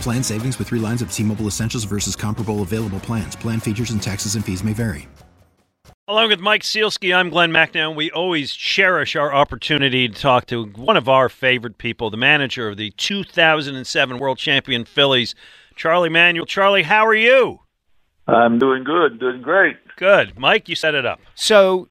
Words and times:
Plan 0.00 0.22
savings 0.22 0.58
with 0.58 0.68
three 0.68 0.78
lines 0.78 1.02
of 1.02 1.12
T 1.12 1.22
Mobile 1.22 1.46
Essentials 1.46 1.84
versus 1.84 2.14
comparable 2.14 2.62
available 2.62 3.00
plans. 3.00 3.34
Plan 3.36 3.60
features 3.60 3.90
and 3.90 4.02
taxes 4.02 4.34
and 4.34 4.44
fees 4.44 4.62
may 4.62 4.72
vary. 4.72 5.08
Along 6.08 6.28
with 6.28 6.38
Mike 6.38 6.62
Sielski, 6.62 7.12
I'm 7.12 7.30
Glenn 7.30 7.50
Macnow. 7.50 7.92
We 7.92 8.12
always 8.12 8.54
cherish 8.54 9.16
our 9.16 9.34
opportunity 9.34 10.08
to 10.08 10.14
talk 10.14 10.46
to 10.46 10.66
one 10.66 10.96
of 10.96 11.08
our 11.08 11.28
favorite 11.28 11.78
people, 11.78 12.10
the 12.10 12.16
manager 12.16 12.68
of 12.68 12.76
the 12.76 12.90
2007 12.92 14.18
World 14.20 14.38
Champion 14.38 14.84
Phillies, 14.84 15.34
Charlie 15.74 16.08
Manuel. 16.08 16.46
Charlie, 16.46 16.84
how 16.84 17.04
are 17.04 17.14
you? 17.14 17.58
I'm 18.28 18.60
doing 18.60 18.84
good, 18.84 19.18
doing 19.18 19.42
great. 19.42 19.78
Good. 19.96 20.38
Mike, 20.38 20.68
you 20.68 20.76
set 20.76 20.94
it 20.94 21.04
up. 21.04 21.18
So, 21.34 21.88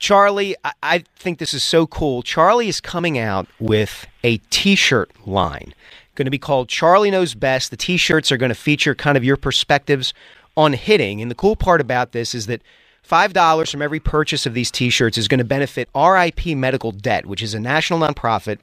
Charlie, 0.00 0.56
I, 0.64 0.72
I 0.82 1.04
think 1.16 1.38
this 1.38 1.54
is 1.54 1.62
so 1.62 1.86
cool. 1.86 2.22
Charlie 2.22 2.68
is 2.68 2.80
coming 2.80 3.18
out 3.18 3.46
with 3.60 4.06
a 4.24 4.38
t 4.50 4.74
shirt 4.74 5.12
line 5.26 5.72
going 6.20 6.26
to 6.26 6.30
be 6.30 6.38
called 6.38 6.68
Charlie 6.68 7.10
Knows 7.10 7.34
Best. 7.34 7.70
The 7.70 7.78
t 7.78 7.96
shirts 7.96 8.30
are 8.30 8.36
going 8.36 8.50
to 8.50 8.54
feature 8.54 8.94
kind 8.94 9.16
of 9.16 9.24
your 9.24 9.38
perspectives 9.38 10.12
on 10.54 10.74
hitting. 10.74 11.22
And 11.22 11.30
the 11.30 11.34
cool 11.34 11.56
part 11.56 11.80
about 11.80 12.12
this 12.12 12.34
is 12.34 12.44
that 12.46 12.60
$5 13.08 13.70
from 13.70 13.80
every 13.80 14.00
purchase 14.00 14.44
of 14.44 14.52
these 14.52 14.70
t 14.70 14.90
shirts 14.90 15.16
is 15.16 15.28
going 15.28 15.38
to 15.38 15.44
benefit 15.44 15.88
RIP 15.94 16.48
Medical 16.48 16.92
Debt, 16.92 17.24
which 17.24 17.42
is 17.42 17.54
a 17.54 17.58
national 17.58 18.00
nonprofit 18.00 18.58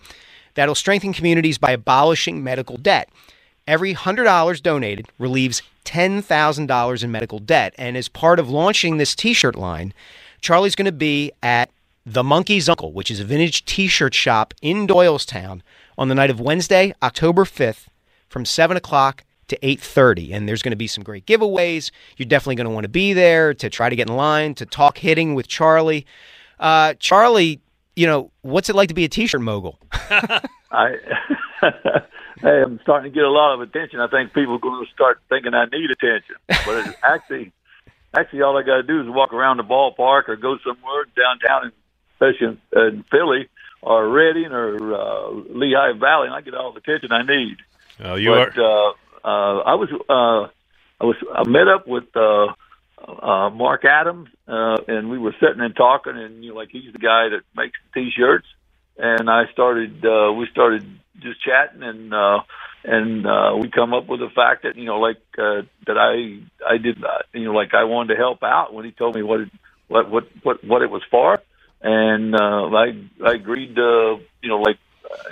that'll 0.54 0.76
strengthen 0.76 1.14
communities 1.14 1.58
by 1.58 1.72
abolishing 1.72 2.44
medical 2.44 2.78
debt. 2.78 3.10
Every 3.68 3.96
$100 3.96 4.62
donated 4.62 5.08
relieves 5.18 5.64
$10,000 5.84 7.04
in 7.04 7.12
medical 7.12 7.40
debt. 7.40 7.74
And 7.80 7.98
as 7.98 8.08
part 8.08 8.40
of 8.40 8.52
launching 8.52 8.98
this 8.98 9.16
t 9.16 9.34
shirt 9.34 9.56
line, 9.56 9.96
Charlie's 10.42 10.76
going 10.76 10.86
to 10.86 10.92
be 10.92 11.32
at 11.42 11.70
the 12.06 12.24
Monkey's 12.24 12.70
Uncle, 12.70 12.94
which 12.94 13.12
is 13.12 13.20
a 13.20 13.26
vintage 13.26 13.66
t 13.66 13.88
shirt 13.88 14.14
shop 14.14 14.54
in 14.62 14.88
Doylestown 14.88 15.62
on 15.98 16.08
the 16.08 16.16
night 16.16 16.30
of 16.30 16.40
Wednesday, 16.40 16.94
October 17.02 17.44
5th 17.44 17.88
from 18.30 18.46
7 18.46 18.78
o'clock 18.78 19.24
to 19.48 19.58
8.30 19.60 20.34
and 20.34 20.48
there's 20.48 20.62
going 20.62 20.72
to 20.72 20.78
be 20.78 20.88
some 20.88 21.04
great 21.04 21.26
giveaways. 21.26 21.92
You're 22.18 22.28
definitely 22.28 22.56
going 22.56 22.66
to 22.66 22.74
want 22.74 22.84
to 22.84 22.90
be 22.90 23.14
there 23.14 23.54
to 23.54 23.70
try 23.70 23.90
to 23.90 23.96
get 23.96 24.10
in 24.10 24.16
line 24.16 24.54
to 24.56 24.66
talk 24.66 24.98
hitting 24.98 25.36
with 25.36 25.48
charlie. 25.48 26.06
Uh, 26.60 26.94
charlie 27.00 27.62
you 27.96 28.06
know 28.06 28.32
what's 28.42 28.70
it 28.70 28.76
like 28.76 28.90
to 28.90 28.94
be 28.94 29.06
a 29.06 29.10
t-shirt 29.10 29.42
mogul? 29.42 29.80
I 29.92 30.96
hey 32.42 32.62
i'm 32.64 32.80
starting 32.84 33.12
to 33.12 33.16
get 33.16 33.24
a 33.24 33.32
lot 33.32 33.54
of 33.54 33.62
attention. 33.62 34.00
I 34.00 34.08
think 34.08 34.34
people 34.34 34.56
are 34.56 34.60
going 34.60 34.86
to 34.86 34.92
start 34.92 35.20
thinking 35.30 35.54
i 35.54 35.66
need 35.66 35.90
attention 35.92 36.36
but 36.48 36.86
it's 36.86 36.98
actually 37.04 37.52
actually 38.20 38.42
all 38.42 38.58
i 38.58 38.64
got 38.64 38.78
to 38.78 38.84
do 38.84 39.02
is 39.02 39.08
walk 39.08 39.34
around 39.34 39.58
the 39.58 39.64
ballpark 39.64 40.28
or 40.28 40.36
go 40.36 40.58
somewhere 40.66 41.06
downtown 41.16 41.72
especially 42.16 42.60
in, 42.74 42.80
in 42.80 43.04
philly 43.12 43.50
or 43.82 44.10
Reading 44.10 44.52
or 44.52 44.94
uh, 44.94 45.30
Lehigh 45.50 45.94
Valley, 45.94 46.28
and 46.28 46.36
I 46.36 46.42
get 46.42 46.54
all 46.54 46.72
the 46.72 46.80
attention 46.80 47.12
I 47.12 47.24
need. 47.24 47.58
Oh, 48.04 48.16
you 48.16 48.32
but, 48.32 48.58
are. 48.58 48.90
Uh, 48.90 48.94
uh, 49.24 49.60
I 49.62 49.76
was 49.76 49.90
uh, 49.92 50.50
I 51.02 51.06
was 51.06 51.16
I 51.34 51.48
met 51.48 51.68
up 51.68 51.88
with 51.88 52.06
uh, 52.16 52.48
uh, 52.98 53.50
Mark 53.50 53.86
Adams, 53.86 54.30
uh, 54.48 54.78
and 54.88 55.10
we 55.10 55.18
were 55.18 55.36
sitting 55.40 55.62
and 55.62 55.76
talking, 55.76 56.18
and 56.18 56.44
you 56.44 56.52
know, 56.52 56.56
like 56.56 56.70
he's 56.72 56.92
the 56.92 57.00
guy 57.00 57.30
that 57.30 57.42
makes 57.56 57.78
the 57.94 58.02
t-shirts, 58.02 58.48
and 58.98 59.30
I 59.30 59.46
started 59.52 60.06
uh, 60.06 60.32
we 60.34 60.48
started 60.52 60.86
just 61.20 61.42
chatting, 61.44 61.84
and 61.84 62.14
uh, 62.14 62.42
and 62.88 63.28
uh, 63.28 63.56
we 63.60 63.70
come 63.70 63.94
up 63.94 64.08
with 64.08 64.20
the 64.20 64.30
fact 64.34 64.64
that 64.64 64.76
you 64.76 64.86
know 64.86 65.00
like 65.00 65.22
uh, 65.38 65.62
that 65.86 65.98
I 65.98 66.42
I 66.68 66.78
did 66.78 67.04
uh, 67.04 67.24
you 67.34 67.46
know 67.46 67.54
like 67.54 67.74
I 67.74 67.84
wanted 67.84 68.16
to 68.16 68.20
help 68.20 68.42
out 68.44 68.74
when 68.74 68.86
he 68.86 68.92
told 68.92 69.16
me 69.16 69.24
what 69.24 69.42
it, 69.42 69.50
what 69.88 70.10
what 70.10 70.24
what 70.44 70.64
what 70.64 70.82
it 70.82 70.90
was 70.90 71.04
for 71.12 71.38
and 71.82 72.36
uh, 72.36 72.68
I 72.68 72.94
I 73.26 73.34
agreed 73.34 73.76
to 73.76 74.18
you 74.42 74.50
know 74.50 74.60
like 74.60 74.78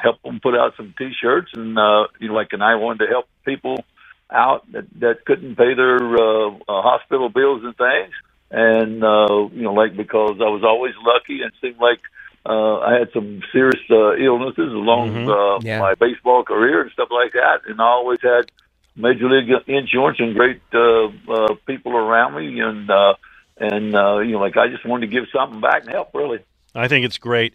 help 0.01 0.21
them 0.21 0.39
put 0.39 0.55
out 0.55 0.73
some 0.77 0.93
T-shirts, 0.97 1.51
and 1.53 1.77
uh, 1.77 2.07
you 2.19 2.29
know 2.29 2.33
like 2.33 2.53
and 2.53 2.63
I 2.63 2.75
wanted 2.75 3.05
to 3.05 3.11
help 3.11 3.27
people 3.43 3.83
out 4.29 4.69
that 4.71 4.85
that 4.99 5.25
couldn't 5.25 5.55
pay 5.55 5.73
their 5.73 5.97
uh, 5.97 6.49
uh, 6.49 6.81
hospital 6.81 7.29
bills 7.29 7.63
and 7.63 7.75
things, 7.75 8.13
and 8.51 9.03
uh, 9.03 9.47
you 9.53 9.63
know 9.63 9.73
like 9.73 9.95
because 9.95 10.37
I 10.39 10.49
was 10.49 10.63
always 10.63 10.93
lucky 11.03 11.41
and 11.41 11.51
seemed 11.61 11.79
like. 11.79 11.99
Uh, 12.45 12.77
I 12.79 12.93
had 12.99 13.09
some 13.11 13.41
serious 13.51 13.81
uh, 13.89 14.15
illnesses 14.17 14.71
along 14.71 15.11
Mhm. 15.13 15.29
uh, 15.29 15.59
Yeah. 15.63 15.79
my 15.79 15.95
baseball 15.95 16.43
career 16.43 16.81
and 16.81 16.91
stuff 16.91 17.09
like 17.11 17.33
that, 17.33 17.61
and 17.67 17.81
I 17.81 17.85
always 17.85 18.21
had 18.21 18.51
major 18.95 19.27
league 19.27 19.49
insurance 19.67 20.19
and 20.19 20.35
great 20.35 20.61
uh, 20.73 21.05
uh, 21.27 21.55
people 21.65 21.95
around 21.97 22.35
me, 22.35 22.59
and 22.59 22.89
uh, 22.89 23.15
and 23.57 23.95
uh, 23.95 24.19
you 24.19 24.33
know, 24.33 24.39
like 24.39 24.57
I 24.57 24.67
just 24.67 24.85
wanted 24.85 25.07
to 25.07 25.11
give 25.11 25.25
something 25.33 25.59
back 25.59 25.83
and 25.83 25.91
help. 25.91 26.11
Really, 26.13 26.39
I 26.75 26.87
think 26.87 27.03
it's 27.05 27.17
great. 27.17 27.53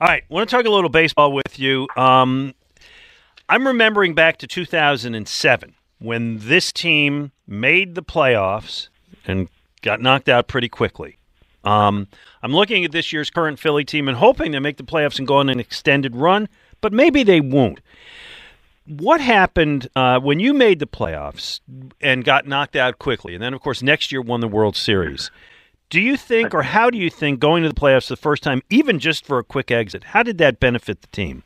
All 0.00 0.06
right, 0.06 0.22
want 0.28 0.48
to 0.48 0.54
talk 0.56 0.64
a 0.66 0.70
little 0.70 0.90
baseball 0.90 1.32
with 1.32 1.58
you. 1.58 1.88
Um, 1.96 2.54
I'm 3.48 3.66
remembering 3.66 4.14
back 4.14 4.36
to 4.38 4.46
2007 4.46 5.74
when 5.98 6.38
this 6.38 6.70
team 6.70 7.32
made 7.46 7.96
the 7.96 8.02
playoffs 8.04 8.88
and 9.26 9.48
got 9.82 10.00
knocked 10.00 10.28
out 10.28 10.46
pretty 10.46 10.68
quickly. 10.68 11.17
Um, 11.68 12.08
I'm 12.42 12.52
looking 12.52 12.86
at 12.86 12.92
this 12.92 13.12
year's 13.12 13.28
current 13.28 13.58
Philly 13.58 13.84
team 13.84 14.08
and 14.08 14.16
hoping 14.16 14.52
they 14.52 14.58
make 14.58 14.78
the 14.78 14.84
playoffs 14.84 15.18
and 15.18 15.28
go 15.28 15.36
on 15.36 15.50
an 15.50 15.60
extended 15.60 16.16
run, 16.16 16.48
but 16.80 16.94
maybe 16.94 17.22
they 17.22 17.42
won't. 17.42 17.80
What 18.86 19.20
happened 19.20 19.86
uh, 19.94 20.18
when 20.20 20.40
you 20.40 20.54
made 20.54 20.78
the 20.78 20.86
playoffs 20.86 21.60
and 22.00 22.24
got 22.24 22.46
knocked 22.46 22.74
out 22.74 22.98
quickly, 22.98 23.34
and 23.34 23.42
then 23.42 23.52
of 23.52 23.60
course 23.60 23.82
next 23.82 24.10
year 24.10 24.22
won 24.22 24.40
the 24.40 24.48
World 24.48 24.76
Series? 24.76 25.30
Do 25.90 26.00
you 26.00 26.16
think, 26.16 26.54
or 26.54 26.62
how 26.62 26.88
do 26.88 26.96
you 26.96 27.10
think, 27.10 27.38
going 27.38 27.62
to 27.64 27.68
the 27.68 27.74
playoffs 27.74 28.08
the 28.08 28.16
first 28.16 28.42
time, 28.42 28.62
even 28.70 28.98
just 28.98 29.26
for 29.26 29.38
a 29.38 29.44
quick 29.44 29.70
exit, 29.70 30.04
how 30.04 30.22
did 30.22 30.38
that 30.38 30.60
benefit 30.60 31.02
the 31.02 31.06
team? 31.08 31.42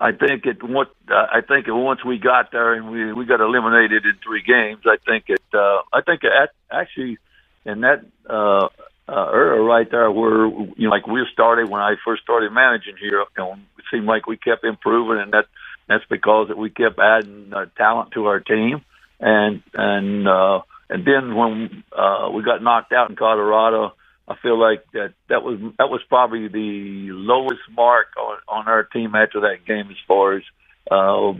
I 0.00 0.12
think 0.12 0.46
it. 0.46 0.62
What 0.62 0.88
uh, 1.10 1.26
I 1.30 1.40
think 1.42 1.68
it, 1.68 1.72
once 1.72 2.04
we 2.04 2.18
got 2.18 2.52
there 2.52 2.72
and 2.72 2.90
we 2.90 3.12
we 3.12 3.26
got 3.26 3.40
eliminated 3.40 4.06
in 4.06 4.12
three 4.24 4.42
games, 4.42 4.82
I 4.86 4.96
think 5.06 5.24
it. 5.28 5.42
Uh, 5.52 5.80
I 5.92 6.00
think 6.00 6.22
it 6.22 6.32
actually 6.70 7.18
in 7.66 7.80
that 7.80 8.04
uh, 8.28 8.68
uh, 9.08 9.30
era 9.32 9.62
right 9.62 9.88
there, 9.90 10.10
where 10.10 10.46
you 10.46 10.74
know, 10.78 10.90
like 10.90 11.06
we 11.06 11.24
started 11.32 11.68
when 11.68 11.80
I 11.80 11.94
first 12.04 12.22
started 12.22 12.52
managing 12.52 12.96
here, 13.00 13.20
you 13.20 13.26
know, 13.38 13.52
it 13.52 13.84
seemed 13.90 14.06
like 14.06 14.26
we 14.26 14.36
kept 14.36 14.64
improving, 14.64 15.20
and 15.22 15.32
that 15.32 15.46
that's 15.88 16.04
because 16.10 16.48
that 16.48 16.58
we 16.58 16.70
kept 16.70 16.98
adding 16.98 17.52
uh, 17.54 17.66
talent 17.76 18.12
to 18.12 18.26
our 18.26 18.40
team, 18.40 18.84
and 19.20 19.62
and 19.74 20.26
uh, 20.26 20.60
and 20.90 21.04
then 21.04 21.34
when 21.34 21.84
uh, 21.96 22.30
we 22.34 22.42
got 22.42 22.62
knocked 22.62 22.92
out 22.92 23.10
in 23.10 23.16
Colorado, 23.16 23.94
I 24.28 24.34
feel 24.42 24.58
like 24.58 24.84
that 24.92 25.14
that 25.28 25.42
was 25.42 25.60
that 25.78 25.88
was 25.88 26.00
probably 26.08 26.48
the 26.48 27.10
lowest 27.12 27.62
mark 27.70 28.08
on 28.18 28.38
on 28.48 28.68
our 28.68 28.82
team 28.84 29.14
after 29.14 29.40
that 29.42 29.64
game 29.66 29.88
as 29.90 29.96
far 30.08 30.36
as 30.36 30.42
uh, 30.90 31.32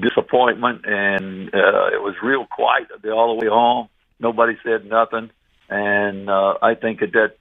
disappointment, 0.00 0.84
and 0.84 1.48
uh, 1.48 1.88
it 1.92 2.02
was 2.02 2.14
real 2.22 2.46
quiet 2.46 2.88
all 3.10 3.34
the 3.34 3.44
way 3.44 3.50
home. 3.50 3.88
Nobody 4.20 4.56
said 4.62 4.84
nothing, 4.84 5.30
and 5.68 6.28
uh, 6.28 6.54
I 6.62 6.74
think 6.74 7.00
that 7.00 7.12
that 7.12 7.36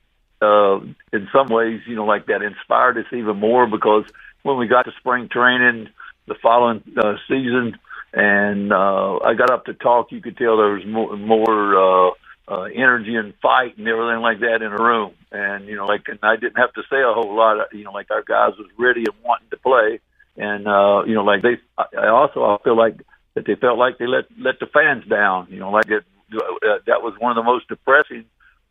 uh, 0.45 0.79
in 1.11 1.27
some 1.31 1.47
ways, 1.47 1.81
you 1.87 1.95
know, 1.95 2.05
like 2.05 2.25
that 2.27 2.41
inspired 2.41 2.97
us 2.97 3.05
even 3.11 3.37
more 3.37 3.67
because 3.67 4.05
when 4.43 4.57
we 4.57 4.67
got 4.67 4.83
to 4.83 4.91
spring 4.99 5.29
training 5.29 5.89
the 6.27 6.35
following 6.41 6.83
uh, 6.97 7.15
season, 7.27 7.77
and 8.13 8.71
uh, 8.71 9.19
I 9.19 9.33
got 9.33 9.51
up 9.51 9.65
to 9.65 9.73
talk, 9.73 10.11
you 10.11 10.21
could 10.21 10.37
tell 10.37 10.57
there 10.57 10.73
was 10.73 10.85
more 10.85 11.15
more. 11.17 12.09
Uh, 12.09 12.11
uh, 12.45 12.63
energy 12.63 13.15
and 13.15 13.33
fight 13.41 13.77
and 13.77 13.87
everything 13.87 14.21
like 14.21 14.39
that 14.41 14.61
in 14.61 14.71
a 14.71 14.77
room. 14.77 15.13
And, 15.31 15.65
you 15.65 15.75
know, 15.75 15.85
like, 15.85 16.03
and 16.07 16.19
I 16.21 16.35
didn't 16.35 16.57
have 16.57 16.73
to 16.73 16.81
say 16.89 16.97
a 16.97 17.13
whole 17.13 17.35
lot. 17.35 17.73
You 17.73 17.85
know, 17.85 17.91
like 17.91 18.11
our 18.11 18.21
guys 18.21 18.57
was 18.57 18.67
ready 18.77 19.05
and 19.05 19.15
wanting 19.23 19.49
to 19.51 19.57
play. 19.57 19.99
and 20.35 20.67
uh, 20.67 21.03
you 21.05 21.13
know, 21.15 21.23
like 21.23 21.41
they. 21.41 21.57
I 21.77 22.07
also 22.07 22.43
I 22.43 22.57
feel 22.63 22.77
like 22.77 22.97
that 23.35 23.45
they 23.45 23.55
felt 23.55 23.77
like 23.77 23.97
they 23.97 24.07
let 24.07 24.25
let 24.37 24.59
the 24.59 24.67
fans 24.67 25.05
down. 25.09 25.47
You 25.49 25.59
know, 25.59 25.71
like 25.71 25.89
it, 25.89 26.03
uh, 26.35 26.79
that 26.87 27.01
was 27.01 27.13
one 27.19 27.31
of 27.31 27.35
the 27.35 27.43
most 27.43 27.67
depressing 27.67 28.25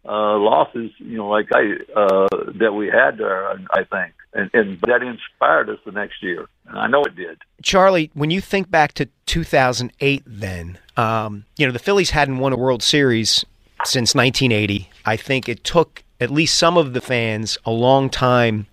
uh, 0.04 0.36
losses. 0.36 0.90
You 0.98 1.18
know, 1.18 1.28
like 1.28 1.48
I 1.52 1.74
uh, 1.94 2.28
that 2.58 2.72
we 2.72 2.88
had 2.88 3.18
there. 3.18 3.48
I 3.50 3.84
think, 3.84 4.14
and, 4.34 4.50
and 4.52 4.80
that 4.82 5.02
inspired 5.02 5.70
us 5.70 5.78
the 5.84 5.92
next 5.92 6.22
year, 6.22 6.48
and 6.66 6.78
I 6.78 6.86
know 6.86 7.02
it 7.04 7.16
did. 7.16 7.38
Charlie, 7.62 8.10
when 8.14 8.30
you 8.30 8.40
think 8.40 8.70
back 8.70 8.92
to 8.94 9.08
2008, 9.26 10.22
then 10.26 10.78
um, 10.96 11.44
you 11.56 11.66
know 11.66 11.72
the 11.72 11.78
Phillies 11.78 12.10
hadn't 12.10 12.38
won 12.38 12.52
a 12.52 12.56
World 12.56 12.82
Series 12.82 13.44
since 13.84 14.14
1980. 14.14 14.90
I 15.04 15.16
think 15.16 15.48
it 15.48 15.64
took 15.64 16.02
at 16.20 16.30
least 16.30 16.56
some 16.56 16.76
of 16.76 16.92
the 16.92 17.00
fans 17.00 17.58
a 17.64 17.70
long 17.70 18.08
time 18.08 18.66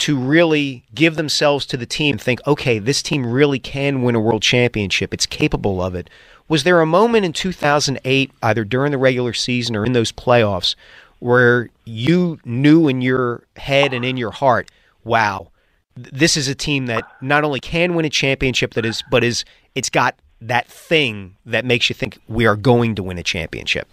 to 0.00 0.18
really 0.18 0.82
give 0.94 1.16
themselves 1.16 1.66
to 1.66 1.76
the 1.76 1.84
team, 1.84 2.14
and 2.14 2.20
think, 2.20 2.40
okay, 2.46 2.78
this 2.78 3.02
team 3.02 3.30
really 3.30 3.58
can 3.58 4.02
win 4.02 4.14
a 4.14 4.20
world 4.20 4.42
championship. 4.42 5.12
It's 5.12 5.26
capable 5.26 5.82
of 5.82 5.94
it. 5.94 6.08
Was 6.50 6.64
there 6.64 6.80
a 6.80 6.86
moment 6.86 7.24
in 7.24 7.32
2008, 7.32 8.32
either 8.42 8.64
during 8.64 8.90
the 8.90 8.98
regular 8.98 9.32
season 9.32 9.76
or 9.76 9.86
in 9.86 9.92
those 9.92 10.10
playoffs, 10.10 10.74
where 11.20 11.70
you 11.84 12.40
knew 12.44 12.88
in 12.88 13.02
your 13.02 13.44
head 13.54 13.94
and 13.94 14.04
in 14.04 14.16
your 14.16 14.32
heart, 14.32 14.68
wow, 15.04 15.52
this 15.94 16.36
is 16.36 16.48
a 16.48 16.54
team 16.56 16.86
that 16.86 17.04
not 17.20 17.44
only 17.44 17.60
can 17.60 17.94
win 17.94 18.04
a 18.04 18.10
championship 18.10 18.74
that 18.74 18.84
is, 18.84 19.00
but 19.12 19.22
is 19.22 19.44
it's 19.76 19.88
got 19.88 20.16
that 20.40 20.66
thing 20.66 21.36
that 21.46 21.64
makes 21.64 21.88
you 21.88 21.94
think 21.94 22.18
we 22.26 22.46
are 22.46 22.56
going 22.56 22.96
to 22.96 23.04
win 23.04 23.16
a 23.16 23.22
championship? 23.22 23.86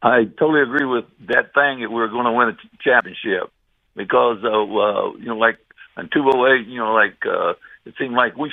I 0.00 0.24
totally 0.38 0.62
agree 0.62 0.86
with 0.86 1.04
that 1.26 1.52
thing 1.52 1.80
that 1.82 1.90
we're 1.90 2.08
going 2.08 2.24
to 2.24 2.32
win 2.32 2.48
a 2.48 2.56
championship 2.80 3.52
because 3.94 4.38
uh, 4.42 5.18
you 5.18 5.26
know, 5.26 5.36
like 5.36 5.58
in 5.98 6.08
208, 6.08 6.66
you 6.68 6.78
know, 6.78 6.94
like 6.94 7.18
uh, 7.26 7.52
it 7.84 7.92
seemed 7.98 8.14
like 8.14 8.34
we 8.38 8.50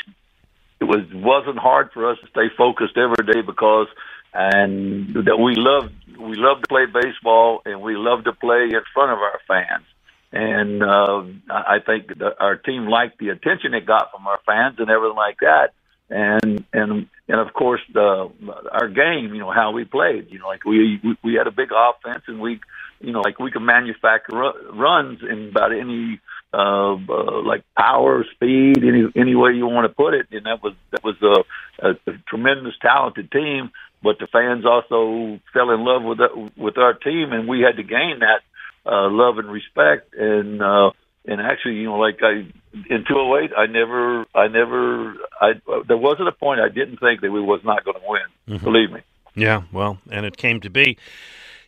it 0.79 0.85
was 0.85 1.05
wasn't 1.13 1.57
hard 1.57 1.91
for 1.93 2.09
us 2.09 2.17
to 2.21 2.27
stay 2.27 2.47
focused 2.57 2.97
every 2.97 3.31
day 3.31 3.41
because 3.41 3.87
and 4.33 5.13
that 5.13 5.37
we 5.37 5.55
loved 5.55 5.93
we 6.17 6.35
loved 6.35 6.63
to 6.63 6.67
play 6.67 6.85
baseball 6.85 7.61
and 7.65 7.81
we 7.81 7.95
loved 7.95 8.25
to 8.25 8.33
play 8.33 8.63
in 8.63 8.81
front 8.93 9.11
of 9.11 9.19
our 9.19 9.39
fans. 9.47 9.85
And 10.31 10.83
uh, 10.83 11.23
I 11.49 11.79
think 11.83 12.11
our 12.39 12.55
team 12.55 12.87
liked 12.87 13.17
the 13.17 13.29
attention 13.29 13.73
it 13.73 13.87
got 13.87 14.11
from 14.11 14.27
our 14.27 14.39
fans 14.45 14.75
and 14.77 14.89
everything 14.89 15.15
like 15.15 15.39
that. 15.39 15.69
And 16.09 16.63
and 16.71 17.07
and 17.27 17.39
of 17.39 17.53
course 17.53 17.81
the 17.93 18.31
our 18.71 18.87
game, 18.89 19.33
you 19.33 19.39
know 19.39 19.51
how 19.51 19.71
we 19.71 19.85
played. 19.85 20.27
You 20.29 20.39
know, 20.39 20.47
like 20.47 20.65
we, 20.65 20.99
we 21.23 21.33
had 21.33 21.47
a 21.47 21.51
big 21.51 21.69
offense 21.71 22.23
and 22.27 22.39
we 22.39 22.59
you 23.01 23.13
know, 23.13 23.21
like 23.21 23.39
we 23.39 23.51
could 23.51 23.61
manufacture 23.61 24.35
runs 24.73 25.19
in 25.23 25.49
about 25.49 25.71
any 25.71 26.19
uh, 26.53 26.95
uh, 26.95 27.41
like 27.43 27.63
power, 27.77 28.25
speed, 28.33 28.83
any 28.83 29.05
any 29.15 29.35
way 29.35 29.53
you 29.53 29.67
want 29.67 29.85
to 29.85 29.93
put 29.93 30.13
it. 30.13 30.27
And 30.31 30.45
that 30.45 30.63
was 30.63 30.73
that 30.91 31.03
was 31.03 31.15
a, 31.21 31.87
a, 31.87 31.91
a 32.07 32.17
tremendous 32.27 32.73
talented 32.81 33.31
team. 33.31 33.71
But 34.01 34.17
the 34.19 34.27
fans 34.27 34.65
also 34.65 35.39
fell 35.53 35.71
in 35.71 35.83
love 35.83 36.03
with 36.03 36.19
that, 36.19 36.51
with 36.57 36.77
our 36.77 36.93
team, 36.93 37.33
and 37.33 37.47
we 37.47 37.61
had 37.61 37.75
to 37.75 37.83
gain 37.83 38.19
that 38.19 38.41
uh, 38.85 39.09
love 39.09 39.37
and 39.37 39.51
respect. 39.51 40.15
And 40.15 40.61
uh, 40.61 40.91
and 41.25 41.41
actually, 41.41 41.75
you 41.75 41.85
know, 41.85 41.97
like 41.97 42.19
I 42.23 42.47
in 42.89 43.05
208, 43.07 43.51
I 43.57 43.65
never, 43.65 44.25
I 44.33 44.47
never, 44.47 45.15
I 45.41 45.53
there 45.87 45.97
wasn't 45.97 46.29
a 46.29 46.31
point 46.31 46.61
I 46.61 46.69
didn't 46.69 46.97
think 46.97 47.21
that 47.21 47.31
we 47.31 47.41
was 47.41 47.61
not 47.63 47.83
going 47.83 47.97
to 47.97 48.07
win. 48.07 48.21
Mm-hmm. 48.55 48.63
Believe 48.63 48.91
me. 48.91 49.01
Yeah, 49.35 49.63
well, 49.71 49.99
and 50.09 50.25
it 50.25 50.37
came 50.37 50.59
to 50.61 50.69
be. 50.69 50.97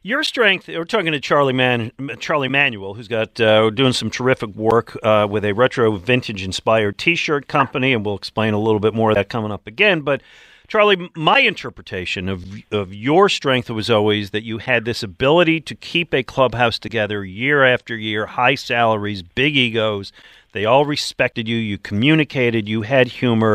Your 0.03 0.24
strength. 0.24 0.68
We're 0.68 0.83
talking 0.83 1.12
to 1.12 1.19
Charlie 1.19 1.53
Man, 1.53 1.92
Charlie 2.19 2.48
Manuel, 2.48 2.95
who's 2.95 3.07
got 3.07 3.39
uh, 3.39 3.69
doing 3.69 3.94
some 3.94 4.09
terrific 4.09 4.56
work 4.56 4.98
uh, 5.03 5.27
with 5.30 5.45
a 5.45 5.53
retro 5.53 5.95
vintage 5.95 6.44
inspired 6.44 6.98
T-shirt 6.98 7.48
company, 7.48 7.94
and 7.94 8.03
we'll 8.03 8.15
explain 8.15 8.56
a 8.56 8.59
little 8.59 8.80
bit 8.80 8.95
more 8.95 9.12
of 9.12 9.15
that 9.15 9.30
coming 9.30 9.51
up 9.51 9.68
again. 9.68 10.01
But 10.01 10.24
Charlie, 10.68 11.07
my 11.15 11.42
interpretation 11.42 12.30
of 12.30 12.44
of 12.71 12.95
your 12.95 13.30
strength 13.30 13.69
was 13.69 13.92
always 13.92 14.31
that 14.31 14.44
you 14.44 14.57
had 14.57 14.86
this 14.86 15.03
ability 15.03 15.62
to 15.62 15.75
keep 15.75 16.15
a 16.15 16.24
clubhouse 16.24 16.80
together 16.80 17.24
year 17.24 17.63
after 17.63 17.95
year, 17.95 18.25
high 18.25 18.56
salaries, 18.56 19.21
big 19.21 19.56
egos. 19.56 20.12
They 20.53 20.65
all 20.65 20.86
respected 20.86 21.48
you. 21.48 21.57
You 21.57 21.77
communicated. 21.77 22.68
You 22.68 22.81
had 22.81 23.07
humor. 23.07 23.53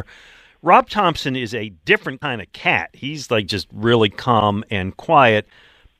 Rob 0.63 0.89
Thompson 0.89 1.35
is 1.35 1.55
a 1.55 1.71
different 1.85 2.21
kind 2.21 2.41
of 2.41 2.53
cat. 2.53 2.91
He's 2.93 3.33
like 3.33 3.47
just 3.47 3.67
really 3.73 4.11
calm 4.11 4.63
and 4.71 4.97
quiet. 4.97 5.49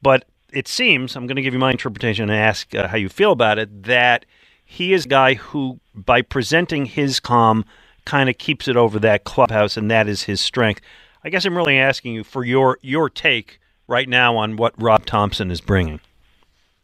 But 0.03 0.25
it 0.53 0.69
seems, 0.69 1.17
I'm 1.17 1.27
going 1.27 1.37
to 1.37 1.43
give 1.43 1.55
you 1.55 1.61
my 1.61 1.71
interpretation 1.71 2.31
and 2.31 2.39
ask 2.39 2.75
uh, 2.75 2.89
how 2.89 2.97
you 2.97 3.09
feel 3.09 3.33
about 3.33 3.59
it, 3.59 3.85
that 3.85 4.27
he 4.65 4.93
is 4.93 5.05
a 5.05 5.09
guy 5.09 5.35
who, 5.35 5.81
by 5.95 6.23
presenting 6.23 6.87
his 6.87 7.21
calm, 7.21 7.65
kind 8.05 8.29
of 8.29 8.39
keeps 8.39 8.69
it 8.69 8.77
over 8.77 8.99
that 9.01 9.25
clubhouse, 9.25 9.77
and 9.77 9.91
that 9.91 10.09
is 10.09 10.25
his 10.25 10.41
strength. 10.41 10.81
I 11.25 11.29
guess 11.29 11.45
I'm 11.45 11.57
really 11.57 11.79
asking 11.79 12.15
you 12.15 12.25
for 12.25 12.45
your 12.45 12.79
your 12.83 13.11
take 13.11 13.59
right 13.89 14.09
now 14.09 14.37
on 14.37 14.57
what 14.57 14.81
Rob 14.81 15.07
Thompson 15.07 15.51
is 15.51 15.61
bringing. 15.61 16.01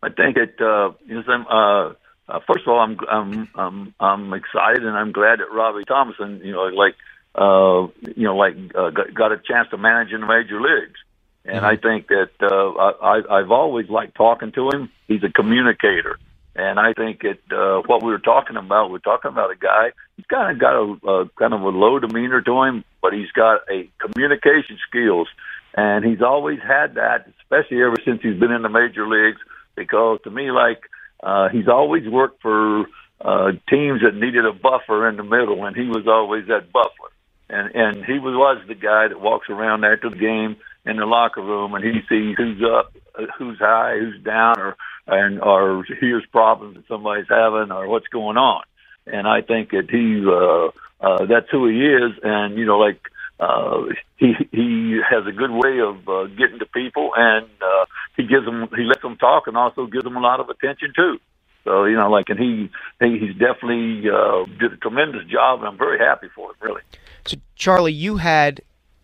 I 0.03 0.09
think 0.11 0.37
it. 0.37 0.61
Uh, 0.61 0.93
you 1.07 1.23
know, 1.23 1.45
uh, 1.49 1.95
uh, 2.29 2.41
first 2.47 2.67
of 2.67 2.69
all, 2.69 2.81
I'm 2.81 2.99
I'm 3.09 3.49
I'm 3.55 3.95
I'm 4.01 4.33
excited 4.33 4.85
and 4.85 4.97
I'm 4.97 5.13
glad 5.13 5.39
that 5.39 5.53
Robbie 5.53 5.85
Thompson, 5.85 6.41
you 6.45 6.53
know, 6.53 6.65
like 6.65 6.95
uh, 7.35 7.87
you 8.17 8.25
know, 8.25 8.37
like 8.37 8.55
uh, 8.75 8.91
got, 8.91 9.15
got 9.15 9.33
a 9.33 9.39
chance 9.39 9.69
to 9.71 9.79
manage 9.79 10.13
in 10.13 10.21
the 10.21 10.27
major 10.27 10.61
leagues. 10.61 10.99
And 11.45 11.57
mm-hmm. 11.57 11.67
I 11.67 11.77
think 11.77 12.09
that 12.09 12.31
uh, 12.41 13.05
I, 13.05 13.39
I've 13.39 13.51
always 13.51 13.89
liked 13.89 14.15
talking 14.15 14.53
to 14.53 14.71
him. 14.71 14.91
He's 15.09 15.25
a 15.25 15.29
communicator. 15.29 16.19
And 16.55 16.79
I 16.79 16.93
think 16.93 17.25
it, 17.25 17.41
uh, 17.51 17.81
what 17.87 18.03
we 18.03 18.11
were 18.11 18.19
talking 18.19 18.57
about, 18.57 18.91
we're 18.91 18.99
talking 18.99 19.31
about 19.31 19.51
a 19.51 19.57
guy, 19.57 19.93
he's 20.17 20.27
kind 20.27 20.53
of 20.53 20.61
got 20.61 20.75
a, 20.75 21.11
a 21.11 21.29
kind 21.39 21.55
of 21.55 21.63
a 21.63 21.69
low 21.69 21.99
demeanor 21.99 22.43
to 22.43 22.63
him, 22.65 22.85
but 23.01 23.15
he's 23.15 23.31
got 23.33 23.61
a 23.71 23.89
communication 23.99 24.79
skills. 24.87 25.29
And 25.75 26.05
he's 26.05 26.21
always 26.21 26.59
had 26.61 26.97
that, 26.97 27.27
especially 27.41 27.83
ever 27.83 27.97
since 28.05 28.21
he's 28.23 28.39
been 28.39 28.53
in 28.53 28.61
the 28.61 28.69
major 28.69 29.09
leagues, 29.09 29.41
because 29.75 30.19
to 30.25 30.31
me, 30.31 30.51
like, 30.51 30.83
uh, 31.23 31.49
he's 31.49 31.69
always 31.69 32.07
worked 32.07 32.43
for, 32.43 32.85
uh, 33.23 33.53
teams 33.71 34.03
that 34.03 34.15
needed 34.15 34.45
a 34.45 34.53
buffer 34.53 35.09
in 35.09 35.17
the 35.17 35.23
middle, 35.23 35.65
and 35.65 35.75
he 35.75 35.87
was 35.87 36.07
always 36.07 36.47
that 36.49 36.71
buffer. 36.71 37.11
And, 37.49 37.75
and 37.75 38.05
he 38.05 38.19
was, 38.19 38.35
was 38.35 38.63
the 38.69 38.75
guy 38.75 39.09
that 39.09 39.21
walks 39.21 39.49
around 39.49 39.85
after 39.85 40.11
the 40.11 40.17
game 40.17 40.57
in 40.85 40.97
the 40.97 41.07
locker 41.07 41.43
room 41.43 41.75
and 41.75 41.85
he 41.85 42.01
sees 42.09 42.37
who's 42.37 42.63
up, 42.63 42.95
who's 43.39 43.59
high, 43.59 43.99
who's 43.99 44.23
down, 44.23 44.59
or 44.59 44.77
and 45.07 45.41
or 45.41 45.85
hears 46.01 46.25
problems 46.31 46.77
that 46.77 46.87
somebody's 46.89 47.29
having 47.29 47.71
or 47.71 47.89
what's 47.89 48.09
going 48.09 48.37
on. 48.37 48.63
And 49.07 49.27
I 49.27 49.43
think 49.43 49.71
that 49.71 49.91
he 49.91 50.25
uh, 50.27 50.71
uh, 51.05 51.27
that's 51.27 51.51
who 51.51 51.67
he 51.69 51.85
is, 51.85 52.13
and 52.23 52.57
you 52.57 52.65
know, 52.65 52.79
like 52.79 53.01
uh, 53.41 53.83
he 54.17 54.35
he 54.53 55.01
has 55.09 55.27
a 55.27 55.33
good 55.33 55.51
way 55.51 55.81
of 55.81 56.09
uh, 56.09 56.27
getting 56.37 56.59
to 56.61 56.67
people, 56.67 57.11
and 57.17 57.47
uh, 57.61 57.87
he 58.17 58.25
gives 58.25 58.45
them 58.45 58.69
he 58.77 58.85
lets 58.85 59.03
them 59.03 59.17
talk, 59.17 59.47
and 59.47 59.57
also 59.57 59.87
gives 59.87 60.05
them 60.05 60.17
a 60.17 60.21
lot 60.21 60.41
of 60.41 60.49
attention 60.49 60.93
too. 60.95 61.19
So 61.65 61.85
you 61.85 61.97
know, 61.97 62.11
like, 62.11 62.29
and 62.29 62.39
he, 62.39 62.71
he 63.01 63.19
he's 63.19 63.37
definitely 63.37 64.09
uh, 64.09 64.45
did 64.59 64.73
a 64.73 64.77
tremendous 64.77 65.25
job, 65.27 65.61
and 65.61 65.69
I'm 65.69 65.79
very 65.79 65.99
happy 65.99 66.29
for 66.35 66.51
him, 66.51 66.57
really. 66.61 66.83
So, 67.25 67.37
Charlie, 67.57 67.93
you 67.93 68.17
had 68.17 68.61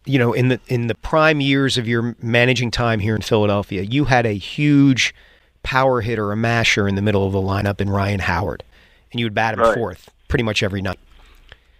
you 0.08 0.18
know, 0.18 0.32
in 0.32 0.48
the 0.48 0.60
in 0.68 0.86
the 0.86 0.94
prime 0.94 1.40
years 1.40 1.76
of 1.76 1.86
your 1.86 2.16
managing 2.22 2.70
time 2.70 2.98
here 2.98 3.14
in 3.14 3.22
Philadelphia, 3.22 3.82
you 3.82 4.06
had 4.06 4.24
a 4.24 4.32
huge 4.32 5.14
power 5.62 6.00
hitter, 6.00 6.32
a 6.32 6.36
masher 6.36 6.88
in 6.88 6.94
the 6.94 7.02
middle 7.02 7.26
of 7.26 7.32
the 7.32 7.40
lineup 7.40 7.80
in 7.80 7.90
Ryan 7.90 8.20
Howard, 8.20 8.64
and 9.12 9.20
you 9.20 9.26
would 9.26 9.34
bat 9.34 9.54
him 9.54 9.60
right. 9.60 9.74
fourth 9.74 10.08
pretty 10.28 10.44
much 10.44 10.62
every 10.62 10.80
night. 10.80 10.98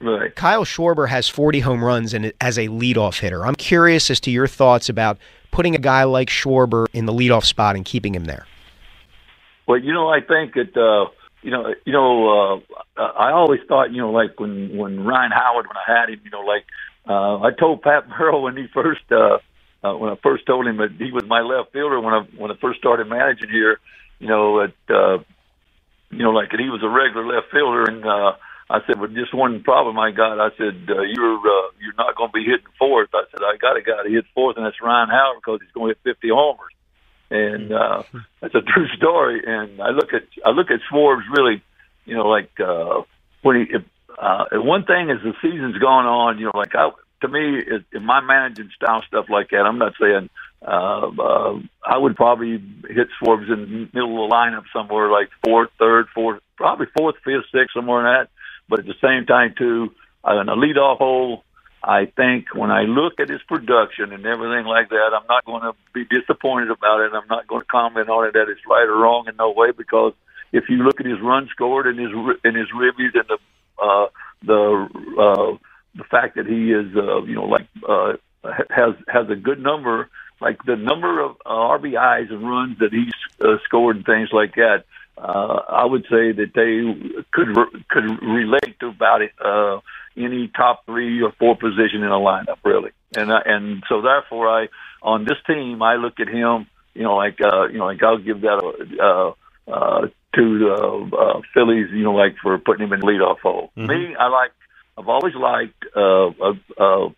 Right. 0.01 0.35
Kyle 0.35 0.65
Schwarber 0.65 1.09
has 1.09 1.29
40 1.29 1.61
home 1.61 1.83
runs 1.83 2.15
and 2.15 2.33
as 2.41 2.57
a 2.57 2.69
leadoff 2.69 3.19
hitter. 3.19 3.45
I'm 3.45 3.57
curious 3.57 4.11
as 4.11 4.21
to 4.21 4.31
your 4.31 4.47
thoughts 4.47 4.89
about 4.89 5.19
putting 5.51 5.75
a 5.75 5.79
guy 5.79 6.05
like 6.05 6.29
Schwarber 6.29 6.87
in 6.93 7.07
the 7.07 7.13
leadoff 7.13 7.45
spot 7.45 7.75
and 7.75 7.85
keeping 7.85 8.15
him 8.15 8.27
there. 8.27 8.47
Well, 9.67 9.79
you 9.79 9.93
know, 9.93 10.09
I 10.09 10.21
think 10.21 10.55
that 10.55 10.77
uh, 10.77 11.11
you 11.43 11.51
know, 11.51 11.75
you 11.85 11.93
know, 11.93 12.63
uh, 12.97 13.03
I 13.03 13.33
always 13.33 13.61
thought, 13.67 13.91
you 13.91 13.99
know, 13.99 14.11
like 14.11 14.39
when 14.39 14.77
when 14.77 15.05
Ryan 15.05 15.33
Howard, 15.33 15.67
when 15.67 15.77
I 15.77 16.01
had 16.01 16.11
him, 16.11 16.21
you 16.25 16.31
know, 16.31 16.41
like 16.41 16.65
uh, 17.09 17.41
I 17.41 17.51
told 17.59 17.83
Pat 17.83 18.09
Burrell 18.19 18.43
when 18.43 18.57
he 18.57 18.67
first 18.73 19.03
uh, 19.11 19.39
uh, 19.83 19.97
when 19.97 20.11
I 20.11 20.17
first 20.23 20.47
told 20.47 20.67
him 20.67 20.79
that 20.79 20.93
he 20.99 21.13
was 21.13 21.25
my 21.27 21.41
left 21.41 21.73
fielder 21.73 22.01
when 22.01 22.15
I 22.15 22.21
when 22.37 22.51
I 22.51 22.55
first 22.61 22.79
started 22.79 23.09
managing 23.09 23.49
here, 23.49 23.81
you 24.19 24.29
know, 24.29 24.63
at 24.63 24.75
uh, 24.91 25.19
you 26.11 26.23
know, 26.23 26.31
like 26.31 26.51
he 26.51 26.69
was 26.69 26.83
a 26.83 26.89
regular 26.89 27.27
left 27.27 27.51
fielder, 27.53 27.85
and 27.85 28.05
uh, 28.05 28.33
I 28.71 28.81
said, 28.87 28.99
"Well, 28.99 29.09
just 29.09 29.35
one 29.35 29.63
problem 29.63 29.99
I 29.99 30.11
got." 30.11 30.41
I 30.41 30.51
said, 30.57 30.89
uh, 30.89 31.03
"You're 31.03 31.39
uh, 31.39 31.69
you're 31.81 31.97
not 31.97 32.17
going 32.17 32.31
to 32.31 32.33
be 32.33 32.45
hitting 32.45 32.67
fourth." 32.79 33.11
I 33.15 33.25
said, 33.31 33.41
"I 33.43 33.57
got 33.57 33.77
a 33.77 33.83
guy 33.83 34.03
to 34.05 34.11
hit 34.11 34.25
fourth, 34.35 34.57
and 34.57 34.67
that's 34.67 34.81
Ryan 34.83 35.11
Howard 35.11 35.39
because 35.41 35.61
he's 35.63 35.73
going 35.73 35.95
to 35.95 35.99
hit 36.05 36.17
50 36.17 36.29
homers." 36.31 36.73
And 37.31 37.73
uh, 37.73 38.03
that's 38.41 38.55
a 38.55 38.63
true 38.63 38.89
story. 38.97 39.43
And 39.47 39.81
I 39.81 39.91
look 39.91 40.13
at 40.13 40.25
I 40.45 40.51
look 40.51 40.71
at 40.71 40.81
Schwarber 40.91 41.23
really, 41.37 41.63
you 42.05 42.17
know, 42.17 42.27
like 42.27 42.51
uh, 42.59 43.03
when 43.43 43.57
he 43.57 43.77
uh, 44.19 44.45
one 44.55 44.85
thing 44.85 45.11
as 45.11 45.23
the 45.23 45.33
season's 45.41 45.79
gone 45.79 46.07
on, 46.07 46.39
you 46.39 46.47
know, 46.47 46.53
like 46.55 46.75
I, 46.75 46.91
to 47.21 47.29
me, 47.29 47.59
it, 47.59 47.85
in 47.93 48.05
my 48.05 48.21
managing 48.21 48.71
style 48.75 49.03
stuff 49.07 49.27
like 49.29 49.51
that, 49.51 49.65
I'm 49.67 49.79
not 49.79 49.95
saying 50.01 50.29
uh, 50.63 51.11
uh, 51.19 51.59
I 51.85 51.97
would 51.97 52.17
probably 52.17 52.63
hit 52.89 53.09
Forbes 53.23 53.49
in 53.49 53.61
the 53.61 53.89
middle 53.93 54.25
of 54.25 54.29
the 54.29 54.35
lineup 54.35 54.65
somewhere 54.73 55.11
like 55.11 55.29
fourth, 55.45 55.71
third, 55.79 56.07
fourth, 56.15 56.41
probably 56.57 56.87
fourth, 56.97 57.15
fifth, 57.25 57.47
sixth, 57.53 57.75
somewhere 57.75 58.01
in 58.01 58.07
that. 58.07 58.31
But 58.69 58.81
at 58.81 58.87
the 58.87 58.99
same 59.01 59.25
time, 59.25 59.55
too, 59.57 59.95
uh, 60.27 60.41
in 60.41 60.49
a 60.49 60.57
leadoff 60.57 60.99
hole. 60.99 61.45
I 61.81 62.07
think 62.07 62.57
when 62.57 62.73
I 62.73 62.83
look 62.83 63.21
at 63.21 63.29
his 63.29 63.41
production 63.47 64.13
and 64.13 64.27
everything 64.27 64.67
like 64.67 64.89
that, 64.89 65.11
I'm 65.15 65.27
not 65.29 65.45
going 65.45 65.63
to 65.63 65.75
be 65.95 66.05
disappointed 66.05 66.73
about 66.73 67.03
it. 67.03 67.13
I'm 67.15 67.29
not 67.29 67.47
going 67.47 67.61
to 67.63 67.67
comment 67.69 68.09
on 68.09 68.27
it 68.27 68.33
that 68.33 68.49
it's 68.49 68.61
right 68.69 68.83
or 68.83 68.99
wrong 68.99 69.27
in 69.29 69.37
no 69.37 69.53
way 69.53 69.71
because 69.71 70.13
if 70.51 70.65
you 70.69 70.79
look 70.79 70.99
at 70.99 71.07
his 71.07 71.21
run 71.21 71.49
scored 71.53 71.87
and 71.87 71.97
his 71.97 72.11
and 72.43 72.57
his 72.57 72.67
ribbies 72.75 73.15
and 73.15 73.29
the 73.29 73.39
uh, 73.83 74.07
the 74.45 74.89
uh, 75.19 75.57
the 75.95 76.05
fact 76.05 76.37
that 76.37 76.47
he 76.47 76.73
is 76.73 76.97
uh, 76.97 77.23
you 77.25 77.35
know 77.35 77.45
like 77.47 77.67
uh, 77.89 78.13
has 78.71 78.95
has 79.09 79.29
a 79.31 79.37
good 79.37 79.61
number 79.61 80.09
like 80.41 80.59
the 80.65 80.77
number 80.77 81.21
of 81.21 81.37
uh, 81.45 81.51
RBIs 81.51 82.31
and 82.31 82.49
runs 82.49 82.79
that 82.79 82.93
he's 82.93 83.13
uh, 83.41 83.57
scored 83.65 83.97
and 83.97 84.05
things 84.05 84.29
like 84.33 84.55
that. 84.55 84.85
Uh, 85.17 85.63
I 85.69 85.85
would 85.85 86.03
say 86.05 86.31
that 86.31 86.53
they 86.55 87.23
could 87.33 87.57
could 87.89 88.23
relate 88.23 88.79
to 88.81 88.89
about 88.89 89.23
it, 89.23 89.33
uh, 89.45 89.81
any 90.17 90.49
top 90.57 90.87
three 90.87 91.21
or 91.23 91.33
four 91.33 91.57
position 91.57 92.05
in 92.05 92.11
a 92.11 92.19
lineup, 92.19 92.59
really. 92.65 92.93
And 93.17 93.33
uh, 93.33 93.41
and 93.45 93.83
so 93.89 94.01
therefore, 94.01 94.49
I 94.49 94.69
on 95.03 95.25
this 95.25 95.39
team, 95.47 95.83
I 95.83 95.97
look 95.97 96.21
at 96.21 96.29
him, 96.29 96.69
you 96.95 97.03
know, 97.03 97.17
like 97.17 97.41
uh, 97.41 97.67
you 97.67 97.79
know, 97.79 97.87
like 97.87 98.03
I'll 98.03 98.19
give 98.19 98.43
that 98.43 98.63
a, 98.63 99.03
uh, 99.03 99.73
uh, 99.73 100.09
to 100.35 100.59
the 100.59 101.17
uh, 101.17 101.41
Phillies, 101.55 101.89
you 101.93 102.05
know, 102.05 102.15
like 102.15 102.37
for 102.43 102.59
putting 102.59 102.87
him 102.87 102.93
in 102.93 103.01
leadoff 103.01 103.41
hole. 103.41 103.71
Mm-hmm. 103.77 103.87
Me, 103.87 104.17
I 104.19 104.29
like. 104.29 104.53
I've 104.97 105.09
always 105.09 105.35
liked 105.35 105.85
uh, 105.97 106.27
uh, 106.27 106.55
uh, 106.77 107.09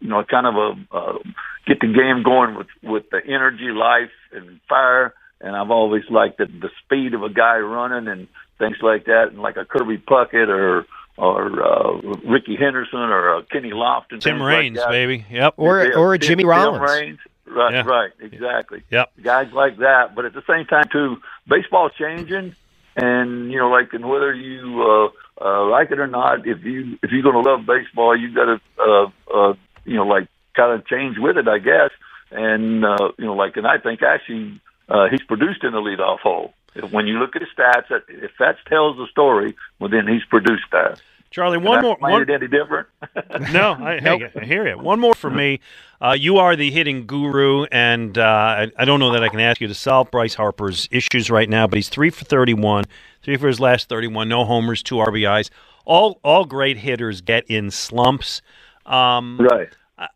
you 0.00 0.08
know, 0.08 0.24
kind 0.24 0.46
of 0.46 0.54
a 0.54 0.96
uh, 0.96 1.18
get 1.66 1.80
the 1.80 1.86
game 1.86 2.22
going 2.24 2.56
with 2.56 2.66
with 2.82 3.10
the 3.10 3.20
energy, 3.24 3.70
life, 3.70 4.10
and 4.32 4.60
fire. 4.68 5.14
And 5.40 5.54
I've 5.54 5.70
always 5.70 6.02
liked 6.10 6.38
the, 6.38 6.46
the 6.46 6.70
speed 6.84 7.14
of 7.14 7.22
a 7.22 7.30
guy 7.30 7.58
running 7.58 8.08
and 8.08 8.26
things 8.58 8.78
like 8.82 9.04
that, 9.04 9.28
and 9.30 9.38
like 9.38 9.56
a 9.56 9.64
Kirby 9.64 9.98
Puckett 9.98 10.48
or 10.48 10.84
or 11.16 11.62
uh, 11.62 11.92
Rickey 12.24 12.56
Henderson 12.56 12.98
or 12.98 13.36
uh, 13.36 13.42
Kenny 13.50 13.70
Lofton. 13.70 14.20
Tim 14.20 14.42
Raines, 14.42 14.78
like 14.78 14.90
baby. 14.90 15.26
Yep. 15.30 15.54
Or 15.56 15.84
yeah, 15.84 15.96
or 15.96 16.16
Jimmy 16.18 16.42
Tim, 16.42 16.50
Rollins. 16.50 16.90
Tim 16.90 17.00
Raines. 17.00 17.18
Right, 17.50 17.72
yeah. 17.72 17.82
right, 17.86 18.10
exactly. 18.20 18.82
Yep. 18.90 19.12
Guys 19.22 19.50
like 19.52 19.78
that, 19.78 20.14
but 20.14 20.26
at 20.26 20.34
the 20.34 20.42
same 20.46 20.66
time 20.66 20.84
too, 20.92 21.16
baseball's 21.48 21.92
changing, 21.98 22.54
and 22.96 23.50
you 23.50 23.58
know, 23.58 23.70
like, 23.70 23.92
and 23.92 24.08
whether 24.08 24.34
you 24.34 24.82
uh, 24.82 25.44
uh, 25.44 25.68
like 25.68 25.90
it 25.90 25.98
or 25.98 26.06
not, 26.06 26.46
if 26.46 26.64
you 26.64 26.98
if 27.02 27.10
you're 27.10 27.22
going 27.22 27.42
to 27.42 27.50
love 27.50 27.66
baseball, 27.66 28.16
you've 28.16 28.34
got 28.34 28.44
to 28.46 28.60
uh, 28.80 29.10
uh, 29.34 29.54
you 29.84 29.96
know, 29.96 30.06
like 30.06 30.28
kind 30.54 30.78
of 30.78 30.86
change 30.86 31.16
with 31.18 31.36
it, 31.36 31.48
I 31.48 31.58
guess. 31.58 31.90
And 32.30 32.84
uh, 32.84 33.12
you 33.18 33.24
know, 33.24 33.34
like, 33.34 33.56
and 33.56 33.66
I 33.66 33.78
think 33.78 34.02
actually 34.02 34.60
uh, 34.88 35.08
he's 35.10 35.22
produced 35.22 35.64
in 35.64 35.72
the 35.72 35.78
leadoff 35.78 36.20
hole. 36.20 36.54
When 36.90 37.06
you 37.06 37.18
look 37.18 37.34
at 37.34 37.42
his 37.42 37.50
stats, 37.58 37.90
if 38.08 38.32
that 38.38 38.56
tells 38.68 38.96
the 38.98 39.06
story, 39.10 39.56
well, 39.80 39.90
then 39.90 40.06
he's 40.06 40.24
produced 40.24 40.66
that. 40.70 41.00
Charlie, 41.30 41.58
one 41.58 41.82
more. 41.82 41.96
One, 42.00 42.22
it 42.22 42.30
any 42.30 42.48
different? 42.48 42.88
no, 43.52 43.72
I, 43.72 44.00
nope. 44.00 44.22
I, 44.40 44.44
hear 44.44 44.66
you. 44.66 44.78
One 44.78 44.98
more 44.98 45.14
for 45.14 45.28
me. 45.28 45.60
Uh, 46.00 46.16
you 46.18 46.38
are 46.38 46.56
the 46.56 46.70
hitting 46.70 47.06
guru, 47.06 47.64
and 47.64 48.16
uh, 48.16 48.22
I, 48.22 48.72
I, 48.78 48.84
don't 48.84 48.98
know 48.98 49.12
that 49.12 49.22
I 49.22 49.28
can 49.28 49.40
ask 49.40 49.60
you 49.60 49.68
to 49.68 49.74
solve 49.74 50.10
Bryce 50.10 50.34
Harper's 50.34 50.88
issues 50.90 51.30
right 51.30 51.48
now, 51.48 51.66
but 51.66 51.76
he's 51.76 51.90
three 51.90 52.08
for 52.10 52.24
thirty-one, 52.24 52.84
three 53.22 53.36
for 53.36 53.46
his 53.46 53.60
last 53.60 53.88
thirty-one, 53.88 54.28
no 54.28 54.44
homers, 54.44 54.82
two 54.82 54.96
RBIs. 54.96 55.50
All 55.84 56.18
all 56.24 56.44
great 56.46 56.78
hitters 56.78 57.20
get 57.20 57.44
in 57.46 57.70
slumps. 57.70 58.40
Um, 58.86 59.38
right. 59.38 59.68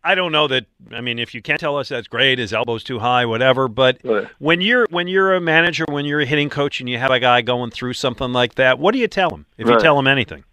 I 0.03 0.15
don't 0.15 0.31
know 0.31 0.47
that. 0.47 0.65
I 0.91 1.01
mean, 1.01 1.19
if 1.19 1.35
you 1.35 1.41
can't 1.41 1.59
tell 1.59 1.77
us, 1.77 1.89
that's 1.89 2.07
great. 2.07 2.39
His 2.39 2.53
elbow's 2.53 2.85
too 2.85 2.99
high, 2.99 3.25
whatever. 3.25 3.67
But 3.67 3.99
right. 4.03 4.27
when 4.39 4.61
you're 4.61 4.87
when 4.89 5.07
you're 5.07 5.33
a 5.33 5.41
manager, 5.41 5.83
when 5.89 6.05
you're 6.05 6.21
a 6.21 6.25
hitting 6.25 6.49
coach, 6.49 6.79
and 6.79 6.89
you 6.89 6.97
have 6.97 7.11
a 7.11 7.19
guy 7.19 7.41
going 7.41 7.69
through 7.69 7.93
something 7.93 8.31
like 8.31 8.55
that, 8.55 8.79
what 8.79 8.93
do 8.93 8.99
you 8.99 9.09
tell 9.09 9.29
him? 9.29 9.45
If 9.57 9.67
right. 9.67 9.73
you 9.73 9.79
tell 9.79 9.99
him 9.99 10.07
anything? 10.07 10.45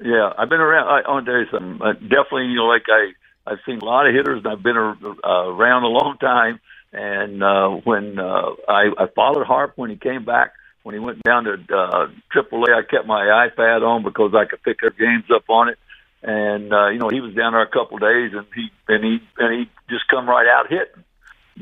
Yeah, 0.00 0.32
I've 0.36 0.48
been 0.48 0.60
around. 0.60 0.88
I, 0.88 1.08
I'll 1.08 1.24
tell 1.24 1.34
you 1.34 1.46
something. 1.50 1.80
Uh, 1.80 1.92
definitely, 1.92 2.46
you 2.46 2.56
know, 2.56 2.66
like 2.66 2.84
I 2.88 3.12
I've 3.50 3.58
seen 3.66 3.78
a 3.80 3.84
lot 3.84 4.06
of 4.06 4.14
hitters, 4.14 4.42
and 4.44 4.52
I've 4.52 4.62
been 4.62 4.76
uh, 4.76 5.28
around 5.28 5.84
a 5.84 5.88
long 5.88 6.16
time. 6.20 6.60
And 6.92 7.42
uh, 7.42 7.68
when 7.84 8.18
uh, 8.18 8.50
I, 8.68 8.90
I 8.98 9.06
followed 9.14 9.46
Harp 9.46 9.74
when 9.76 9.90
he 9.90 9.96
came 9.96 10.24
back, 10.24 10.52
when 10.82 10.94
he 10.94 10.98
went 10.98 11.22
down 11.22 11.44
to 11.44 11.52
uh, 11.52 12.08
AAA, 12.34 12.74
I 12.74 12.82
kept 12.82 13.06
my 13.06 13.48
iPad 13.48 13.82
on 13.82 14.02
because 14.02 14.32
I 14.34 14.44
could 14.46 14.62
pick 14.62 14.78
up 14.84 14.98
games 14.98 15.24
up 15.32 15.44
on 15.48 15.68
it 15.68 15.78
and 16.22 16.72
uh, 16.72 16.88
you 16.88 16.98
know 16.98 17.08
he 17.08 17.20
was 17.20 17.34
down 17.34 17.52
there 17.52 17.62
a 17.62 17.70
couple 17.70 17.96
of 17.96 18.02
days, 18.02 18.32
and 18.34 18.46
he 18.54 18.68
and 18.88 19.04
he 19.04 19.18
and 19.38 19.54
he 19.58 19.70
just 19.88 20.08
come 20.08 20.28
right 20.28 20.46
out 20.46 20.68
hitting. 20.68 21.04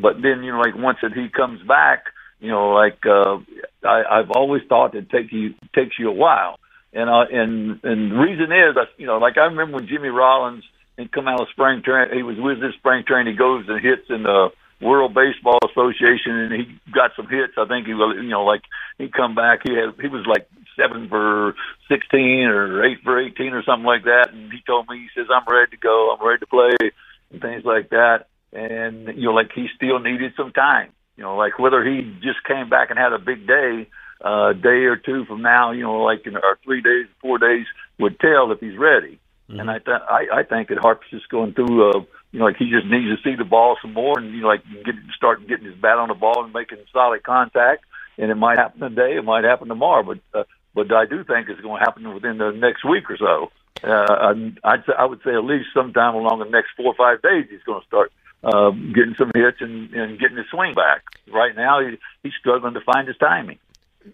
But 0.00 0.14
then 0.23 0.42
you 0.42 0.52
know, 0.52 0.59
like 0.59 0.76
once 0.76 0.99
that 1.02 1.12
he 1.12 1.28
comes 1.28 1.62
back, 1.66 2.07
you 2.40 2.50
know, 2.50 2.71
like 2.71 2.99
uh, 3.07 3.38
I, 3.87 4.02
I've 4.18 4.30
always 4.30 4.62
thought 4.68 4.95
it 4.95 5.11
takes 5.11 5.33
you 5.33 5.54
takes 5.75 5.99
you 5.99 6.09
a 6.09 6.12
while, 6.12 6.59
and 6.99 7.09
uh, 7.09 7.26
and 7.31 7.81
and 7.85 8.11
the 8.11 8.19
reason 8.19 8.50
is, 8.50 8.75
you 8.99 9.07
know, 9.07 9.19
like 9.19 9.38
I 9.38 9.47
remember 9.47 9.76
when 9.76 9.87
Jimmy 9.87 10.09
Rollins 10.09 10.64
and 10.99 11.11
come 11.12 11.28
out 11.28 11.40
of 11.40 11.47
spring 11.50 11.83
training, 11.85 12.17
he 12.17 12.25
was 12.25 12.37
with 12.38 12.61
this 12.61 12.75
spring 12.75 13.05
training, 13.07 13.35
he 13.35 13.38
goes 13.38 13.67
and 13.69 13.81
hits 13.81 14.11
in 14.11 14.25
the 14.25 14.50
World 14.81 15.14
Baseball 15.14 15.59
Association, 15.71 16.35
and 16.35 16.52
he 16.52 16.67
got 16.93 17.12
some 17.14 17.28
hits. 17.28 17.55
I 17.57 17.67
think 17.67 17.87
he, 17.87 17.95
was, 17.95 18.17
you 18.19 18.31
know, 18.31 18.45
like 18.45 18.62
he 18.99 19.09
come 19.09 19.37
back, 19.37 19.61
he 19.62 19.75
had 19.75 19.95
he 20.00 20.09
was 20.09 20.26
like 20.26 20.49
seven 20.75 21.09
for 21.09 21.55
sixteen 21.88 22.50
or 22.50 22.85
eight 22.85 22.99
for 23.05 23.21
eighteen 23.21 23.55
or 23.55 23.62
something 23.62 23.87
like 23.87 24.02
that. 24.05 24.31
And 24.33 24.50
he 24.50 24.59
told 24.67 24.88
me, 24.88 24.99
he 24.99 25.09
says, 25.14 25.31
"I'm 25.31 25.47
ready 25.47 25.71
to 25.71 25.76
go. 25.76 26.14
I'm 26.14 26.26
ready 26.26 26.40
to 26.40 26.47
play," 26.47 26.90
and 27.31 27.40
things 27.40 27.64
like 27.64 27.90
that. 27.90 28.26
And 28.52 29.07
you 29.14 29.31
know, 29.31 29.35
like 29.35 29.52
he 29.55 29.69
still 29.76 30.00
needed 30.00 30.33
some 30.37 30.50
time. 30.50 30.90
You 31.17 31.23
know, 31.23 31.37
like 31.37 31.61
whether 31.61 31.85
he 31.85 32.02
just 32.23 32.43
came 32.47 32.69
back 32.69 32.90
and 32.90 32.99
had 32.99 33.12
a 33.12 33.19
big 33.19 33.47
day, 33.47 33.87
a 34.21 34.27
uh, 34.27 34.53
day 34.53 34.85
or 34.87 34.97
two 34.97 35.25
from 35.27 35.43
now, 35.43 35.71
you 35.71 35.83
know, 35.83 36.03
like 36.03 36.27
in 36.27 36.37
or 36.37 36.59
three 36.65 36.81
days, 36.81 37.07
four 37.21 37.39
days 37.39 37.67
would 37.99 38.19
tell 38.19 38.51
if 38.51 38.61
he's 38.61 38.77
ready. 38.77 39.19
Mm-hmm. 39.49 39.61
And 39.61 39.71
I, 39.71 39.79
th- 39.79 40.03
I 40.09 40.27
I 40.41 40.43
think 40.43 40.69
that 40.69 40.79
Harp's 40.79 41.07
just 41.11 41.29
going 41.29 41.55
through 41.55 41.91
a 41.91 42.07
you 42.33 42.39
know, 42.39 42.45
like 42.45 42.57
he 42.57 42.71
just 42.71 42.87
needs 42.87 43.09
to 43.09 43.23
see 43.23 43.37
the 43.37 43.45
ball 43.45 43.77
some 43.81 43.95
more 43.95 44.19
and 44.19 44.35
you 44.35 44.43
know, 44.43 44.49
like 44.49 44.63
get 44.85 44.95
start 45.17 45.47
getting 45.47 45.67
his 45.67 45.77
bat 45.77 45.99
on 45.99 46.09
the 46.09 46.15
ball 46.15 46.45
and 46.45 46.53
making 46.53 46.79
solid 46.93 47.23
contact. 47.23 47.85
And 48.19 48.31
it 48.31 48.35
might 48.35 48.59
happen 48.59 48.81
today, 48.81 49.17
it 49.17 49.25
might 49.25 49.45
happen 49.45 49.69
tomorrow, 49.69 50.03
but 50.03 50.19
uh, 50.39 50.45
but 50.75 50.93
I 50.93 51.07
do 51.07 51.25
think 51.25 51.49
it's 51.49 51.61
going 51.61 51.79
to 51.79 51.85
happen 51.85 52.13
within 52.13 52.39
the 52.39 52.51
next 52.51 52.85
week 52.85 53.11
or 53.11 53.17
so. 53.17 53.51
Uh, 53.83 54.35
I'd 54.65 54.83
I 54.99 55.05
would 55.05 55.23
say 55.25 55.35
at 55.35 55.45
least 55.45 55.69
sometime 55.73 56.15
along 56.15 56.41
the 56.41 56.51
next 56.51 56.71
four 56.77 56.87
or 56.87 56.95
five 56.95 57.23
days 57.23 57.47
he's 57.49 57.63
going 57.63 57.81
to 57.81 57.87
start 57.87 58.13
uh, 58.45 58.71
getting 58.71 59.15
some 59.17 59.31
hits 59.35 59.59
and, 59.61 59.93
and 59.95 60.19
getting 60.19 60.37
his 60.37 60.47
swing 60.51 60.75
back. 60.75 61.05
Right 61.33 61.55
now 61.57 61.81
he, 61.81 61.97
he's 62.23 62.35
struggling 62.39 62.75
to 62.75 62.81
find 62.81 63.09
his 63.09 63.17
timing. 63.17 63.59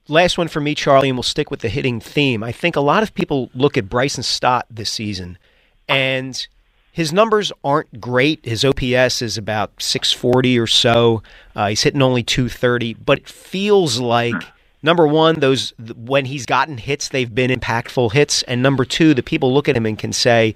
Last 0.08 0.38
one 0.38 0.48
for 0.48 0.60
me, 0.60 0.74
Charlie, 0.74 1.08
and 1.08 1.16
we'll 1.16 1.22
stick 1.22 1.50
with 1.50 1.60
the 1.60 1.68
hitting 1.68 2.00
theme. 2.00 2.42
I 2.42 2.52
think 2.52 2.76
a 2.76 2.80
lot 2.80 3.02
of 3.02 3.14
people 3.14 3.50
look 3.54 3.76
at 3.76 3.88
Bryson 3.88 4.22
Stott 4.22 4.66
this 4.70 4.90
season, 4.90 5.38
and 5.88 6.46
his 6.92 7.12
numbers 7.12 7.50
aren't 7.64 8.00
great. 8.00 8.44
His 8.44 8.64
OPS 8.64 9.20
is 9.20 9.36
about 9.36 9.72
640 9.82 10.58
or 10.58 10.66
so. 10.66 11.22
Uh, 11.56 11.68
he's 11.68 11.82
hitting 11.82 12.02
only 12.02 12.22
230, 12.22 12.94
but 12.94 13.18
it 13.18 13.28
feels 13.28 13.98
like 13.98 14.34
number 14.84 15.06
one, 15.06 15.40
those 15.40 15.72
when 15.96 16.26
he's 16.26 16.46
gotten 16.46 16.78
hits, 16.78 17.08
they've 17.08 17.34
been 17.34 17.50
impactful 17.50 18.12
hits, 18.12 18.42
and 18.44 18.62
number 18.62 18.84
two, 18.84 19.14
the 19.14 19.22
people 19.22 19.52
look 19.52 19.68
at 19.68 19.76
him 19.76 19.86
and 19.86 19.98
can 19.98 20.12
say, 20.12 20.54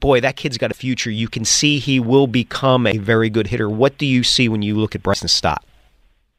"Boy, 0.00 0.20
that 0.20 0.34
kid's 0.36 0.58
got 0.58 0.72
a 0.72 0.74
future." 0.74 1.10
You 1.10 1.28
can 1.28 1.44
see 1.44 1.78
he 1.78 2.00
will 2.00 2.26
become 2.26 2.86
a 2.86 2.98
very 2.98 3.30
good 3.30 3.48
hitter. 3.48 3.68
What 3.68 3.98
do 3.98 4.06
you 4.06 4.24
see 4.24 4.48
when 4.48 4.62
you 4.62 4.76
look 4.76 4.96
at 4.96 5.02
Bryson 5.02 5.28
Stott? 5.28 5.64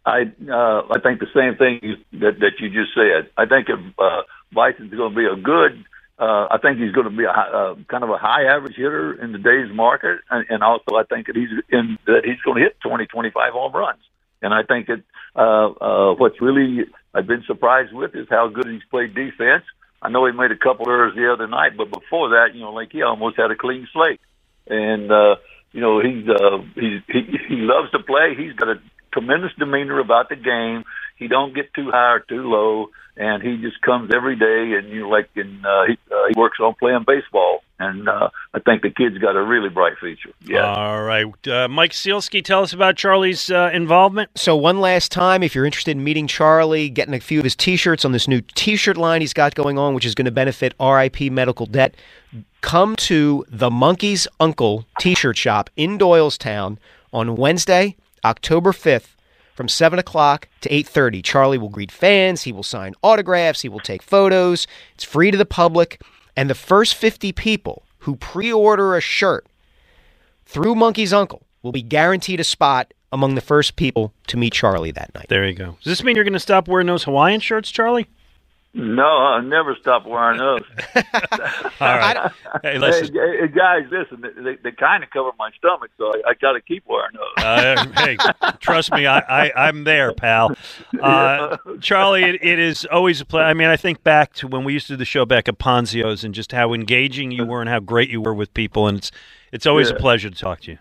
I 0.05 0.21
uh, 0.49 0.81
I 0.89 0.99
think 1.03 1.19
the 1.19 1.29
same 1.33 1.55
thing 1.57 2.03
that 2.13 2.39
that 2.39 2.59
you 2.59 2.69
just 2.69 2.93
said. 2.95 3.29
I 3.37 3.45
think 3.45 3.69
if 3.69 3.79
uh, 3.99 4.23
Bryson's 4.51 4.93
going 4.93 5.13
to 5.13 5.15
be 5.15 5.25
a 5.25 5.35
good, 5.35 5.85
uh, 6.17 6.47
I 6.49 6.57
think 6.61 6.79
he's 6.79 6.91
going 6.91 7.09
to 7.09 7.15
be 7.15 7.25
a 7.25 7.29
uh, 7.29 7.75
kind 7.87 8.03
of 8.03 8.09
a 8.09 8.17
high 8.17 8.45
average 8.45 8.75
hitter 8.75 9.13
in 9.13 9.31
today's 9.31 9.73
market, 9.73 10.19
and, 10.29 10.45
and 10.49 10.63
also 10.63 10.95
I 10.95 11.03
think 11.03 11.27
that 11.27 11.35
he's 11.35 11.49
in 11.69 11.97
that 12.07 12.21
he's 12.25 12.41
going 12.43 12.57
to 12.57 12.63
hit 12.63 12.77
20, 12.81 13.05
25 13.07 13.53
home 13.53 13.73
runs. 13.73 14.01
And 14.41 14.53
I 14.53 14.63
think 14.63 14.87
that 14.87 15.03
uh, 15.35 15.69
uh, 15.69 16.15
what's 16.15 16.41
really 16.41 16.85
I've 17.13 17.27
been 17.27 17.43
surprised 17.45 17.93
with 17.93 18.15
is 18.15 18.27
how 18.29 18.47
good 18.47 18.67
he's 18.67 18.81
played 18.89 19.13
defense. 19.13 19.63
I 20.01 20.09
know 20.09 20.25
he 20.25 20.31
made 20.31 20.51
a 20.51 20.57
couple 20.57 20.89
errors 20.89 21.13
the 21.15 21.31
other 21.31 21.47
night, 21.47 21.77
but 21.77 21.91
before 21.91 22.29
that, 22.29 22.55
you 22.55 22.61
know, 22.61 22.73
like 22.73 22.91
he 22.91 23.03
almost 23.03 23.37
had 23.37 23.51
a 23.51 23.55
clean 23.55 23.87
slate. 23.93 24.19
And 24.67 25.11
uh, 25.11 25.35
you 25.71 25.81
know, 25.81 26.01
he's 26.01 26.27
uh, 26.27 26.57
he's 26.75 27.01
he, 27.07 27.37
he 27.49 27.55
loves 27.57 27.91
to 27.91 27.99
play. 27.99 28.33
He's 28.35 28.53
got 28.53 28.69
a 28.69 28.81
tremendous 29.11 29.51
demeanor 29.57 29.99
about 29.99 30.29
the 30.29 30.35
game. 30.35 30.83
He 31.17 31.27
don't 31.27 31.53
get 31.53 31.73
too 31.73 31.91
high 31.91 32.13
or 32.13 32.19
too 32.19 32.49
low, 32.49 32.89
and 33.15 33.43
he 33.43 33.57
just 33.57 33.81
comes 33.81 34.11
every 34.13 34.35
day 34.35 34.77
and 34.77 34.89
you 34.89 35.01
know, 35.01 35.09
like 35.09 35.29
and 35.35 35.65
uh, 35.65 35.83
he 35.87 35.97
uh, 36.11 36.27
he 36.29 36.39
works 36.39 36.59
on 36.59 36.73
playing 36.79 37.05
baseball 37.05 37.61
and 37.81 38.07
uh, 38.07 38.29
I 38.53 38.59
think 38.59 38.83
the 38.83 38.91
kid's 38.91 39.17
got 39.17 39.35
a 39.35 39.43
really 39.43 39.69
bright 39.69 39.97
future. 39.99 40.29
Yeah. 40.41 40.71
All 40.71 41.01
right, 41.01 41.25
uh, 41.47 41.67
Mike 41.67 41.91
Sielski, 41.91 42.43
tell 42.43 42.61
us 42.61 42.73
about 42.73 42.95
Charlie's 42.95 43.49
uh, 43.49 43.71
involvement. 43.73 44.29
So 44.35 44.55
one 44.55 44.79
last 44.79 45.11
time, 45.11 45.41
if 45.41 45.55
you're 45.55 45.65
interested 45.65 45.91
in 45.91 46.03
meeting 46.03 46.27
Charlie, 46.27 46.89
getting 46.89 47.13
a 47.13 47.19
few 47.19 47.39
of 47.39 47.43
his 47.43 47.55
T-shirts 47.55 48.05
on 48.05 48.11
this 48.11 48.27
new 48.27 48.41
T-shirt 48.41 48.97
line 48.97 49.21
he's 49.21 49.33
got 49.33 49.55
going 49.55 49.79
on, 49.79 49.95
which 49.95 50.05
is 50.05 50.13
going 50.13 50.25
to 50.25 50.31
benefit 50.31 50.73
RIP 50.79 51.31
Medical 51.31 51.65
Debt, 51.65 51.95
come 52.61 52.95
to 52.97 53.43
the 53.49 53.71
Monkey's 53.71 54.27
Uncle 54.39 54.85
T-shirt 54.99 55.37
shop 55.37 55.69
in 55.75 55.97
Doylestown 55.97 56.77
on 57.11 57.35
Wednesday, 57.35 57.95
October 58.25 58.73
fifth. 58.73 59.15
From 59.53 59.67
seven 59.67 59.99
o'clock 59.99 60.47
to 60.61 60.73
eight 60.73 60.87
thirty, 60.87 61.21
Charlie 61.21 61.57
will 61.57 61.69
greet 61.69 61.91
fans. 61.91 62.43
He 62.43 62.51
will 62.51 62.63
sign 62.63 62.95
autographs. 63.03 63.61
He 63.61 63.69
will 63.69 63.79
take 63.79 64.01
photos. 64.01 64.65
It's 64.95 65.03
free 65.03 65.29
to 65.29 65.37
the 65.37 65.45
public. 65.45 66.01
And 66.35 66.49
the 66.49 66.55
first 66.55 66.95
50 66.95 67.33
people 67.33 67.83
who 67.99 68.15
pre-order 68.15 68.95
a 68.95 69.01
shirt 69.01 69.45
through 70.45 70.75
Monkey's 70.75 71.13
Uncle 71.13 71.45
will 71.61 71.73
be 71.73 71.81
guaranteed 71.81 72.39
a 72.39 72.43
spot 72.43 72.93
among 73.11 73.35
the 73.35 73.41
first 73.41 73.75
people 73.75 74.13
to 74.27 74.37
meet 74.37 74.53
Charlie 74.53 74.91
that 74.91 75.13
night. 75.13 75.27
There 75.29 75.45
you 75.45 75.53
go. 75.53 75.75
Does 75.83 75.91
this 75.91 76.03
mean 76.03 76.15
you're 76.15 76.23
going 76.23 76.33
to 76.33 76.39
stop 76.39 76.67
wearing 76.67 76.87
those 76.87 77.03
Hawaiian 77.03 77.41
shirts, 77.41 77.69
Charlie? 77.69 78.07
No, 78.73 79.03
I'll 79.03 79.41
never 79.41 79.75
stop 79.81 80.05
wearing 80.05 80.37
those. 80.37 80.61
All 81.81 81.97
right. 81.97 82.31
hey, 82.63 82.77
listen. 82.77 83.13
Hey, 83.13 83.39
hey, 83.41 83.47
guys, 83.49 83.83
listen, 83.91 84.21
they, 84.43 84.55
they 84.63 84.71
kind 84.71 85.03
of 85.03 85.09
cover 85.09 85.31
my 85.37 85.51
stomach, 85.57 85.91
so 85.97 86.05
I, 86.13 86.29
I 86.29 86.33
got 86.35 86.53
to 86.53 86.61
keep 86.61 86.85
wearing 86.87 87.11
those. 87.13 87.43
Uh, 87.43 87.85
hey, 87.97 88.17
trust 88.61 88.93
me, 88.93 89.05
I, 89.07 89.19
I, 89.19 89.67
I'm 89.67 89.83
there, 89.83 90.13
pal. 90.13 90.55
Uh, 91.01 91.57
Charlie, 91.81 92.23
it, 92.23 92.43
it 92.43 92.59
is 92.59 92.85
always 92.85 93.19
a 93.21 93.25
pleasure. 93.25 93.45
I 93.45 93.53
mean, 93.53 93.67
I 93.69 93.75
think 93.75 94.03
back 94.03 94.33
to 94.35 94.47
when 94.47 94.63
we 94.63 94.71
used 94.73 94.87
to 94.87 94.93
do 94.93 94.97
the 94.97 95.05
show 95.05 95.25
back 95.25 95.47
at 95.49 95.57
Ponzio's 95.57 96.23
and 96.23 96.33
just 96.33 96.51
how 96.51 96.73
engaging 96.73 97.31
you 97.31 97.43
were 97.45 97.59
and 97.59 97.69
how 97.69 97.79
great 97.79 98.09
you 98.09 98.21
were 98.21 98.33
with 98.33 98.53
people, 98.53 98.87
and 98.87 98.99
it's 98.99 99.11
it's 99.51 99.65
always 99.65 99.89
Yeah. 99.89 99.95
a 99.95 99.99
pleasure 99.99 100.29
to 100.29 100.35
talk 100.35 100.61
to 100.61 100.71
you. 100.71 100.77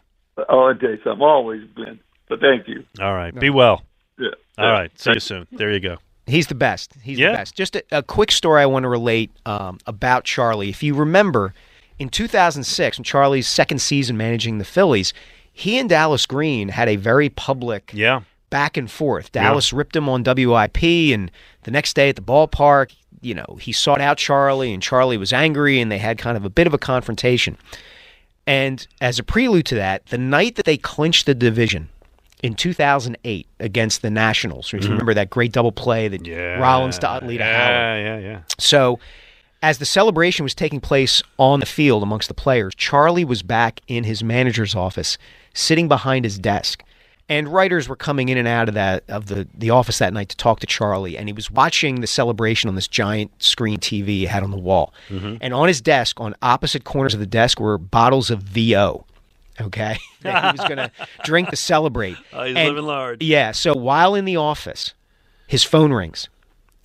Oh, 0.48 0.66
I'll 0.66 0.74
tell 0.76 0.90
you 0.90 0.98
something. 1.02 1.22
Always 1.22 1.66
been. 1.74 2.00
But 2.28 2.40
thank 2.40 2.68
you. 2.68 2.84
All 3.00 3.14
right, 3.14 3.34
be 3.34 3.50
well. 3.50 3.82
Yeah. 4.18 4.28
All 4.58 4.70
right, 4.70 4.90
see 5.00 5.12
you 5.14 5.20
soon. 5.20 5.46
There 5.52 5.72
you 5.72 5.80
go. 5.80 5.96
He's 6.30 6.46
the 6.46 6.54
best. 6.54 6.94
He's 7.02 7.18
Yeah. 7.18 7.30
the 7.32 7.36
best. 7.38 7.54
Just 7.54 7.76
a, 7.76 7.82
a 7.92 8.02
quick 8.02 8.30
story 8.30 8.62
I 8.62 8.66
want 8.66 8.84
to 8.84 8.88
relate 8.88 9.30
um, 9.46 9.78
about 9.86 10.24
Charlie. 10.24 10.68
If 10.70 10.82
you 10.82 10.94
remember, 10.94 11.52
in 11.98 12.08
2006, 12.08 12.98
when 12.98 13.04
Charlie's 13.04 13.46
second 13.48 13.80
season 13.80 14.16
managing 14.16 14.58
the 14.58 14.64
Phillies, 14.64 15.12
he 15.52 15.78
and 15.78 15.88
Dallas 15.88 16.26
Green 16.26 16.68
had 16.68 16.88
a 16.88 16.96
very 16.96 17.28
public 17.28 17.90
Yeah. 17.94 18.20
back 18.48 18.76
and 18.76 18.90
forth. 18.90 19.32
Dallas 19.32 19.72
ripped 19.72 19.94
him 19.96 20.08
on 20.08 20.22
WIP, 20.24 20.82
and 21.12 21.30
the 21.64 21.70
next 21.70 21.94
day 21.94 22.08
at 22.08 22.16
the 22.16 22.22
ballpark, 22.22 22.92
you 23.20 23.34
know, 23.34 23.58
he 23.60 23.72
sought 23.72 24.00
out 24.00 24.16
Charlie, 24.16 24.72
and 24.72 24.82
Charlie 24.82 25.18
was 25.18 25.32
angry, 25.32 25.78
and 25.80 25.90
they 25.92 25.98
had 25.98 26.16
kind 26.16 26.36
of 26.36 26.44
a 26.44 26.50
bit 26.50 26.66
of 26.66 26.72
a 26.72 26.78
confrontation. 26.78 27.58
And 28.46 28.86
as 29.00 29.18
a 29.18 29.22
prelude 29.22 29.66
to 29.66 29.74
that, 29.74 30.06
the 30.06 30.18
night 30.18 30.56
that 30.56 30.64
they 30.64 30.76
clinched 30.76 31.26
the 31.26 31.34
division 31.34 31.88
in 32.42 32.54
2008 32.54 33.46
against 33.58 34.02
the 34.02 34.10
Nationals, 34.10 34.72
you 34.72 34.78
mm-hmm. 34.78 34.90
remember 34.90 35.14
that 35.14 35.30
great 35.30 35.52
double 35.52 35.72
play 35.72 36.08
that 36.08 36.26
Yeah. 36.26 36.58
Rollins 36.58 36.98
to 37.00 37.10
Utley 37.10 37.38
to 37.38 37.44
Howard. 37.44 37.56
Yeah, 37.56 37.96
yeah, 37.96 38.18
yeah. 38.18 38.40
So, 38.58 38.98
as 39.62 39.78
the 39.78 39.84
celebration 39.84 40.42
was 40.42 40.54
taking 40.54 40.80
place 40.80 41.22
on 41.38 41.60
the 41.60 41.66
field 41.66 42.02
amongst 42.02 42.28
the 42.28 42.34
players, 42.34 42.74
Charlie 42.76 43.26
was 43.26 43.42
back 43.42 43.80
in 43.88 44.04
his 44.04 44.24
manager's 44.24 44.74
office, 44.74 45.18
sitting 45.52 45.86
behind 45.86 46.24
his 46.24 46.38
desk. 46.38 46.82
And 47.28 47.46
writers 47.46 47.88
were 47.88 47.94
coming 47.94 48.28
in 48.28 48.38
and 48.38 48.48
out 48.48 48.68
of 48.68 48.74
that 48.74 49.04
of 49.08 49.26
the, 49.26 49.46
the 49.54 49.70
office 49.70 49.98
that 49.98 50.12
night 50.12 50.30
to 50.30 50.36
talk 50.36 50.58
to 50.60 50.66
Charlie, 50.66 51.16
and 51.16 51.28
he 51.28 51.32
was 51.32 51.48
watching 51.48 52.00
the 52.00 52.08
celebration 52.08 52.68
on 52.68 52.74
this 52.74 52.88
giant 52.88 53.30
screen 53.40 53.78
TV 53.78 54.06
he 54.06 54.26
had 54.26 54.42
on 54.42 54.50
the 54.50 54.56
wall. 54.56 54.92
Mm-hmm. 55.10 55.36
And 55.40 55.54
on 55.54 55.68
his 55.68 55.80
desk, 55.80 56.18
on 56.18 56.34
opposite 56.42 56.82
corners 56.82 57.14
of 57.14 57.20
the 57.20 57.26
desk, 57.26 57.60
were 57.60 57.78
bottles 57.78 58.30
of 58.30 58.42
VO. 58.42 59.04
Okay, 59.60 59.98
that 60.22 60.44
he 60.44 60.60
was 60.60 60.68
going 60.68 60.76
to 60.88 60.90
drink 61.24 61.50
to 61.50 61.56
celebrate. 61.56 62.16
Oh, 62.32 62.44
he's 62.44 62.56
And- 62.56 62.68
living 62.68 62.84
large. 62.84 63.22
Yeah. 63.22 63.52
So 63.52 63.74
while 63.74 64.14
in 64.14 64.24
the 64.24 64.36
office, 64.36 64.94
his 65.46 65.64
phone 65.64 65.92
rings, 65.92 66.28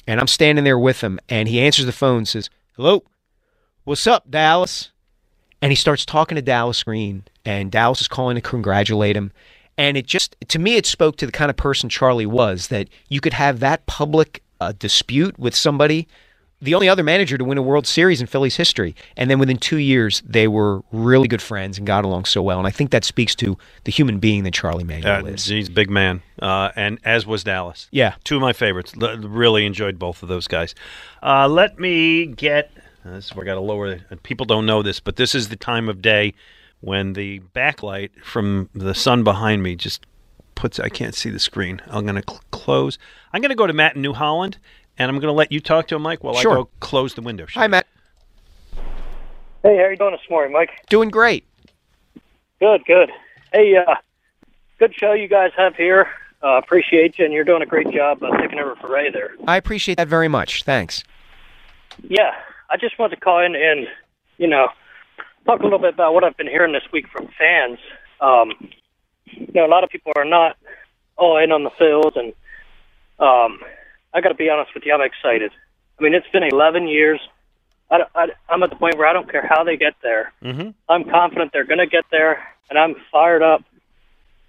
and 0.07 0.19
I'm 0.19 0.27
standing 0.27 0.63
there 0.65 0.79
with 0.79 1.01
him, 1.01 1.19
and 1.29 1.47
he 1.47 1.61
answers 1.61 1.85
the 1.85 1.91
phone, 1.91 2.17
and 2.19 2.27
says, 2.27 2.49
"Hello, 2.75 3.03
what's 3.83 4.07
up, 4.07 4.29
Dallas?" 4.29 4.91
And 5.61 5.71
he 5.71 5.75
starts 5.75 6.05
talking 6.05 6.35
to 6.35 6.41
Dallas 6.41 6.83
Green, 6.83 7.23
and 7.43 7.71
Dallas 7.71 8.01
is 8.01 8.07
calling 8.07 8.35
to 8.35 8.41
congratulate 8.41 9.15
him. 9.15 9.31
And 9.77 9.97
it 9.97 10.05
just, 10.05 10.35
to 10.49 10.59
me, 10.59 10.75
it 10.75 10.85
spoke 10.85 11.17
to 11.17 11.25
the 11.25 11.31
kind 11.31 11.49
of 11.49 11.57
person 11.57 11.89
Charlie 11.89 12.25
was 12.25 12.67
that 12.67 12.87
you 13.09 13.19
could 13.19 13.33
have 13.33 13.59
that 13.61 13.85
public 13.87 14.43
uh, 14.61 14.73
dispute 14.77 15.37
with 15.39 15.55
somebody, 15.55 16.07
the 16.61 16.73
only 16.73 16.87
other 16.89 17.03
manager 17.03 17.37
to 17.37 17.43
win 17.45 17.57
a 17.57 17.61
World 17.61 17.85
Series 17.85 18.21
in 18.21 18.27
Phillies 18.27 18.55
history. 18.55 18.95
And 19.17 19.29
then 19.29 19.39
within 19.39 19.57
two 19.57 19.77
years, 19.77 20.23
they 20.25 20.47
were 20.47 20.81
really 20.91 21.27
good 21.27 21.41
friends 21.41 21.77
and 21.77 21.85
got 21.85 22.05
along 22.05 22.25
so 22.25 22.41
well. 22.41 22.57
And 22.57 22.67
I 22.67 22.71
think 22.71 22.91
that 22.91 23.03
speaks 23.03 23.35
to 23.35 23.57
the 23.83 23.91
human 23.91 24.19
being 24.19 24.43
that 24.43 24.53
Charlie 24.53 24.83
Manuel 24.85 25.25
Uh, 25.25 25.29
is. 25.29 25.45
he's 25.45 25.67
a 25.67 25.71
big 25.71 25.89
man, 25.89 26.21
uh, 26.41 26.69
and 26.75 26.97
as 27.03 27.25
was 27.27 27.43
Dallas. 27.43 27.87
Yeah. 27.91 28.15
two 28.23 28.35
of 28.37 28.41
my 28.41 28.53
favorites. 28.53 28.93
L- 28.99 29.17
really 29.17 29.65
enjoyed 29.65 29.99
both 29.99 30.23
of 30.23 30.29
those 30.29 30.47
guys. 30.47 30.73
Uh, 31.21 31.47
let 31.47 31.77
me 31.79 32.25
get. 32.25 32.71
uh, 33.05 33.11
This 33.11 33.25
is 33.25 33.35
where 33.35 33.45
I 33.45 33.47
got 33.47 33.55
to 33.55 33.59
lower. 33.61 33.99
People 34.23 34.45
don't 34.45 34.65
know 34.65 34.81
this, 34.81 34.99
but 34.99 35.17
this 35.17 35.35
is 35.35 35.49
the 35.49 35.55
time 35.57 35.89
of 35.89 36.01
day 36.01 36.33
when 36.81 37.13
the 37.13 37.41
backlight 37.53 38.11
from 38.23 38.69
the 38.73 38.93
sun 38.95 39.23
behind 39.23 39.61
me 39.61 39.75
just 39.75 40.05
puts. 40.55 40.79
I 40.79 40.87
can't 40.89 41.13
see 41.13 41.29
the 41.29 41.39
screen. 41.39 41.81
I'm 41.87 42.05
going 42.05 42.15
to 42.21 42.23
cl- 42.27 42.41
close. 42.51 42.97
I'm 43.33 43.41
going 43.41 43.49
to 43.49 43.55
go 43.55 43.67
to 43.67 43.73
Matt 43.73 43.95
in 43.95 44.01
New 44.01 44.13
Holland, 44.13 44.57
and 44.97 45.09
I'm 45.09 45.15
going 45.19 45.27
to 45.31 45.33
let 45.33 45.51
you 45.51 45.59
talk 45.59 45.87
to 45.87 45.95
him, 45.95 46.01
Mike, 46.01 46.23
while 46.23 46.35
Sure. 46.35 46.51
I 46.51 46.55
go 46.55 46.69
close 46.79 47.13
the 47.13 47.21
window. 47.21 47.45
Hi, 47.53 47.67
Matt. 47.67 47.87
Hey, 49.63 49.77
how 49.77 49.89
you 49.89 49.95
doing 49.97 50.11
this 50.11 50.29
morning, 50.29 50.53
Mike? 50.53 50.69
Doing 50.89 51.09
great. 51.09 51.45
Good, 52.59 52.85
good. 52.85 53.09
Hey, 53.51 53.75
uh, 53.75 53.95
good 54.79 54.93
show 54.95 55.13
you 55.13 55.27
guys 55.27 55.51
have 55.57 55.75
here. 55.75 56.07
Uh, 56.43 56.57
appreciate 56.57 57.17
you, 57.17 57.25
and 57.25 57.33
you're 57.33 57.43
doing 57.43 57.61
a 57.63 57.65
great 57.65 57.89
job 57.91 58.21
uh, 58.21 58.37
taking 58.39 58.59
over 58.59 58.75
for 58.75 58.87
Ray 58.91 59.09
there. 59.09 59.31
I 59.47 59.57
appreciate 59.57 59.95
that 59.95 60.07
very 60.07 60.27
much. 60.27 60.63
Thanks. 60.63 61.03
Yeah, 62.07 62.31
I 62.69 62.77
just 62.77 62.99
wanted 62.99 63.15
to 63.15 63.21
call 63.21 63.43
in 63.43 63.55
and, 63.55 63.87
you 64.37 64.47
know, 64.47 64.67
talk 65.45 65.61
a 65.61 65.63
little 65.63 65.79
bit 65.79 65.93
about 65.95 66.13
what 66.13 66.23
I've 66.23 66.37
been 66.37 66.47
hearing 66.47 66.73
this 66.73 66.83
week 66.91 67.07
from 67.07 67.29
fans. 67.37 67.79
Um, 68.21 68.51
you 69.25 69.47
know, 69.55 69.65
a 69.65 69.67
lot 69.67 69.83
of 69.83 69.89
people 69.89 70.11
are 70.15 70.25
not 70.25 70.57
all 71.17 71.37
in 71.37 71.51
on 71.51 71.63
the 71.63 71.71
field, 71.71 72.15
and 72.15 72.33
um, 73.19 73.59
I 74.15 74.21
got 74.21 74.29
to 74.29 74.35
be 74.35 74.49
honest 74.49 74.73
with 74.73 74.85
you, 74.85 74.93
I'm 74.93 75.01
excited. 75.01 75.51
I 75.99 76.03
mean, 76.03 76.13
it's 76.13 76.27
been 76.31 76.43
11 76.43 76.87
years. 76.87 77.19
I, 77.91 78.03
I, 78.15 78.27
I'm 78.49 78.63
at 78.63 78.69
the 78.69 78.77
point 78.77 78.97
where 78.97 79.07
I 79.07 79.13
don't 79.13 79.29
care 79.29 79.45
how 79.45 79.65
they 79.65 79.75
get 79.75 79.93
there. 80.01 80.31
Mm-hmm. 80.41 80.69
I'm 80.87 81.03
confident 81.03 81.51
they're 81.51 81.65
going 81.65 81.79
to 81.79 81.85
get 81.85 82.05
there, 82.11 82.41
and 82.69 82.79
I'm 82.79 82.95
fired 83.11 83.43
up 83.43 83.61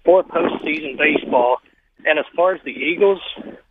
for 0.05 0.23
postseason 0.23 0.97
baseball. 0.97 1.57
And 2.05 2.17
as 2.17 2.25
far 2.33 2.55
as 2.55 2.61
the 2.63 2.71
Eagles, 2.71 3.19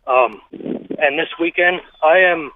um, 0.05 0.39
and 0.51 1.17
this 1.17 1.29
weekend, 1.39 1.81
I 2.03 2.19
am. 2.19 2.51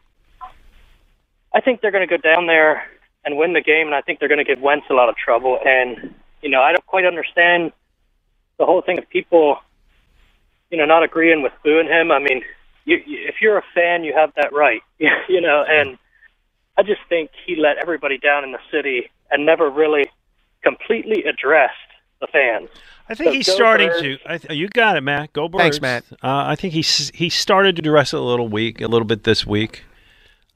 I 1.54 1.60
think 1.60 1.82
they're 1.82 1.92
going 1.92 2.08
to 2.08 2.18
go 2.18 2.22
down 2.22 2.46
there 2.46 2.84
and 3.26 3.38
win 3.38 3.54
the 3.54 3.62
game, 3.62 3.88
and 3.88 3.96
I 3.96 4.02
think 4.02 4.20
they're 4.20 4.30
going 4.30 4.44
to 4.44 4.46
give 4.46 4.62
Wentz 4.62 4.86
a 4.90 4.94
lot 4.94 5.10
of 5.10 5.16
trouble. 5.16 5.60
And 5.66 6.14
you 6.42 6.50
know, 6.50 6.62
I 6.62 6.72
don't 6.72 6.86
quite 6.86 7.06
understand 7.06 7.72
the 8.60 8.66
whole 8.66 8.82
thing 8.84 9.00
of 9.00 9.10
people, 9.10 9.58
you 10.70 10.78
know, 10.78 10.86
not 10.86 11.04
agreeing 11.04 11.42
with 11.42 11.54
booing 11.64 11.88
him. 11.88 12.12
I 12.12 12.20
mean, 12.20 12.42
you, 12.86 12.98
you, 13.06 13.28
if 13.28 13.36
you're 13.42 13.58
a 13.58 13.64
fan, 13.74 14.04
you 14.04 14.14
have 14.14 14.32
that 14.36 14.54
right, 14.54 14.82
you 15.30 15.42
know. 15.42 15.64
And 15.68 15.98
I 16.78 16.84
just 16.84 17.02
think 17.10 17.32
he 17.46 17.56
let 17.56 17.78
everybody 17.78 18.18
down 18.18 18.44
in 18.44 18.52
the 18.52 18.60
city 18.72 19.10
and 19.30 19.46
never 19.46 19.70
really 19.70 20.06
completely 20.64 21.24
addressed 21.24 21.74
the 22.20 22.28
fans. 22.28 22.70
I 23.10 23.16
think 23.16 23.30
So 23.30 23.34
he's 23.34 23.48
go 23.48 23.54
starting 23.56 23.90
Birds. 23.90 24.02
to. 24.02 24.18
I 24.26 24.38
th- 24.38 24.58
you 24.58 24.68
got 24.70 24.96
it, 24.96 25.02
Matt. 25.02 25.34
Go 25.34 25.48
Birds. 25.50 25.62
Thanks, 25.64 25.82
Matt. 25.82 26.06
Uh, 26.24 26.46
I 26.48 26.56
think 26.56 26.74
he's 26.74 27.10
he 27.14 27.30
started 27.30 27.76
to 27.78 27.82
dress 27.82 28.14
it 28.14 28.18
a 28.18 28.24
little 28.24 28.48
weak, 28.48 28.80
a 28.82 28.88
little 28.88 29.08
bit 29.08 29.24
this 29.24 29.46
week. 29.46 29.84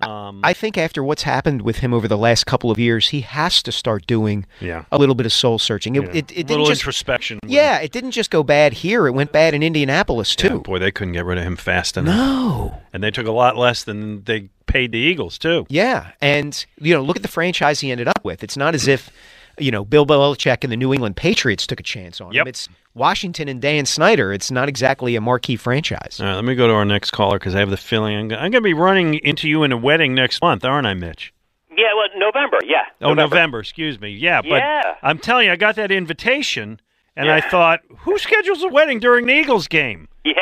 Um, 0.01 0.41
I 0.43 0.53
think 0.53 0.77
after 0.77 1.01
what's 1.03 1.23
happened 1.23 1.61
with 1.61 1.77
him 1.77 1.93
over 1.93 2.07
the 2.07 2.17
last 2.17 2.45
couple 2.45 2.69
of 2.69 2.77
years, 2.77 3.09
he 3.09 3.21
has 3.21 3.63
to 3.63 3.71
start 3.71 4.05
doing 4.05 4.45
Yeah. 4.59 4.83
a 4.91 4.97
little 4.97 5.15
bit 5.15 5.25
of 5.25 5.31
soul 5.31 5.57
searching. 5.57 5.95
It, 5.95 6.03
yeah. 6.03 6.09
it, 6.09 6.15
it 6.15 6.27
didn't 6.35 6.49
little 6.49 6.65
just, 6.65 6.81
introspection. 6.81 7.39
yeah, 7.47 7.79
it 7.79 7.91
didn't 7.93 8.11
just 8.11 8.29
go 8.29 8.43
bad 8.43 8.73
here. 8.73 9.07
It 9.07 9.11
went 9.11 9.31
bad 9.31 9.53
in 9.53 9.63
Indianapolis 9.63 10.35
Yeah, 10.37 10.49
too. 10.49 10.59
boy, 10.59 10.79
they 10.79 10.91
couldn't 10.91 11.13
get 11.13 11.23
rid 11.25 11.37
of 11.37 11.45
him 11.45 11.55
fast 11.55 11.95
enough. 11.97 12.15
no. 12.15 12.81
And 12.91 13.01
they 13.03 13.09
took 13.11 13.25
a 13.27 13.31
lot 13.31 13.55
less 13.57 13.83
than 13.83 14.23
they 14.25 14.49
paid 14.67 14.91
the 14.91 14.97
Eagles 14.99 15.37
too. 15.37 15.65
Yeah, 15.69 16.11
and 16.21 16.65
you 16.79 16.93
know, 16.93 17.01
look 17.01 17.15
at 17.15 17.21
the 17.21 17.27
franchise 17.29 17.79
he 17.79 17.91
ended 17.91 18.07
up 18.09 18.23
with. 18.23 18.43
It's 18.43 18.57
not 18.57 18.75
as 18.75 18.87
if 18.87 19.09
you 19.59 19.71
know 19.71 19.83
Bill 19.85 20.05
Belichick 20.05 20.63
and 20.63 20.71
the 20.71 20.77
New 20.77 20.93
England 20.93 21.15
Patriots 21.15 21.65
took 21.67 21.79
a 21.79 21.83
chance 21.83 22.19
on 22.21 22.31
Yep. 22.33 22.41
him. 22.41 22.47
It's 22.47 22.69
Washington 22.93 23.47
and 23.47 23.61
Dan 23.61 23.85
Snyder. 23.85 24.31
It's 24.33 24.51
not 24.51 24.69
exactly 24.69 25.15
a 25.15 25.21
marquee 25.21 25.55
franchise. 25.55 26.17
All 26.19 26.25
right, 26.27 26.35
let 26.35 26.45
me 26.45 26.55
go 26.55 26.67
to 26.67 26.73
our 26.73 26.85
next 26.85 27.11
caller 27.11 27.37
because 27.39 27.55
I 27.55 27.59
have 27.59 27.69
the 27.69 27.77
feeling 27.77 28.31
I'm, 28.33 28.51
going 28.51 28.51
to 28.53 28.61
be 28.61 28.73
running 28.73 29.15
into 29.15 29.49
you 29.49 29.63
in 29.63 29.71
a 29.71 29.77
wedding 29.77 30.13
next 30.15 30.41
month, 30.41 30.63
aren't 30.65 30.87
I, 30.87 30.93
Mitch? 30.93 31.33
Yeah, 31.77 31.93
well, 31.95 32.07
November. 32.17 32.57
Yeah. 32.65 32.83
Oh, 33.01 33.13
November. 33.13 33.59
excuse 33.59 33.99
me. 33.99 34.09
Yeah, 34.11 34.41
but 34.41 34.49
Yeah. 34.55 34.95
I'm 35.03 35.19
telling 35.19 35.47
you, 35.47 35.51
I 35.51 35.57
got 35.57 35.75
that 35.75 35.91
invitation, 35.91 36.79
and 37.17 37.29
I 37.29 37.41
thought, 37.41 37.81
who 37.99 38.17
schedules 38.17 38.63
a 38.63 38.69
wedding 38.69 38.99
during 38.99 39.25
the 39.25 39.33
Eagles 39.33 39.67
game? 39.67 40.07
Yeah. 40.23 40.33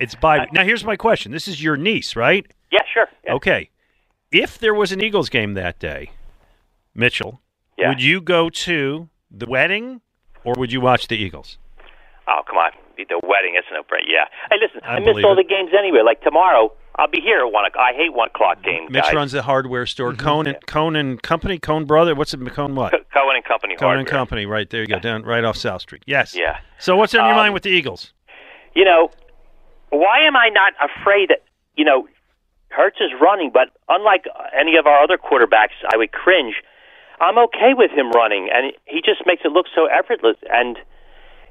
It's 0.00 0.14
by 0.14 0.46
now. 0.52 0.64
Here's 0.64 0.84
my 0.84 0.96
question. 0.96 1.32
This 1.32 1.46
is 1.46 1.62
your 1.62 1.76
niece, 1.76 2.16
right? 2.16 2.46
Yeah, 2.72 2.80
sure. 2.92 3.06
Yeah. 3.24 3.34
Okay. 3.34 3.68
If 4.32 4.58
there 4.58 4.74
was 4.74 4.92
an 4.92 5.02
Eagles 5.02 5.28
game 5.28 5.54
that 5.54 5.78
day, 5.78 6.10
Mitchell, 6.94 7.40
Yeah. 7.78 7.88
would 7.90 8.02
you 8.02 8.20
go 8.20 8.50
to 8.50 9.08
the 9.30 9.46
wedding 9.46 10.00
or 10.44 10.54
would 10.56 10.72
you 10.72 10.80
watch 10.80 11.08
the 11.08 11.16
Eagles? 11.16 11.58
Oh, 12.26 12.40
come 12.46 12.58
on. 12.58 12.72
The 12.96 13.04
wedding, 13.22 13.54
it's 13.56 13.68
no 13.72 13.82
brainer. 13.82 14.08
Yeah. 14.08 14.24
Hey, 14.50 14.56
listen, 14.60 14.80
I 14.84 14.96
I, 14.96 14.98
miss 14.98 15.24
all 15.24 15.32
it. 15.32 15.36
the 15.36 15.48
games 15.48 15.70
anyway. 15.78 16.00
Like 16.04 16.20
tomorrow, 16.20 16.72
I'll 16.96 17.06
be 17.08 17.20
here 17.20 17.38
at 17.46 17.52
one. 17.52 17.64
o'clock. 17.64 17.84
I 17.92 17.96
hate 17.96 18.12
one 18.12 18.28
o'clock 18.28 18.60
games. 18.64 18.90
Mitch 18.90 19.04
guys. 19.04 19.14
runs 19.14 19.30
the 19.32 19.42
hardware 19.42 19.86
store. 19.86 20.10
Mm-hmm. 20.12 20.26
Cone 20.26 20.46
and 20.48 20.66
Cone 20.66 20.96
and 20.96 21.22
Company, 21.22 21.58
Cone 21.60 21.84
Brother. 21.84 22.16
What's 22.16 22.34
it? 22.34 22.44
Cone 22.52 22.74
what? 22.74 22.90
Co- 22.90 22.98
Cohen 23.14 23.36
and 23.36 23.44
Company. 23.44 23.76
Cone 23.76 23.98
and 23.98 24.06
Company. 24.08 24.46
Right 24.46 24.68
there 24.68 24.80
you 24.80 24.88
go. 24.88 24.98
Down 24.98 25.22
right 25.22 25.44
off 25.44 25.56
South 25.56 25.80
Street. 25.82 26.02
Yes. 26.06 26.34
Yeah. 26.34 26.58
So 26.80 26.96
what's 26.96 27.14
on 27.14 27.20
your 27.20 27.30
Um, 27.30 27.36
mind 27.36 27.54
with 27.54 27.62
the 27.62 27.70
Eagles? 27.70 28.12
You 28.74 28.84
know, 28.84 29.10
why 29.90 30.18
am 30.26 30.36
I 30.36 30.48
not 30.48 30.72
afraid 30.82 31.28
that 31.30 31.44
you 31.76 31.84
know 31.84 32.08
Hurts 32.70 32.98
is 33.00 33.10
running, 33.20 33.50
but 33.54 33.68
unlike 33.88 34.24
any 34.58 34.76
of 34.76 34.86
our 34.86 35.00
other 35.02 35.16
quarterbacks, 35.18 35.78
I 35.92 35.96
would 35.96 36.10
cringe. 36.10 36.56
I'm 37.20 37.38
okay 37.38 37.74
with 37.74 37.90
him 37.90 38.10
running, 38.12 38.48
and 38.52 38.72
he 38.86 39.00
just 39.02 39.26
makes 39.26 39.42
it 39.44 39.52
look 39.52 39.66
so 39.74 39.86
effortless. 39.86 40.36
And 40.50 40.78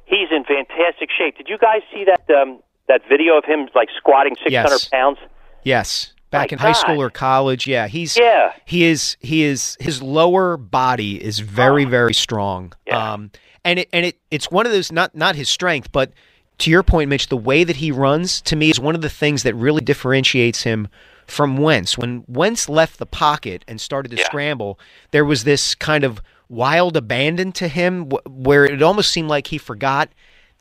he's 0.06 0.30
in 0.32 0.44
fantastic 0.44 1.10
shape. 1.16 1.38
Did 1.38 1.48
you 1.50 1.58
guys 1.58 1.82
see 1.94 2.06
that 2.06 2.24
um, 2.36 2.60
that 2.88 3.02
video 3.08 3.38
of 3.38 3.46
him 3.46 3.68
like 3.76 3.90
squatting 3.96 4.36
600 4.36 4.52
Yes. 4.52 4.88
pounds? 4.90 5.18
Yes. 5.64 6.14
Back 6.30 6.52
My 6.52 6.56
in 6.56 6.60
high 6.60 6.72
school 6.74 7.02
or 7.02 7.10
college, 7.10 7.68
yeah, 7.68 7.88
he's 7.88 8.18
Yeah. 8.18 8.52
he 8.66 8.84
is 8.84 9.16
he 9.22 9.44
is 9.44 9.78
his 9.80 10.02
lower 10.02 10.58
body 10.58 11.24
is 11.24 11.40
very 11.40 11.86
Oh. 11.86 11.90
very 11.90 12.14
strong. 12.14 12.74
Yeah. 12.86 13.14
Um 13.14 13.32
and 13.64 13.80
it 13.80 13.90
and 13.94 14.06
it 14.06 14.18
it's 14.30 14.52
one 14.52 14.66
of 14.66 14.72
those 14.74 14.92
not 14.92 15.16
not 15.16 15.36
his 15.36 15.48
strength, 15.48 15.90
but 15.94 16.12
to 16.60 16.70
your 16.72 16.84
point 16.84 17.10
Mitch, 17.10 17.28
the 17.30 17.38
way 17.38 17.64
that 17.64 17.78
he 17.78 17.92
runs 17.92 18.42
to 18.42 18.56
me 18.58 18.70
is 18.70 18.78
one 18.80 18.94
of 18.94 19.02
the 19.02 19.10
things 19.10 19.44
that 19.44 19.56
really 19.56 19.80
differentiates 19.82 20.64
him 20.64 20.90
from 21.28 21.58
Wentz. 21.58 21.98
When 21.98 22.24
Wentz 22.28 22.68
left 22.70 23.00
the 23.00 23.06
pocket 23.06 23.64
and 23.68 23.80
started 23.80 24.10
to 24.12 24.18
Yeah. 24.18 24.24
scramble, 24.26 24.80
there 25.12 25.26
was 25.26 25.44
this 25.44 25.76
kind 25.76 26.04
of 26.04 26.22
wild 26.50 26.96
abandon 26.96 27.52
to 27.52 27.68
him 27.68 28.10
where 28.26 28.66
it 28.66 28.82
almost 28.82 29.12
seemed 29.12 29.28
like 29.30 29.48
he 29.48 29.58
forgot 29.58 30.10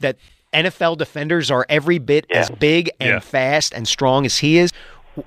that 0.00 0.16
NFL 0.52 0.96
defenders 0.96 1.50
are 1.50 1.64
every 1.68 1.98
bit 1.98 2.26
Yeah. 2.28 2.38
as 2.40 2.50
big 2.50 2.90
and 3.00 3.10
Yeah. 3.10 3.18
fast 3.20 3.72
and 3.72 3.86
strong 3.86 4.26
as 4.26 4.38
he 4.38 4.58
is. 4.58 4.72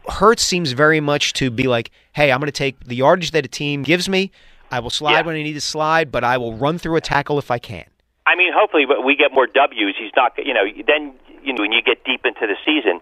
Hurts 0.09 0.43
seems 0.43 0.73
very 0.73 0.99
much 0.99 1.33
to 1.33 1.49
be 1.49 1.63
like, 1.67 1.89
hey, 2.13 2.31
I'm 2.31 2.39
going 2.39 2.47
to 2.47 2.51
take 2.51 2.83
the 2.85 2.95
yardage 2.95 3.31
that 3.31 3.45
a 3.45 3.47
team 3.47 3.83
gives 3.83 4.07
me. 4.09 4.31
I 4.71 4.79
will 4.79 4.89
slide 4.91 5.13
Yeah. 5.13 5.21
when 5.21 5.35
I 5.35 5.43
need 5.43 5.53
to 5.53 5.61
slide, 5.61 6.11
but 6.11 6.23
I 6.23 6.37
will 6.37 6.53
run 6.53 6.77
through 6.77 6.95
a 6.97 7.01
tackle 7.01 7.39
if 7.39 7.49
I 7.49 7.57
can. 7.57 7.85
I 8.27 8.35
mean, 8.35 8.51
hopefully 8.53 8.85
but 8.85 9.03
we 9.03 9.15
get 9.15 9.33
more 9.33 9.47
W's. 9.47 9.95
He's 9.97 10.11
not, 10.15 10.33
you 10.37 10.53
know, 10.53 10.65
then 10.85 11.13
you 11.43 11.53
know 11.53 11.61
when 11.61 11.71
you 11.71 11.81
get 11.81 12.03
deep 12.03 12.25
into 12.25 12.45
the 12.45 12.55
season, 12.65 12.99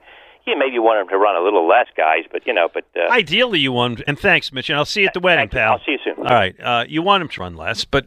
you 0.48 0.58
maybe 0.58 0.74
you 0.74 0.82
want 0.82 1.02
him 1.02 1.08
to 1.10 1.18
run 1.18 1.36
a 1.36 1.42
little 1.44 1.68
less, 1.68 1.88
guys. 1.96 2.24
But 2.32 2.48
you 2.48 2.54
know, 2.54 2.70
but 2.74 2.86
uh, 2.96 3.12
Ideally, 3.12 3.60
you 3.60 3.72
want, 3.72 4.02
and 4.08 4.18
thanks, 4.18 4.52
Mitch, 4.52 4.70
and 4.70 4.78
I'll 4.78 4.86
see 4.86 5.02
you 5.02 5.08
at 5.08 5.14
the 5.14 5.20
wedding, 5.20 5.50
pal. 5.50 5.74
I'll 5.74 5.80
see 5.86 5.94
you 5.94 6.00
soon. 6.04 6.18
All 6.20 6.24
right, 6.34 6.56
uh, 6.62 6.86
you 6.88 7.02
want 7.02 7.22
him 7.22 7.30
to 7.30 7.42
run 7.42 7.56
less, 7.56 7.86
but 7.86 8.06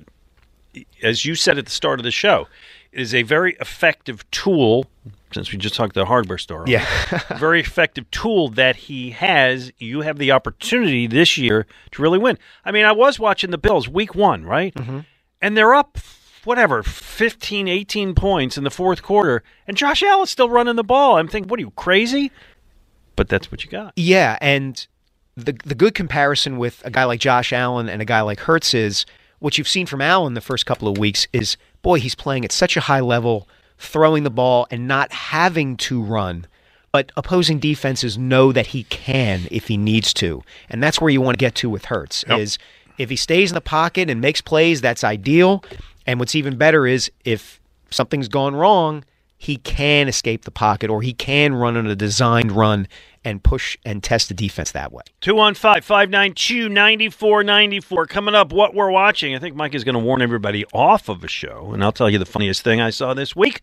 as 1.03 1.24
you 1.24 1.35
said 1.35 1.59
at 1.59 1.64
the 1.66 1.70
start 1.70 1.98
of 2.00 2.05
the 2.05 2.11
show, 2.11 2.46
it 2.92 3.00
is 3.00 3.14
a 3.14 3.22
very 3.22 3.55
effective 3.61 4.29
tool. 4.31 4.87
Since 5.33 5.53
we 5.53 5.59
just 5.59 5.76
talked 5.76 5.94
the 5.94 6.07
hardware 6.07 6.38
store, 6.38 6.64
Yeah. 6.66 6.85
very 7.38 7.61
effective 7.61 8.11
tool 8.11 8.48
that 8.48 8.74
he 8.74 9.11
has. 9.11 9.70
You 9.79 10.00
have 10.00 10.18
the 10.18 10.33
opportunity 10.33 11.07
this 11.07 11.38
year 11.38 11.68
to 11.92 12.03
really 12.03 12.18
win. 12.18 12.37
I 12.64 12.72
mean, 12.72 12.85
I 12.85 12.90
was 12.90 13.20
watching 13.20 13.53
the 13.53 13.59
Bills 13.59 13.88
week 13.88 14.16
one, 14.16 14.44
right? 14.44 14.74
Mm-hmm. 14.74 15.00
And 15.40 15.57
they're 15.57 15.72
up, 15.72 15.98
whatever, 16.44 16.83
15, 16.83 17.68
18 17.68 18.14
points 18.14 18.57
in 18.59 18.64
the 18.64 18.70
fourth 18.70 19.03
quarter, 19.03 19.42
and 19.66 19.76
Josh 19.76 20.03
Allen's 20.03 20.31
still 20.31 20.48
running 20.48 20.76
the 20.76 20.85
ball. 20.85 21.16
I'm 21.16 21.29
thinking, 21.29 21.48
what 21.48 21.59
are 21.59 21.62
you, 21.62 21.70
crazy? 21.72 22.31
But 23.16 23.29
that's 23.29 23.50
what 23.50 23.64
you 23.64 23.70
got. 23.70 23.92
Yeah, 23.96 24.38
and 24.40 24.87
the 25.37 25.53
the 25.64 25.74
good 25.74 25.94
comparison 25.94 26.59
with 26.59 26.83
a 26.85 26.90
guy 26.90 27.05
like 27.05 27.20
Josh 27.20 27.53
Allen 27.53 27.88
and 27.88 28.03
a 28.03 28.05
guy 28.05 28.20
like 28.20 28.40
Hurts 28.40 28.74
is 28.74 29.07
what 29.38 29.57
you've 29.59 29.68
seen 29.68 29.87
from 29.87 30.00
Allen 30.00 30.35
the 30.35 30.40
first 30.40 30.66
couple 30.66 30.88
of 30.88 30.98
weeks 30.98 31.26
is 31.33 31.57
boy, 31.83 31.98
he's 31.98 32.14
playing 32.14 32.44
at 32.44 32.53
such 32.53 32.76
a 32.76 32.81
high 32.81 33.00
level, 33.00 33.48
throwing 33.79 34.22
the 34.22 34.31
ball 34.31 34.66
and 34.70 34.87
not 34.87 35.12
having 35.12 35.76
to 35.79 36.03
run. 36.03 36.46
But 36.92 37.12
opposing 37.16 37.59
defenses 37.61 38.18
know 38.18 38.53
that 38.53 38.68
he 38.68 38.83
can 38.85 39.42
if 39.50 39.68
he 39.68 39.76
needs 39.76 40.12
to. 40.14 40.42
And 40.68 40.83
that's 40.83 41.00
where 41.00 41.11
you 41.11 41.20
want 41.20 41.38
to 41.38 41.42
get 41.42 41.55
to 41.57 41.70
with 41.70 41.87
Hurts 41.87 42.24
Yep. 42.29 42.38
is 42.40 42.59
if 42.98 43.09
he 43.11 43.16
stays 43.16 43.50
in 43.50 43.55
the 43.55 43.61
pocket 43.61 44.11
and 44.11 44.20
makes 44.20 44.40
plays, 44.40 44.81
that's 44.81 45.05
ideal. 45.05 45.64
And 46.11 46.18
what's 46.18 46.35
even 46.35 46.57
better 46.57 46.88
is 46.88 47.09
if 47.25 47.61
something's 47.92 48.27
gone 48.27 48.57
wrong, 48.57 49.05
he 49.38 49.59
can 49.59 50.09
escape 50.09 50.44
the 50.44 50.51
pocket 50.51 50.90
or 50.90 51.03
he 51.03 51.12
can 51.12 51.55
run 51.55 51.77
on 51.77 51.87
a 51.87 51.94
designed 51.94 52.51
run 52.51 52.88
and 53.25 53.40
push 53.44 53.79
and 53.85 54.03
test 54.03 54.27
the 54.27 54.35
defense 54.35 54.73
that 54.73 54.90
way. 54.90 55.05
215 55.20 55.83
592 55.83 56.68
9494. 56.68 58.07
Coming 58.07 58.35
up, 58.35 58.53
what 58.53 58.75
we're 58.75 58.90
watching. 58.90 59.37
I 59.37 59.38
think 59.38 59.55
Mike 59.55 59.73
is 59.73 59.85
going 59.85 59.94
to 59.94 60.01
warn 60.01 60.20
everybody 60.20 60.64
off 60.73 61.09
of 61.09 61.23
a 61.23 61.29
show, 61.29 61.70
and 61.73 61.85
I'll 61.85 61.92
tell 61.92 62.11
you 62.11 62.18
the 62.18 62.27
funniest 62.27 62.62
thing 62.62 62.81
I 62.81 62.90
saw 62.90 63.14
this 63.14 63.37
week. 63.37 63.62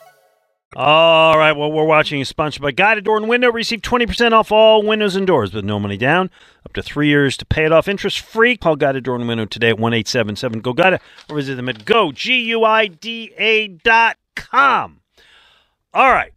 All 0.73 1.37
right, 1.37 1.51
well, 1.51 1.69
we're 1.69 1.83
watching 1.83 2.23
sponsored 2.23 2.61
by 2.61 2.71
Guida 2.71 3.01
Door 3.01 3.17
and 3.17 3.27
Window. 3.27 3.51
Receive 3.51 3.81
20% 3.81 4.31
off 4.31 4.53
all 4.53 4.81
windows 4.81 5.17
and 5.17 5.27
doors 5.27 5.53
with 5.53 5.65
no 5.65 5.81
money 5.81 5.97
down. 5.97 6.29
Up 6.65 6.71
to 6.71 6.81
three 6.81 7.09
years 7.09 7.35
to 7.37 7.45
pay 7.45 7.65
it 7.65 7.73
off 7.73 7.89
interest 7.89 8.21
free. 8.21 8.55
Call 8.55 8.77
Guida 8.77 9.01
Door 9.01 9.17
and 9.17 9.27
Window 9.27 9.43
today 9.43 9.71
at 9.71 9.79
1 9.79 9.93
877 9.93 10.61
GO 10.61 10.73
GUIDA 10.73 11.01
or 11.29 11.35
visit 11.35 11.55
them 11.55 11.67
at 11.67 11.83
go, 11.83 12.13
G-U-I-D-A 12.13 13.67
dot 13.67 14.17
com. 14.37 15.01
All 15.93 16.09
right, 16.09 16.31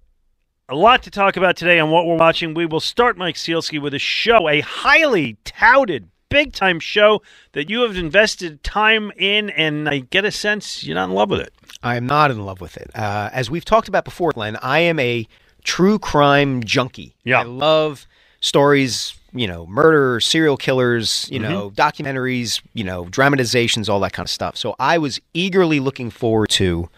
a 0.69 0.75
lot 0.75 1.05
to 1.05 1.13
talk 1.13 1.37
about 1.37 1.57
today 1.57 1.79
on 1.79 1.93
what 1.93 2.05
we're 2.05 2.17
watching. 2.17 2.55
We 2.55 2.67
will 2.67 2.81
start, 2.81 3.17
Mike 3.17 3.37
Sielski, 3.37 3.81
with 3.81 3.95
a 3.95 4.01
show, 4.01 4.49
a 4.49 4.63
highly 4.63 5.37
touted, 5.45 6.09
big 6.29 6.53
time 6.53 6.81
show 6.81 7.23
that 7.53 7.71
you 7.71 7.83
have 7.83 7.97
invested 7.97 8.65
time 8.65 9.13
in, 9.17 9.51
and 9.51 9.89
I 9.89 9.99
get 10.01 10.25
a 10.25 10.33
sense 10.33 10.83
you're 10.83 10.97
not 10.97 11.09
in 11.09 11.15
love 11.15 11.31
with 11.31 11.41
it. 11.41 11.54
I 11.85 11.97
am 11.97 12.07
not 12.07 12.31
in 12.31 12.45
love 12.45 12.61
with 12.61 12.77
it. 12.77 12.91
Uh, 12.95 13.31
as 13.33 13.51
we've 13.51 13.65
talked 13.65 13.89
about 13.89 14.05
before, 14.05 14.33
Glenn, 14.33 14.57
I 14.57 14.81
am 14.81 14.99
a 14.99 15.29
true 15.65 15.99
crime 15.99 16.65
junkie. 16.65 17.15
Yeah. 17.25 17.41
I 17.41 17.43
love 17.45 18.07
stories, 18.41 19.15
you 19.33 19.47
know, 19.47 19.67
murder, 19.67 20.19
serial 20.21 20.57
killers, 20.57 21.29
you 21.31 21.39
know, 21.39 21.71
documentaries, 21.71 22.63
you 22.73 22.85
know, 22.85 23.05
dramatizations, 23.07 23.89
all 23.89 24.01
that 24.01 24.13
kind 24.13 24.27
of 24.27 24.31
stuff. 24.31 24.57
So 24.57 24.75
I 24.79 24.99
was 24.99 25.21
eagerly 25.35 25.79
looking 25.81 26.11
forward 26.11 26.51
to 26.51 26.89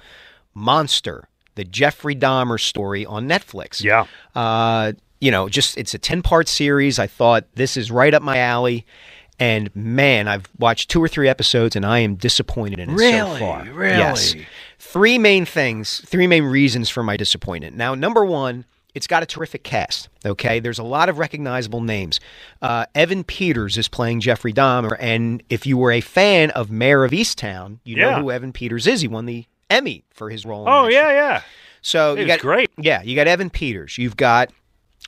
Monster, 0.54 1.28
the 1.56 1.64
Jeffrey 1.64 2.14
Dahmer 2.14 2.60
story 2.60 3.04
on 3.04 3.28
Netflix. 3.28 3.82
Yeah. 3.82 4.06
Uh, 4.34 4.92
you 5.20 5.30
know, 5.30 5.48
just 5.48 5.76
it's 5.78 5.94
a 5.94 5.98
10 5.98 6.22
part 6.22 6.48
series. 6.48 6.98
I 6.98 7.06
thought 7.06 7.44
this 7.54 7.76
is 7.76 7.90
right 7.90 8.12
up 8.12 8.22
my 8.22 8.38
alley. 8.38 8.84
And 9.38 9.74
man, 9.76 10.28
I've 10.28 10.48
watched 10.58 10.90
two 10.90 11.02
or 11.02 11.08
three 11.08 11.28
episodes 11.28 11.76
and 11.76 11.84
I 11.84 11.98
am 12.00 12.14
disappointed 12.14 12.78
in 12.78 12.90
it 12.90 12.94
Really? 12.94 13.38
so 13.38 13.44
far. 13.46 13.64
Really? 13.64 13.96
Yes. 13.98 14.34
Three 14.78 15.18
main 15.18 15.44
things, 15.44 16.00
three 16.06 16.26
main 16.26 16.44
reasons 16.44 16.88
for 16.88 17.02
my 17.02 17.16
disappointment. 17.16 17.76
Now, 17.76 17.94
number 17.94 18.24
one, 18.24 18.64
it's 18.94 19.06
got 19.06 19.22
a 19.22 19.26
terrific 19.26 19.62
cast. 19.62 20.08
Okay, 20.24 20.58
there's 20.58 20.78
a 20.78 20.82
lot 20.82 21.10
of 21.10 21.18
recognizable 21.18 21.82
names. 21.82 22.18
Uh, 22.62 22.86
Evan 22.94 23.24
Peters 23.24 23.76
is 23.76 23.88
playing 23.88 24.20
Jeffrey 24.20 24.54
Dahmer, 24.54 24.96
and 24.98 25.42
if 25.50 25.66
you 25.66 25.76
were 25.76 25.92
a 25.92 26.00
fan 26.00 26.50
of 26.52 26.70
Mare 26.70 27.04
of 27.04 27.10
Easttown, 27.10 27.78
you 27.84 27.96
Yeah. 27.96 28.10
know 28.12 28.22
who 28.22 28.30
Evan 28.30 28.52
Peters 28.54 28.86
is. 28.86 29.02
He 29.02 29.08
won 29.08 29.26
the 29.26 29.44
Emmy 29.68 30.04
for 30.14 30.30
his 30.30 30.46
role. 30.46 30.62
in 30.66 30.72
Oh 30.72 30.86
yeah, 30.88 31.02
show. 31.02 31.10
yeah. 31.10 31.42
So 31.82 32.14
He 32.14 32.22
you 32.22 32.26
was 32.26 32.36
got 32.36 32.40
great. 32.40 32.70
Yeah, 32.78 33.02
you 33.02 33.14
got 33.14 33.26
Evan 33.26 33.50
Peters. 33.50 33.98
You've 33.98 34.16
got 34.16 34.50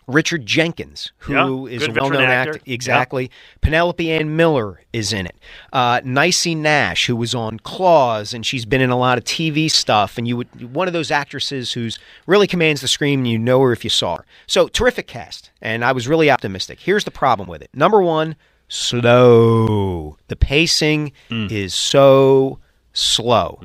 Richard 0.07 0.47
Jenkins, 0.47 1.13
who 1.19 1.35
Yeah, 1.69 1.75
is 1.75 1.87
a 1.87 1.93
well-known 1.93 2.23
actor. 2.23 2.53
actor. 2.55 2.63
Exactly. 2.65 3.31
Penelope 3.61 4.11
Ann 4.11 4.37
Miller 4.37 4.81
is 4.93 5.13
in 5.13 5.27
it. 5.27 5.37
Uh, 5.71 6.01
Niecy 6.01 6.57
Nash, 6.57 7.05
who 7.07 7.15
was 7.15 7.35
on 7.35 7.59
Claws, 7.59 8.33
and 8.33 8.47
she's 8.47 8.65
been 8.65 8.81
in 8.81 8.89
a 8.89 8.97
lot 8.97 9.19
of 9.19 9.25
TV 9.25 9.71
stuff. 9.71 10.17
And 10.17 10.27
you 10.27 10.39
would 10.39 10.75
one 10.75 10.87
of 10.89 10.95
those 10.95 11.11
actresses 11.11 11.73
who's 11.73 11.99
really 12.27 12.47
commands 12.47 12.81
the 12.81 12.89
screen. 12.89 13.19
And 13.21 13.29
you 13.29 13.39
know 13.39 13.61
her 13.61 13.71
if 13.73 13.85
you 13.85 13.91
saw 13.91 14.17
her. 14.17 14.25
So 14.47 14.67
terrific 14.69 15.07
cast, 15.09 15.51
and 15.61 15.85
I 15.85 15.93
was 15.93 16.09
really 16.09 16.31
optimistic. 16.31 16.81
Here's 16.81 17.05
the 17.05 17.11
problem 17.11 17.47
with 17.47 17.61
it. 17.61 17.69
Number 17.75 18.01
one, 18.01 18.35
slow. 18.69 20.17
The 20.29 20.37
pacing 20.37 21.13
is 21.31 21.75
so 21.75 22.59
slow. 22.93 23.61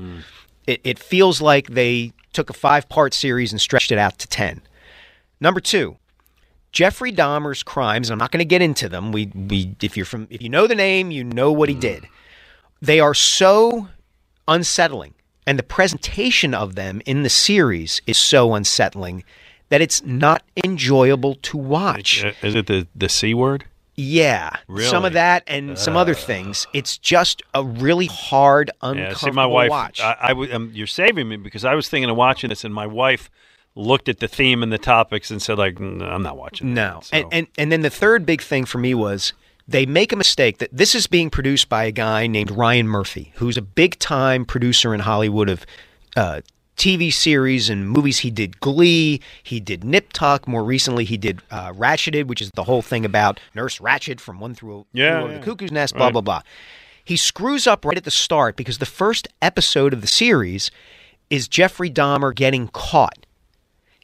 It, 0.67 0.81
it 0.83 0.99
feels 0.99 1.41
like 1.41 1.67
they 1.69 2.13
took 2.33 2.49
a 2.49 2.53
five 2.53 2.89
part 2.89 3.13
series 3.13 3.51
and 3.51 3.61
stretched 3.61 3.91
it 3.91 3.97
out 3.97 4.17
to 4.19 4.27
10. 4.27 4.61
Number 5.39 5.59
two, 5.59 5.97
Jeffrey 6.73 7.13
Dahmer's 7.13 7.63
crimes. 7.63 8.09
I'm 8.09 8.17
not 8.17 8.31
going 8.31 8.39
to 8.39 8.45
get 8.45 8.61
into 8.61 8.89
them. 8.89 9.11
We, 9.11 9.27
we, 9.27 9.75
if 9.81 9.95
you're 9.95 10.05
from, 10.05 10.27
if 10.29 10.41
you 10.41 10.49
know 10.49 10.67
the 10.67 10.75
name, 10.75 11.11
you 11.11 11.23
know 11.23 11.51
what 11.51 11.69
he 11.69 11.75
did. 11.75 12.07
They 12.81 12.99
are 12.99 13.13
so 13.13 13.87
unsettling, 14.47 15.13
and 15.47 15.57
the 15.57 15.63
presentation 15.63 16.53
of 16.53 16.75
them 16.75 17.01
in 17.05 17.23
the 17.23 17.29
series 17.29 18.01
is 18.05 18.17
so 18.17 18.53
unsettling 18.55 19.23
that 19.69 19.79
it's 19.81 20.03
not 20.03 20.43
enjoyable 20.65 21.35
to 21.35 21.57
watch. 21.57 22.23
Uh, 22.25 22.33
Is 22.41 22.55
it 22.55 22.67
the 22.67 22.87
the 22.93 23.07
c 23.07 23.33
word? 23.33 23.65
Yeah, 23.95 24.57
some 24.81 25.05
of 25.05 25.13
that 25.13 25.43
and 25.45 25.77
some 25.77 25.95
other 25.95 26.15
things. 26.15 26.65
It's 26.73 26.97
just 26.97 27.43
a 27.53 27.63
really 27.63 28.07
hard, 28.07 28.71
Yeah, 28.81 28.89
uncomfortable 28.89 29.31
see, 29.31 29.35
my 29.35 29.45
wife. 29.45 29.69
watch. 29.69 30.01
I, 30.01 30.17
I 30.19 30.27
w- 30.29 30.51
um, 30.51 30.71
you're 30.73 30.87
saving 30.87 31.29
me 31.29 31.37
because 31.37 31.63
I 31.63 31.75
was 31.75 31.87
thinking 31.89 32.09
of 32.09 32.17
watching 32.17 32.49
this, 32.49 32.63
and 32.63 32.73
my 32.73 32.87
wife 32.87 33.29
looked 33.75 34.07
at 34.09 34.19
the 34.19 34.27
theme 34.27 34.61
and 34.63 34.71
the 34.71 34.77
topics 34.77 35.31
and 35.31 35.41
said, 35.41 35.57
like, 35.57 35.75
"Mm, 35.75 36.01
I'm 36.01 36.21
not 36.23 36.37
watching. 36.37 36.73
No. 36.73 36.99
that." 37.01 37.05
So- 37.05 37.17
And, 37.17 37.27
and 37.31 37.47
and 37.57 37.71
then 37.71 37.81
the 37.81 37.89
third 37.89 38.25
big 38.25 38.41
thing 38.41 38.65
for 38.65 38.77
me 38.77 38.93
was 38.93 39.33
they 39.67 39.85
make 39.85 40.11
a 40.11 40.15
mistake 40.15 40.57
that 40.59 40.69
this 40.71 40.93
is 40.93 41.07
being 41.07 41.29
produced 41.29 41.69
by 41.69 41.85
a 41.85 41.91
guy 41.91 42.27
named 42.27 42.51
Ryan 42.51 42.87
Murphy, 42.87 43.31
who's 43.35 43.57
a 43.57 43.61
big 43.61 43.97
time 43.99 44.45
producer 44.45 44.93
in 44.93 44.99
Hollywood 44.99 45.49
of 45.49 45.65
uh, 46.17 46.41
TV 46.75 47.11
series 47.13 47.69
and 47.69 47.87
movies. 47.89 48.19
He 48.19 48.29
did 48.31 48.59
Glee, 48.59 49.21
he 49.41 49.59
did 49.59 49.83
Nip 49.83 50.11
Tuck. 50.13 50.47
More 50.47 50.63
recently, 50.63 51.05
he 51.05 51.17
did 51.17 51.41
uh, 51.49 51.71
Ratcheted, 51.71 52.25
which 52.25 52.41
is 52.41 52.51
the 52.51 52.63
whole 52.63 52.81
thing 52.81 53.05
about 53.05 53.39
Nurse 53.55 53.79
Ratched 53.79 54.19
from 54.19 54.39
One 54.39 54.53
Through, 54.53 54.85
Yeah, 54.91 55.21
through 55.21 55.31
yeah. 55.31 55.37
the 55.39 55.45
Cuckoo's 55.45 55.71
Nest, 55.71 55.95
blah 55.95 56.05
Right. 56.07 56.11
blah 56.13 56.21
blah. 56.21 56.41
He 57.05 57.15
screws 57.17 57.67
up 57.67 57.85
right 57.85 57.97
at 57.97 58.03
the 58.05 58.11
start 58.11 58.55
because 58.55 58.77
the 58.77 58.85
first 58.85 59.27
episode 59.41 59.93
of 59.93 60.01
the 60.01 60.07
series 60.07 60.71
is 61.29 61.47
Jeffrey 61.47 61.89
Dahmer 61.89 62.33
getting 62.35 62.67
caught. 62.69 63.22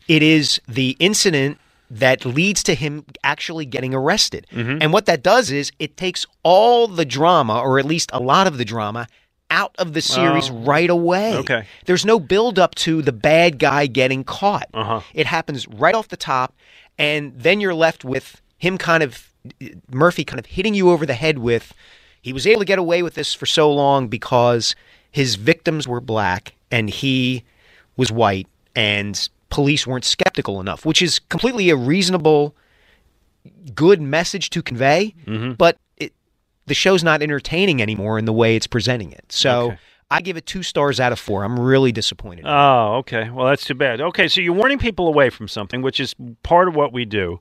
It 0.10 0.22
is 0.22 0.60
the 0.68 0.98
incident 1.00 1.58
that 1.90 2.26
leads 2.26 2.62
to 2.64 2.76
him 2.76 3.06
actually 3.24 3.66
getting 3.66 3.94
arrested. 3.94 4.46
Mm-hmm. 4.52 4.80
And 4.82 4.92
what 4.92 5.06
that 5.06 5.24
does 5.24 5.50
is 5.52 5.72
it 5.80 5.96
takes 5.98 6.26
all 6.44 6.88
the 6.88 7.06
drama, 7.06 7.62
or 7.62 7.80
at 7.80 7.86
least 7.86 8.10
a 8.12 8.20
lot 8.20 8.46
of 8.48 8.58
the 8.58 8.66
drama, 8.66 9.08
out 9.50 9.74
of 9.80 9.94
the 9.94 10.02
series 10.02 10.50
Oh. 10.52 10.56
right 10.60 10.90
away. 10.90 11.36
Okay. 11.38 11.66
There's 11.86 12.06
no 12.06 12.20
build 12.20 12.60
up 12.60 12.76
to 12.76 13.02
the 13.02 13.12
bad 13.12 13.58
guy 13.58 13.88
getting 13.88 14.24
caught. 14.24 14.68
Uh-huh. 14.74 15.02
It 15.14 15.26
happens 15.26 15.68
right 15.68 15.96
off 15.96 16.10
the 16.10 16.18
top, 16.18 16.54
and 17.00 17.34
then 17.36 17.60
you're 17.62 17.74
left 17.74 18.04
with 18.04 18.42
him 18.58 18.78
kind 18.78 19.02
of 19.02 19.32
Murphy 19.92 20.24
kind 20.26 20.38
of 20.40 20.46
hitting 20.48 20.74
you 20.76 20.90
over 20.92 21.06
the 21.06 21.14
head 21.14 21.40
with 21.40 21.74
he 22.22 22.34
was 22.34 22.46
able 22.46 22.60
to 22.60 22.66
get 22.66 22.78
away 22.78 23.02
with 23.02 23.14
this 23.16 23.34
for 23.34 23.46
so 23.46 23.72
long 23.72 24.10
because 24.10 24.76
his 25.10 25.36
victims 25.36 25.88
were 25.88 26.02
black 26.02 26.54
and 26.70 26.90
he 26.90 27.44
was 27.96 28.12
white 28.12 28.48
and 28.76 29.30
police 29.50 29.86
weren't 29.88 30.06
skeptical 30.06 30.60
enough, 30.60 30.86
which 30.86 31.02
is 31.02 31.20
completely 31.20 31.70
a 31.70 31.76
reasonable 31.76 32.56
good 33.74 34.02
message 34.02 34.50
to 34.52 34.62
convey, 34.62 35.14
Mm-hmm. 35.26 35.54
but 35.54 35.78
it, 35.98 36.14
the 36.66 36.74
show's 36.74 37.04
not 37.04 37.22
entertaining 37.22 37.82
anymore 37.82 38.20
in 38.20 38.26
the 38.26 38.34
way 38.34 38.56
it's 38.56 38.68
presenting 38.68 39.12
it. 39.12 39.26
So 39.30 39.62
Okay. 39.68 39.78
I 40.12 40.22
give 40.22 40.38
it 40.38 40.46
two 40.48 40.64
stars 40.64 41.00
out 41.00 41.12
of 41.12 41.20
four. 41.20 41.44
I'm 41.44 41.60
really 41.60 41.92
disappointed. 41.92 42.46
Oh, 42.48 42.96
okay. 42.98 43.30
Well, 43.30 43.46
that's 43.46 43.64
too 43.64 43.76
bad. 43.76 44.02
Okay, 44.02 44.28
so 44.28 44.42
you're 44.42 44.54
warning 44.54 44.80
people 44.80 45.08
away 45.08 45.30
from 45.30 45.48
something, 45.48 45.84
which 45.84 46.00
is 46.00 46.16
part 46.42 46.68
of 46.68 46.76
what 46.76 46.92
we 46.92 47.06
do. 47.06 47.40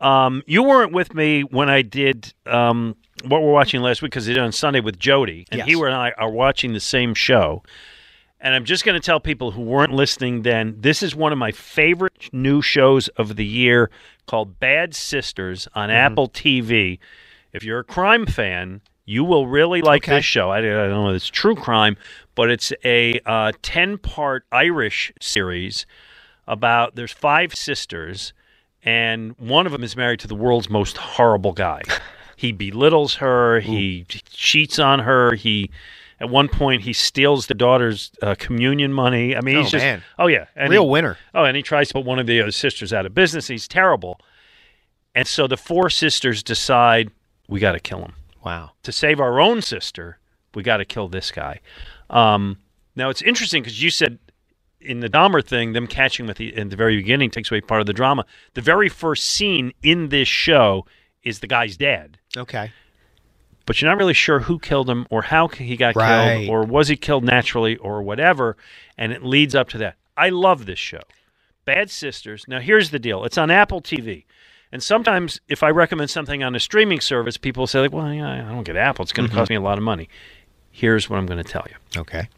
Um, 0.00 0.42
you 0.46 0.62
weren't 0.62 0.92
with 0.92 1.12
me 1.12 1.42
when 1.42 1.68
I 1.68 1.82
did 1.82 2.32
um, 2.46 2.96
what 3.24 3.42
we're 3.42 3.52
watching 3.52 3.82
last 3.82 4.00
week 4.00 4.12
because 4.12 4.26
I 4.26 4.32
did 4.32 4.38
it 4.38 4.42
on 4.42 4.52
Sunday 4.52 4.80
with 4.80 4.98
Jody, 4.98 5.44
and 5.50 5.60
he 5.62 5.74
and 5.74 5.94
I 5.94 6.12
are 6.16 6.30
watching 6.30 6.72
the 6.72 6.80
same 6.80 7.12
show. 7.14 7.62
And 8.40 8.54
I'm 8.54 8.64
just 8.64 8.84
going 8.84 9.00
to 9.00 9.04
tell 9.04 9.18
people 9.18 9.50
who 9.50 9.62
weren't 9.62 9.92
listening 9.92 10.42
then 10.42 10.76
this 10.78 11.02
is 11.02 11.14
one 11.14 11.32
of 11.32 11.38
my 11.38 11.50
favorite 11.50 12.28
new 12.32 12.62
shows 12.62 13.08
of 13.08 13.36
the 13.36 13.44
year 13.44 13.90
called 14.26 14.60
Bad 14.60 14.94
Sisters 14.94 15.66
on 15.74 15.90
Apple 15.90 16.28
TV. 16.28 16.98
If 17.52 17.64
you're 17.64 17.80
a 17.80 17.84
crime 17.84 18.26
fan, 18.26 18.80
you 19.04 19.24
will 19.24 19.46
really 19.48 19.82
like 19.82 20.04
Okay. 20.04 20.16
this 20.16 20.24
show. 20.24 20.50
I, 20.50 20.58
I 20.58 20.62
don't 20.62 20.90
know 20.90 21.08
if 21.10 21.16
it's 21.16 21.28
true 21.28 21.56
crime, 21.56 21.96
but 22.36 22.50
it's 22.50 22.72
a 22.84 23.18
uh, 23.26 23.52
10 23.62 23.98
part 23.98 24.44
Irish 24.52 25.12
series 25.20 25.84
about 26.46 26.94
there's 26.94 27.12
five 27.12 27.54
sisters, 27.54 28.32
and 28.84 29.36
one 29.38 29.66
of 29.66 29.72
them 29.72 29.82
is 29.82 29.96
married 29.96 30.20
to 30.20 30.28
the 30.28 30.34
world's 30.36 30.70
most 30.70 30.96
horrible 30.96 31.52
guy. 31.52 31.82
he 32.36 32.52
belittles 32.52 33.16
her, 33.16 33.60
he 33.60 34.04
cheats 34.08 34.78
on 34.78 35.00
her, 35.00 35.34
he. 35.34 35.70
At 36.20 36.30
one 36.30 36.48
point, 36.48 36.82
he 36.82 36.92
steals 36.92 37.46
the 37.46 37.54
daughter's 37.54 38.10
uh, 38.22 38.34
communion 38.38 38.92
money. 38.92 39.36
I 39.36 39.40
mean, 39.40 39.56
he's 39.58 39.68
Oh, 39.68 39.70
just 39.70 39.84
man. 39.84 40.02
oh 40.18 40.26
yeah, 40.26 40.46
and 40.56 40.70
Real 40.70 40.84
he- 40.84 40.90
winner. 40.90 41.16
Oh, 41.34 41.44
and 41.44 41.56
he 41.56 41.62
tries 41.62 41.88
to 41.88 41.94
put 41.94 42.04
one 42.04 42.18
of 42.18 42.26
the 42.26 42.40
other 42.40 42.50
sisters 42.50 42.92
out 42.92 43.06
of 43.06 43.14
business. 43.14 43.46
He's 43.46 43.68
terrible. 43.68 44.20
And 45.14 45.26
so 45.26 45.46
the 45.46 45.56
four 45.56 45.90
sisters 45.90 46.42
decide 46.42 47.10
we 47.48 47.60
got 47.60 47.72
to 47.72 47.80
kill 47.80 48.00
him. 48.00 48.14
Wow. 48.44 48.72
To 48.82 48.92
save 48.92 49.20
our 49.20 49.40
own 49.40 49.62
sister, 49.62 50.18
we 50.54 50.62
got 50.62 50.78
to 50.78 50.84
kill 50.84 51.08
this 51.08 51.30
guy. 51.30 51.60
Um, 52.10 52.58
now 52.96 53.10
it's 53.10 53.22
interesting 53.22 53.62
because 53.62 53.82
you 53.82 53.90
said 53.90 54.18
in 54.80 55.00
the 55.00 55.08
Dahmer 55.08 55.44
thing, 55.44 55.72
them 55.72 55.86
catching 55.86 56.26
him 56.26 56.30
at 56.30 56.36
the 56.36 56.56
in 56.56 56.68
the 56.68 56.76
very 56.76 56.96
beginning 56.96 57.30
takes 57.30 57.50
away 57.50 57.60
part 57.60 57.80
of 57.80 57.86
the 57.86 57.92
drama. 57.92 58.24
The 58.54 58.60
very 58.60 58.88
first 58.88 59.26
scene 59.26 59.72
in 59.82 60.08
this 60.08 60.28
show 60.28 60.84
is 61.24 61.40
the 61.40 61.46
guy's 61.48 61.76
dad, 61.76 62.18
Okay. 62.36 62.70
But 63.68 63.82
you're 63.82 63.90
not 63.90 63.98
really 63.98 64.14
sure 64.14 64.40
who 64.40 64.58
killed 64.58 64.88
him 64.88 65.06
or 65.10 65.20
how 65.20 65.46
he 65.46 65.76
got 65.76 65.94
Right. 65.94 66.38
killed 66.38 66.48
or 66.48 66.64
was 66.64 66.88
he 66.88 66.96
killed 66.96 67.22
naturally 67.22 67.76
or 67.76 68.00
whatever, 68.02 68.56
and 68.96 69.12
it 69.12 69.22
leads 69.22 69.54
up 69.54 69.68
to 69.68 69.76
that. 69.76 69.96
I 70.16 70.30
love 70.30 70.64
this 70.64 70.78
show. 70.78 71.02
Bad 71.66 71.90
Sisters. 71.90 72.46
Now, 72.48 72.60
here's 72.60 72.88
the 72.92 72.98
deal 72.98 73.24
it's 73.24 73.36
on 73.36 73.50
Apple 73.50 73.82
TV. 73.82 74.24
And 74.72 74.82
sometimes, 74.82 75.42
if 75.48 75.62
I 75.62 75.68
recommend 75.68 76.08
something 76.08 76.42
on 76.42 76.54
a 76.54 76.60
streaming 76.60 77.00
service, 77.00 77.36
people 77.36 77.66
say, 77.66 77.80
like, 77.80 77.92
well, 77.92 78.10
yeah, 78.10 78.46
I 78.48 78.50
don't 78.50 78.64
get 78.64 78.76
Apple. 78.76 79.02
It's 79.02 79.12
going 79.12 79.28
to 79.28 79.30
mm-hmm. 79.30 79.38
cost 79.38 79.50
me 79.50 79.56
a 79.56 79.60
lot 79.60 79.76
of 79.76 79.84
money. 79.84 80.08
Here's 80.70 81.10
what 81.10 81.18
I'm 81.18 81.26
going 81.26 81.42
to 81.42 81.50
tell 81.50 81.66
you 81.68 82.00
Okay. 82.00 82.30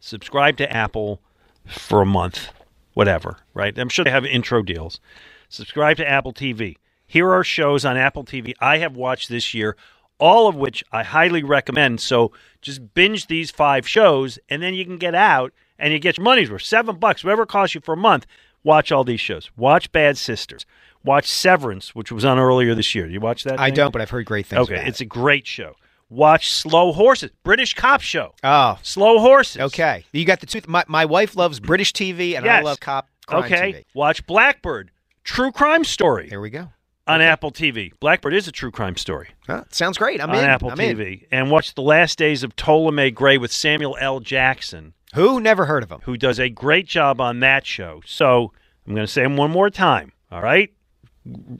subscribe 0.00 0.58
to 0.58 0.70
Apple 0.70 1.22
for 1.66 2.02
a 2.02 2.06
month, 2.06 2.50
whatever, 2.92 3.38
right? 3.54 3.76
I'm 3.78 3.88
sure 3.88 4.04
they 4.04 4.10
have 4.10 4.26
intro 4.26 4.60
deals. 4.60 5.00
Subscribe 5.48 5.96
to 5.96 6.06
Apple 6.06 6.34
TV. 6.34 6.76
Here 7.06 7.30
are 7.30 7.42
shows 7.42 7.86
on 7.86 7.96
Apple 7.96 8.24
TV 8.24 8.52
I 8.60 8.78
have 8.78 8.96
watched 8.96 9.30
this 9.30 9.54
year, 9.54 9.76
all 10.22 10.46
of 10.46 10.54
which 10.54 10.84
I 10.92 11.02
highly 11.02 11.42
recommend. 11.42 12.00
So 12.00 12.30
just 12.60 12.94
binge 12.94 13.26
these 13.26 13.50
five 13.50 13.88
shows, 13.88 14.38
and 14.48 14.62
then 14.62 14.72
you 14.72 14.84
can 14.84 14.96
get 14.96 15.16
out 15.16 15.52
and 15.80 15.92
you 15.92 15.98
get 15.98 16.16
your 16.16 16.24
money's 16.24 16.48
worth. 16.48 16.62
Seven 16.62 16.96
bucks, 16.96 17.24
whatever 17.24 17.42
it 17.42 17.48
costs 17.48 17.74
you 17.74 17.80
for 17.80 17.94
a 17.94 17.96
month. 17.96 18.24
Watch 18.62 18.92
all 18.92 19.02
these 19.02 19.20
shows. 19.20 19.50
Watch 19.56 19.90
Bad 19.90 20.16
Sisters. 20.16 20.64
Watch 21.04 21.26
Severance, 21.26 21.96
which 21.96 22.12
was 22.12 22.24
on 22.24 22.38
earlier 22.38 22.76
this 22.76 22.94
year. 22.94 23.08
You 23.08 23.18
watch 23.18 23.42
that? 23.42 23.58
I 23.58 23.66
thing? 23.66 23.74
don't, 23.74 23.90
but 23.90 24.00
I've 24.00 24.10
heard 24.10 24.24
great 24.24 24.46
things. 24.46 24.60
Okay, 24.60 24.86
it's 24.86 25.00
it. 25.00 25.04
a 25.04 25.08
great 25.08 25.44
show. 25.44 25.74
Watch 26.08 26.52
Slow 26.52 26.92
Horses, 26.92 27.32
British 27.42 27.74
cop 27.74 28.00
show. 28.00 28.34
oh 28.44 28.78
Slow 28.82 29.18
Horses. 29.18 29.62
okay. 29.62 30.04
You 30.12 30.24
got 30.24 30.38
the 30.38 30.46
two. 30.46 30.60
My 30.68 30.84
my 30.86 31.04
wife 31.04 31.34
loves 31.34 31.58
British 31.58 31.92
TV, 31.92 32.36
and 32.36 32.48
I 32.48 32.60
love 32.60 32.78
cop 32.78 33.08
crime 33.26 33.44
okay. 33.44 33.72
TV. 33.72 33.84
Watch 33.94 34.24
Blackbird, 34.26 34.92
true 35.24 35.50
crime 35.50 35.82
story 35.82 36.28
There 36.28 36.40
we 36.40 36.50
go. 36.50 36.68
On 37.06 37.20
Apple 37.20 37.50
TV. 37.50 37.92
Blackbird 38.00 38.34
is 38.34 38.46
a 38.48 38.52
true 38.52 38.70
crime 38.70 38.96
story 38.96 39.30
Huh, 39.46 39.64
sounds 39.70 39.98
great. 39.98 40.20
I'm 40.22 40.30
on 40.30 40.36
in. 40.38 40.44
Apple 40.44 40.70
I'm 40.70 40.78
TV. 40.78 41.22
in. 41.22 41.28
And 41.32 41.50
watch 41.50 41.74
The 41.74 41.82
Last 41.82 42.18
Days 42.18 42.42
of 42.42 42.54
Ptolemy 42.56 43.10
Gray 43.10 43.38
with 43.38 43.52
Samuel 43.52 43.96
L. 44.00 44.20
Jackson. 44.20 44.94
Who? 45.14 45.40
Never 45.40 45.66
heard 45.66 45.82
of 45.82 45.90
him. 45.90 46.00
who 46.04 46.16
does 46.16 46.38
a 46.38 46.48
great 46.48 46.86
job 46.86 47.20
on 47.20 47.40
that 47.40 47.66
show. 47.66 48.00
So 48.06 48.52
I'm 48.86 48.94
going 48.94 49.06
to 49.06 49.12
say 49.12 49.22
him 49.24 49.36
one 49.36 49.50
more 49.50 49.68
time. 49.70 50.12
All 50.30 50.42
right? 50.42 50.72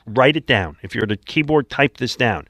Write 0.07 0.37
it 0.37 0.47
down. 0.47 0.77
If 0.83 0.95
you're 0.95 1.05
at 1.05 1.13
a 1.13 1.17
keyboard, 1.17 1.69
type 1.69 1.99
this 1.99 2.17
down. 2.17 2.49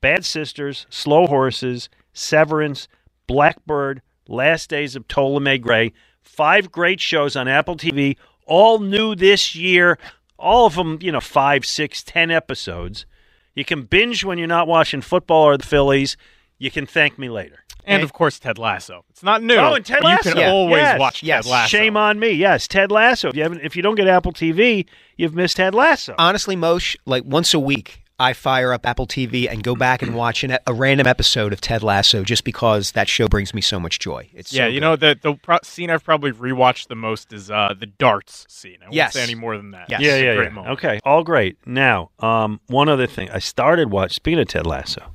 Bad 0.00 0.24
Sisters, 0.24 0.86
Slow 0.90 1.26
Horses, 1.26 1.88
Severance, 2.12 2.86
Blackbird, 3.26 4.02
Last 4.28 4.70
Days 4.70 4.94
of 4.94 5.08
Ptolemy 5.08 5.58
Gray. 5.58 5.92
Five 6.22 6.70
great 6.70 7.00
shows 7.00 7.34
on 7.36 7.48
Apple 7.48 7.76
TV, 7.76 8.16
all 8.46 8.78
new 8.78 9.14
this 9.14 9.54
year. 9.54 9.98
All 10.38 10.66
of 10.66 10.74
them, 10.74 10.98
you 11.00 11.12
know, 11.12 11.20
five, 11.20 11.64
six, 11.64 12.02
ten 12.02 12.30
episodes. 12.30 13.06
You 13.54 13.64
can 13.64 13.82
binge 13.82 14.24
when 14.24 14.38
you're 14.38 14.46
not 14.46 14.68
watching 14.68 15.00
football 15.00 15.44
or 15.44 15.56
the 15.56 15.66
Phillies. 15.66 16.16
You 16.58 16.70
can 16.70 16.86
thank 16.86 17.18
me 17.18 17.28
later. 17.28 17.60
And 17.84 18.02
of 18.02 18.12
course, 18.12 18.38
Ted 18.38 18.58
Lasso. 18.58 19.04
It's 19.10 19.22
not 19.22 19.42
new. 19.42 19.54
Oh, 19.54 19.74
and 19.74 19.84
Ted 19.86 20.02
Lasso. 20.02 20.30
You 20.30 20.34
can 20.34 20.50
always 20.50 20.80
Yes, 20.80 20.98
watch 20.98 21.22
yes. 21.22 21.44
Ted 21.44 21.50
Lasso. 21.52 21.68
Shame 21.68 21.96
on 21.96 22.18
me. 22.18 22.30
Yes, 22.32 22.66
Ted 22.66 22.90
Lasso. 22.90 23.28
If 23.28 23.36
you 23.36 23.42
haven't, 23.42 23.60
if 23.62 23.76
you 23.76 23.82
don't 23.82 23.94
get 23.94 24.08
Apple 24.08 24.32
TV, 24.32 24.86
you've 25.16 25.34
missed 25.34 25.56
Ted 25.58 25.74
Lasso. 25.74 26.14
Honestly, 26.18 26.56
Mosh, 26.56 26.96
like 27.06 27.22
once 27.24 27.54
a 27.54 27.60
week, 27.60 28.02
I 28.18 28.32
fire 28.32 28.72
up 28.72 28.86
Apple 28.86 29.06
TV 29.06 29.46
and 29.50 29.62
go 29.62 29.76
back 29.76 30.00
and 30.00 30.14
watch 30.14 30.42
an, 30.42 30.56
a 30.66 30.72
random 30.72 31.06
episode 31.06 31.52
of 31.52 31.60
Ted 31.60 31.82
Lasso 31.82 32.24
just 32.24 32.44
because 32.44 32.92
that 32.92 33.08
show 33.08 33.28
brings 33.28 33.52
me 33.52 33.60
so 33.60 33.78
much 33.78 33.98
joy. 33.98 34.30
It's 34.32 34.52
Yeah, 34.52 34.64
so 34.64 34.68
you 34.68 34.80
know 34.80 34.96
the 34.96 35.18
the 35.20 35.34
pro- 35.34 35.58
scene 35.62 35.90
I've 35.90 36.02
probably 36.02 36.32
rewatched 36.32 36.88
the 36.88 36.94
most 36.94 37.32
is 37.32 37.50
uh, 37.50 37.74
the 37.78 37.86
darts 37.86 38.46
scene. 38.48 38.78
I 38.80 38.84
won't 38.86 38.94
Yes. 38.94 39.12
say 39.12 39.22
any 39.22 39.34
more 39.34 39.56
than 39.58 39.72
that. 39.72 39.90
Yes. 39.90 40.00
yeah, 40.00 40.16
yeah, 40.16 40.34
great 40.34 40.44
yeah. 40.48 40.50
moment. 40.54 40.72
Okay, 40.78 41.00
all 41.04 41.24
great. 41.24 41.58
Now, 41.66 42.10
um, 42.20 42.60
one 42.68 42.88
other 42.88 43.06
thing. 43.06 43.30
I 43.30 43.38
started 43.38 43.90
watch. 43.90 44.14
Speaking 44.14 44.40
of 44.40 44.48
Ted 44.48 44.66
Lasso, 44.66 45.12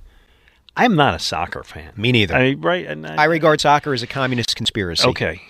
I 0.78 0.86
am 0.86 0.96
not 0.96 1.16
a 1.16 1.20
soccer 1.20 1.64
fan. 1.64 1.94
Me 1.98 2.12
neither. 2.12 2.36
I 2.36 2.54
right. 2.54 2.86
And 2.86 3.08
I 3.08 3.24
regard 3.26 3.62
soccer 3.62 3.94
as 3.94 4.04
a 4.04 4.08
communist 4.08 4.56
conspiracy. 4.56 5.08
Okay. 5.08 5.42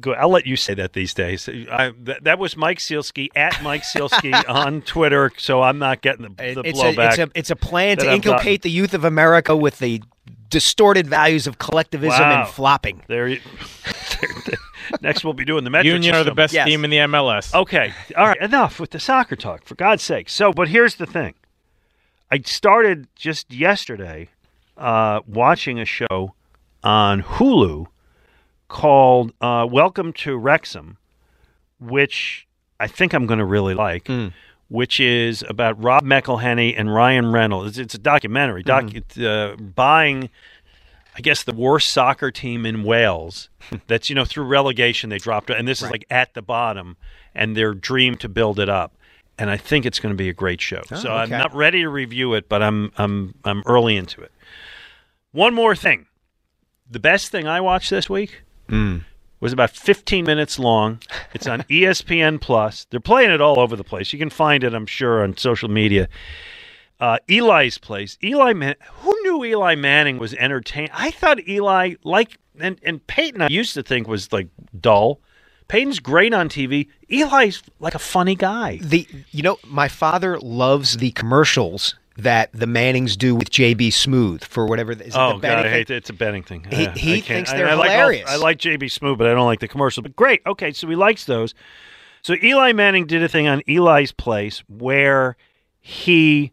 Good. 0.00 0.16
I'll 0.16 0.28
let 0.30 0.46
you 0.46 0.56
say 0.56 0.74
that 0.74 0.92
these 0.92 1.14
days. 1.14 1.48
I, 1.48 1.92
that, 2.02 2.24
that 2.24 2.38
was 2.38 2.56
Mike 2.56 2.78
Sielski 2.78 3.28
at 3.36 3.62
Mike 3.62 3.82
Sielski 3.82 4.32
on 4.48 4.82
Twitter, 4.82 5.30
so 5.38 5.62
I'm 5.62 5.78
not 5.78 6.00
getting 6.02 6.22
the, 6.22 6.28
the 6.30 6.62
It's 6.64 6.80
a, 6.80 6.82
blowback. 6.82 7.08
it's, 7.10 7.18
a, 7.18 7.30
it's 7.34 7.50
a 7.50 7.56
plan 7.56 7.98
to 7.98 8.06
I've 8.08 8.14
inculcate 8.14 8.62
the 8.62 8.70
youth 8.70 8.94
of 8.94 9.04
America 9.04 9.56
with 9.56 9.78
the 9.78 10.02
distorted 10.50 11.06
values 11.06 11.46
of 11.46 11.58
collectivism 11.58 12.20
Wow. 12.20 12.40
and 12.44 12.48
flopping. 12.48 13.02
There, 13.08 13.26
you- 13.28 13.40
next 15.00 15.24
we'll 15.24 15.32
be 15.32 15.44
doing 15.44 15.64
the 15.64 15.70
metric 15.70 15.92
Union 15.92 16.14
are 16.14 16.24
the 16.24 16.34
best 16.34 16.52
Yes. 16.54 16.66
team 16.68 16.84
in 16.84 16.90
the 16.90 16.98
MLS. 16.98 17.54
Okay. 17.54 17.92
All 18.16 18.26
right. 18.26 18.40
Enough 18.40 18.78
with 18.80 18.90
the 18.90 19.00
soccer 19.00 19.36
talk, 19.36 19.64
for 19.64 19.74
God's 19.74 20.02
sake. 20.02 20.28
So, 20.28 20.52
but 20.52 20.68
here's 20.68 20.96
the 20.96 21.06
thing. 21.06 21.34
I 22.30 22.40
started 22.40 23.06
just 23.14 23.52
yesterday 23.52 24.28
uh, 24.76 25.20
watching 25.26 25.78
a 25.78 25.84
show 25.84 26.34
on 26.82 27.22
Hulu 27.22 27.86
called 28.68 29.32
uh, 29.40 29.66
Welcome 29.70 30.12
to 30.14 30.36
Wrexham, 30.36 30.96
which 31.80 32.46
I 32.80 32.86
think 32.86 33.12
I'm 33.12 33.26
going 33.26 33.38
to 33.38 33.44
really 33.44 33.74
like, 33.74 34.08
which 34.68 34.98
is 35.00 35.44
about 35.48 35.82
Rob 35.82 36.04
McElhenney 36.04 36.74
and 36.76 36.92
Ryan 36.92 37.30
Reynolds. 37.32 37.70
It's, 37.70 37.78
it's 37.78 37.94
a 37.94 37.98
documentary, 37.98 38.62
doc, 38.62 38.92
it's, 38.94 39.18
uh, 39.18 39.56
buying. 39.58 40.30
I 41.16 41.20
guess 41.20 41.44
the 41.44 41.54
worst 41.54 41.90
soccer 41.90 42.32
team 42.32 42.66
in 42.66 42.82
Wales. 42.82 43.48
That's 43.86 44.08
you 44.10 44.16
know 44.16 44.24
through 44.24 44.44
relegation 44.44 45.10
they 45.10 45.18
dropped, 45.18 45.48
and 45.50 45.68
this 45.68 45.80
is 45.80 45.90
like 45.90 46.04
at 46.10 46.34
the 46.34 46.42
bottom, 46.42 46.96
and 47.34 47.56
their 47.56 47.72
dream 47.72 48.16
to 48.16 48.28
build 48.28 48.58
it 48.58 48.68
up. 48.68 48.92
And 49.38 49.50
I 49.50 49.56
think 49.56 49.84
it's 49.84 49.98
going 49.98 50.12
to 50.12 50.16
be 50.16 50.28
a 50.28 50.32
great 50.32 50.60
show. 50.60 50.82
so 50.96 51.12
I'm 51.12 51.28
not 51.28 51.54
ready 51.54 51.82
to 51.82 51.88
review 51.88 52.34
it, 52.34 52.48
but 52.48 52.62
I'm 52.62 52.90
I'm 52.96 53.34
I'm 53.44 53.62
early 53.66 53.96
into 53.96 54.22
it. 54.22 54.32
One 55.30 55.54
more 55.54 55.76
thing, 55.76 56.06
the 56.90 57.00
best 57.00 57.30
thing 57.30 57.46
I 57.46 57.60
watched 57.60 57.90
this 57.90 58.10
week 58.10 58.42
was 59.40 59.52
about 59.52 59.70
15 59.70 60.24
minutes 60.24 60.58
long. 60.58 61.00
It's 61.34 61.46
on 61.46 61.62
ESPN 61.70 62.40
Plus. 62.40 62.86
They're 62.90 63.00
playing 63.00 63.30
it 63.30 63.40
all 63.40 63.60
over 63.60 63.76
the 63.76 63.84
place. 63.84 64.12
You 64.12 64.18
can 64.18 64.30
find 64.30 64.64
it, 64.64 64.74
I'm 64.74 64.86
sure, 64.86 65.22
on 65.22 65.36
social 65.36 65.68
media. 65.68 66.08
Uh, 67.00 67.18
Eli's 67.28 67.76
place. 67.76 68.16
Eli, 68.22 68.52
Man- 68.52 68.76
who 69.00 69.14
knew 69.22 69.44
Eli 69.44 69.74
Manning 69.74 70.18
was 70.18 70.32
entertaining? 70.34 70.90
I 70.94 71.10
thought 71.10 71.46
Eli, 71.46 71.94
like, 72.04 72.38
and 72.58 72.78
and 72.84 73.04
Peyton, 73.06 73.42
I 73.42 73.48
used 73.48 73.74
to 73.74 73.82
think 73.82 74.06
was 74.06 74.32
like 74.32 74.48
dull. 74.80 75.20
Peyton's 75.68 75.98
great 75.98 76.32
on 76.32 76.48
TV. 76.48 76.88
Eli's 77.10 77.62
like 77.80 77.94
a 77.94 77.98
funny 77.98 78.36
guy. 78.36 78.78
The 78.80 79.06
you 79.32 79.42
know 79.42 79.58
my 79.66 79.88
father 79.88 80.38
loves 80.38 80.98
the 80.98 81.10
commercials 81.12 81.96
that 82.16 82.50
the 82.52 82.66
Mannings 82.66 83.16
do 83.16 83.34
with 83.34 83.50
JB 83.50 83.88
Smoove 83.88 84.44
for 84.44 84.66
whatever 84.66 84.92
is 84.92 85.00
it 85.00 85.12
Oh 85.16 85.38
the 85.38 85.48
God, 85.48 85.66
I 85.66 85.68
hate 85.68 85.90
it. 85.90 85.96
It's 85.96 86.10
a 86.10 86.12
betting 86.12 86.42
thing. 86.44 86.64
He- 86.70 86.86
he 86.96 87.20
thinks 87.20 87.50
they're 87.52 87.68
I 87.68 87.74
like 87.74 87.90
all- 87.90 87.96
hilarious. 87.96 88.30
I 88.30 88.36
like 88.36 88.58
JB 88.58 88.84
Smoove, 88.84 89.18
but 89.18 89.26
I 89.26 89.34
don't 89.34 89.46
like 89.46 89.60
the 89.60 89.68
commercial. 89.68 90.02
But 90.02 90.14
great. 90.14 90.40
Okay, 90.46 90.72
so 90.72 90.86
he 90.88 90.94
likes 90.96 91.24
those. 91.24 91.54
So 92.22 92.34
Eli 92.42 92.72
Manning 92.72 93.06
did 93.06 93.22
a 93.22 93.28
thing 93.28 93.48
on 93.48 93.62
Eli's 93.68 94.12
place 94.12 94.62
where 94.68 95.36
he 95.80 96.52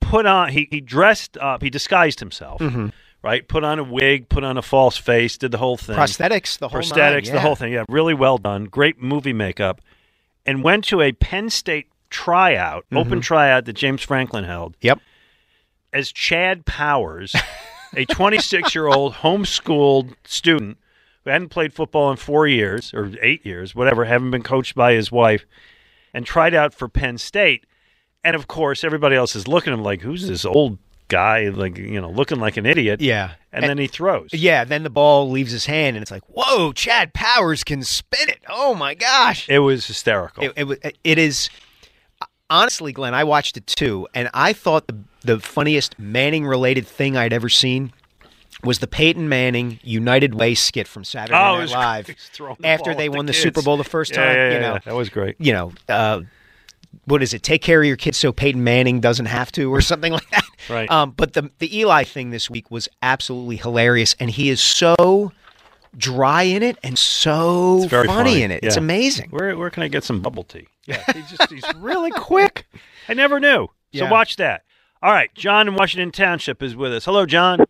put 0.00 0.26
on 0.26 0.48
he, 0.50 0.68
he 0.70 0.80
dressed 0.80 1.36
up, 1.38 1.62
he 1.62 1.70
disguised 1.70 2.20
himself. 2.20 2.60
Mm-hmm. 2.60 2.88
Right, 3.22 3.46
put 3.46 3.64
on 3.64 3.78
a 3.78 3.84
wig, 3.84 4.30
put 4.30 4.44
on 4.44 4.56
a 4.56 4.62
false 4.62 4.96
face, 4.96 5.36
did 5.36 5.50
the 5.50 5.58
whole 5.58 5.76
thing. 5.76 5.94
prosthetics, 5.94 6.58
the 6.58 6.68
whole 6.68 6.80
prosthetics, 6.80 7.26
nine, 7.26 7.34
the 7.34 7.40
whole 7.40 7.54
thing. 7.54 7.70
Yeah, 7.70 7.84
really 7.86 8.14
well 8.14 8.38
done. 8.38 8.64
Great 8.64 8.98
movie 9.02 9.34
makeup. 9.34 9.82
And 10.46 10.64
went 10.64 10.84
to 10.84 11.02
a 11.02 11.12
Penn 11.12 11.50
State 11.50 11.88
tryout, 12.10 12.84
Mm-hmm. 12.86 12.96
open 12.98 13.20
tryout 13.20 13.64
that 13.64 13.72
James 13.74 14.02
Franklin 14.02 14.44
held 14.44 14.76
Yep. 14.80 15.00
as 15.92 16.12
Chad 16.12 16.66
Powers, 16.66 17.34
a 17.96 18.04
26 18.04 18.74
year 18.74 18.86
old 18.86 19.14
homeschooled 19.22 20.14
student 20.24 20.78
who 21.24 21.30
hadn't 21.30 21.48
played 21.50 21.72
football 21.72 22.10
in 22.10 22.16
four 22.16 22.46
years 22.46 22.92
or 22.94 23.12
eight 23.22 23.44
years, 23.44 23.74
whatever, 23.74 24.04
haven't 24.04 24.30
been 24.30 24.42
coached 24.42 24.74
by 24.74 24.92
his 24.94 25.12
wife, 25.12 25.44
and 26.14 26.24
tried 26.26 26.54
out 26.54 26.74
for 26.74 26.88
Penn 26.88 27.18
State. 27.18 27.64
And 28.24 28.34
of 28.36 28.46
course, 28.48 28.84
everybody 28.84 29.16
else 29.16 29.34
is 29.36 29.46
looking 29.48 29.72
at 29.72 29.78
him 29.78 29.82
like, 29.84 30.00
who's 30.02 30.26
this 30.28 30.44
old 30.44 30.78
guy, 31.08 31.48
like, 31.48 31.76
you 31.78 32.00
know, 32.00 32.10
looking 32.10 32.38
like 32.38 32.56
an 32.56 32.66
idiot? 32.66 33.00
Yeah. 33.00 33.32
And, 33.52 33.64
then 33.64 33.78
he 33.78 33.86
throws. 33.86 34.30
Yeah, 34.32 34.64
then 34.64 34.82
the 34.82 34.90
ball 34.90 35.28
leaves 35.30 35.50
his 35.52 35.66
hand, 35.66 35.96
and 35.96 36.02
it's 36.02 36.10
like, 36.10 36.22
whoa, 36.28 36.72
Chad 36.72 37.12
Powers 37.12 37.64
can 37.64 37.82
spin 37.82 38.28
it. 38.28 38.38
Oh 38.48 38.74
my 38.74 38.94
gosh! 38.94 39.48
It 39.48 39.58
was 39.58 39.86
hysterical. 39.86 40.44
It, 40.44 40.52
it, 40.56 40.96
it 41.02 41.18
is 41.18 41.50
honestly, 42.50 42.92
Glenn. 42.92 43.14
I 43.14 43.24
watched 43.24 43.56
it 43.56 43.66
too, 43.66 44.06
and 44.14 44.28
I 44.34 44.52
thought 44.52 44.86
the 44.88 44.98
the 45.22 45.38
funniest 45.40 45.98
Manning 45.98 46.46
related 46.46 46.86
thing 46.86 47.16
I'd 47.16 47.32
ever 47.32 47.48
seen 47.48 47.92
was 48.64 48.78
the 48.80 48.86
Peyton 48.86 49.28
Manning 49.28 49.78
United 49.82 50.34
Way 50.34 50.54
skit 50.54 50.86
from 50.88 51.04
Saturday 51.04 51.34
Oh, 51.38 51.54
Night 51.54 51.60
was 51.60 51.72
Live 51.72 52.06
great. 52.06 52.16
He's 52.18 52.28
throwing 52.28 52.56
the 52.60 52.66
after 52.68 52.94
they 52.94 53.06
at 53.06 53.12
the 53.12 53.16
won 53.16 53.26
the. 53.26 53.32
Super 53.32 53.62
Bowl 53.62 53.76
the 53.76 53.84
first 53.84 54.10
Yeah, 54.12 54.16
time. 54.26 54.36
yeah, 54.36 54.46
you 54.48 54.52
yeah, 54.54 54.60
know, 54.60 54.78
that 54.84 54.94
was 54.94 55.08
great. 55.08 55.36
You 55.38 55.52
know. 55.52 55.72
Uh, 55.88 56.22
what 57.04 57.22
is 57.22 57.32
it? 57.32 57.42
Take 57.42 57.62
care 57.62 57.80
of 57.80 57.86
your 57.86 57.96
kids 57.96 58.18
so 58.18 58.32
Peyton 58.32 58.64
Manning 58.64 59.00
doesn't 59.00 59.26
have 59.26 59.52
to, 59.52 59.72
or 59.72 59.80
something 59.92 60.12
like 60.12 60.28
that. 60.30 60.44
Right. 60.68 60.90
Um, 60.90 61.12
but 61.12 61.32
the 61.34 61.50
the 61.58 61.74
Eli 61.78 62.04
thing 62.04 62.30
this 62.30 62.50
week 62.50 62.70
was 62.70 62.88
absolutely 63.02 63.56
hilarious, 63.56 64.14
and 64.20 64.28
he 64.30 64.48
is 64.50 64.60
so 64.60 65.32
dry 65.96 66.42
in 66.42 66.62
it 66.62 66.78
and 66.82 66.98
so 66.98 67.86
very 67.88 68.06
funny, 68.06 68.42
in 68.42 68.50
it. 68.50 68.62
It's 68.64 68.76
amazing. 68.76 69.30
Where 69.30 69.56
where 69.56 69.70
can 69.70 69.82
I 69.82 69.88
get 69.88 70.02
some 70.04 70.20
bubble 70.20 70.44
tea? 70.44 70.66
Yeah, 70.86 71.02
he's 71.12 71.30
just 71.30 71.50
he's 71.50 71.64
really 71.76 72.10
quick. 72.10 72.66
I 73.08 73.14
never 73.14 73.40
knew. 73.40 73.66
So 73.94 74.04
Yeah. 74.04 74.10
watch 74.10 74.36
that. 74.36 74.62
All 75.02 75.10
right, 75.12 75.32
John 75.34 75.66
in 75.68 75.74
Washington 75.74 76.12
Township 76.12 76.62
is 76.62 76.76
with 76.76 76.92
us. 76.92 77.04
Hello, 77.04 77.24
John. 77.26 77.60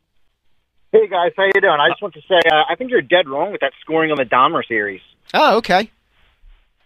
Hey 0.92 1.06
guys, 1.06 1.32
how 1.36 1.44
you 1.44 1.60
doing? 1.60 1.78
I 1.78 1.88
just 1.88 2.02
want 2.02 2.14
to 2.14 2.20
say 2.22 2.40
uh, 2.50 2.64
I 2.68 2.74
think 2.74 2.90
you're 2.90 3.02
dead 3.02 3.28
wrong 3.28 3.52
with 3.52 3.60
that 3.60 3.72
scoring 3.80 4.10
on 4.10 4.16
the 4.16 4.24
Dahmer 4.24 4.66
series. 4.66 5.00
Oh, 5.32 5.58
okay. 5.58 5.88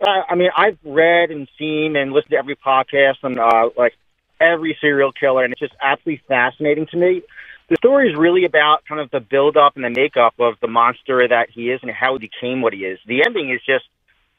Uh, 0.07 0.23
I 0.29 0.35
mean, 0.35 0.51
I've 0.55 0.77
read 0.85 1.31
and 1.31 1.49
seen 1.59 1.97
and 1.97 2.13
listened 2.13 2.33
to 2.33 2.37
every 2.37 2.57
podcast 2.57 3.17
on 3.23 3.39
uh, 3.39 3.71
like 3.79 3.95
every 4.41 4.77
serial 4.81 5.13
killer, 5.13 5.45
and 5.45 5.53
it's 5.53 5.61
just 5.61 5.75
absolutely 5.81 6.23
fascinating 6.29 6.87
to 6.89 6.97
me. 6.99 7.23
The 7.71 7.77
story 7.77 8.11
is 8.11 8.17
really 8.19 8.45
about 8.45 8.85
kind 8.87 9.01
of 9.01 9.11
the 9.11 9.21
build 9.21 9.57
up 9.57 9.77
and 9.77 9.85
the 9.85 9.89
makeup 9.89 10.35
of 10.39 10.57
the 10.61 10.69
monster 10.69 11.27
that 11.27 11.49
he 11.49 11.71
is 11.71 11.81
and 11.83 11.91
how 11.91 12.19
he 12.19 12.29
became 12.29 12.61
what 12.61 12.75
he 12.75 12.81
is. 12.81 12.98
The 13.07 13.25
ending 13.25 13.51
is 13.51 13.61
just 13.65 13.87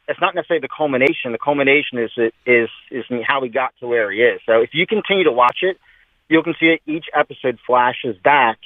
it's 0.08 0.20
not 0.22 0.36
necessarily 0.36 0.62
the 0.62 0.68
culmination. 0.76 1.32
The 1.32 1.38
culmination 1.38 1.98
is 2.00 2.12
is 2.46 2.70
is 2.92 3.06
how 3.28 3.42
he 3.44 3.50
got 3.50 3.74
to 3.80 3.88
where 3.88 4.12
he 4.12 4.20
is. 4.20 4.40
So 4.46 4.62
if 4.62 4.70
you 4.74 4.86
continue 4.88 5.24
to 5.26 5.32
watch 5.32 5.60
it, 5.62 5.78
you'll 6.30 6.44
can 6.44 6.56
see 6.60 6.70
that 6.78 6.92
each 6.92 7.06
episode 7.14 7.60
flashes 7.66 8.16
back 8.24 8.58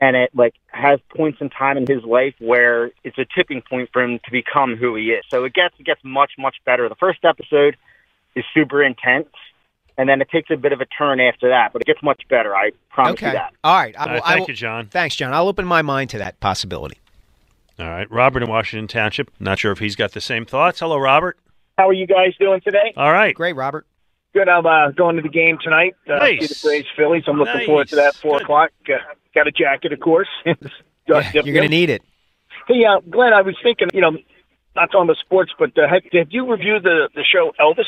and 0.00 0.16
it 0.16 0.30
like 0.34 0.54
has 0.68 0.98
points 1.16 1.38
in 1.40 1.48
time 1.48 1.76
in 1.76 1.86
his 1.86 2.02
life 2.04 2.34
where 2.40 2.90
it's 3.04 3.16
a 3.18 3.24
tipping 3.36 3.62
point 3.68 3.88
for 3.92 4.02
him 4.02 4.18
to 4.24 4.30
become 4.30 4.76
who 4.76 4.94
he 4.96 5.06
is. 5.12 5.24
So 5.30 5.44
it 5.44 5.54
gets 5.54 5.74
it 5.78 5.86
gets 5.86 6.00
much 6.04 6.32
much 6.38 6.56
better. 6.66 6.88
The 6.88 6.94
first 6.96 7.20
episode 7.24 7.76
is 8.34 8.44
super 8.54 8.82
intense, 8.82 9.28
and 9.98 10.08
then 10.08 10.20
it 10.20 10.28
takes 10.30 10.50
a 10.50 10.56
bit 10.56 10.72
of 10.72 10.80
a 10.80 10.86
turn 10.86 11.20
after 11.20 11.50
that, 11.50 11.72
but 11.72 11.82
it 11.82 11.86
gets 11.86 12.02
much 12.02 12.22
better. 12.28 12.56
I 12.56 12.70
promise 12.90 13.12
Okay. 13.14 13.26
you 13.26 13.32
that. 13.32 13.52
All 13.62 13.76
right. 13.76 13.94
I 13.96 14.00
All 14.00 14.06
will, 14.08 14.14
right, 14.14 14.22
I 14.24 14.28
thank 14.30 14.40
will- 14.40 14.48
you, 14.48 14.54
John. 14.56 14.86
Thanks, 14.86 15.16
John. 15.16 15.32
I'll 15.34 15.48
open 15.48 15.66
my 15.66 15.82
mind 15.82 16.10
to 16.10 16.18
that 16.18 16.40
possibility. 16.40 16.98
All 17.78 17.88
right, 17.88 18.10
Robert 18.10 18.42
in 18.42 18.48
Washington 18.50 18.86
Township. 18.86 19.30
Not 19.40 19.58
sure 19.58 19.72
if 19.72 19.78
he's 19.78 19.96
got 19.96 20.12
the 20.12 20.20
same 20.20 20.44
thoughts. 20.44 20.80
Hello, 20.80 20.98
Robert. 20.98 21.38
How 21.78 21.88
are 21.88 21.92
you 21.94 22.06
guys 22.06 22.34
doing 22.38 22.60
today? 22.60 22.92
All 22.96 23.12
right. 23.12 23.34
Great, 23.34 23.56
Robert. 23.56 23.86
Good. 24.34 24.48
I'm 24.48 24.66
uh, 24.66 24.90
going 24.90 25.16
to 25.16 25.22
the 25.22 25.28
game 25.28 25.58
tonight. 25.62 25.94
Uh, 26.08 26.16
Nice. 26.18 26.40
See 26.40 26.46
the 26.46 26.60
Braves 26.68 26.88
Phillies. 26.96 27.24
I'm 27.26 27.38
looking 27.38 27.54
Nice. 27.54 27.66
forward 27.66 27.88
to 27.88 27.96
that. 27.96 28.14
Four 28.16 28.38
Good. 28.38 28.42
o'clock. 28.42 28.70
Uh, 28.88 28.92
got 29.34 29.46
a 29.46 29.52
jacket, 29.52 29.92
of 29.92 30.00
course. 30.00 30.28
Yeah, 31.08 31.28
you're 31.34 31.42
going 31.42 31.62
to 31.62 31.68
need 31.68 31.90
it. 31.90 32.00
Hey, 32.68 32.84
uh, 32.84 33.00
Glenn, 33.00 33.32
I 33.32 33.42
was 33.42 33.56
thinking, 33.60 33.88
you 33.92 34.00
know, 34.00 34.12
not 34.76 34.92
talking 34.92 35.02
about 35.02 35.16
sports, 35.16 35.50
but 35.58 35.76
uh, 35.76 35.88
have, 35.88 36.02
have 36.12 36.28
you 36.30 36.48
reviewed 36.48 36.84
the 36.84 37.08
the 37.16 37.24
show 37.24 37.52
Elvis? 37.58 37.86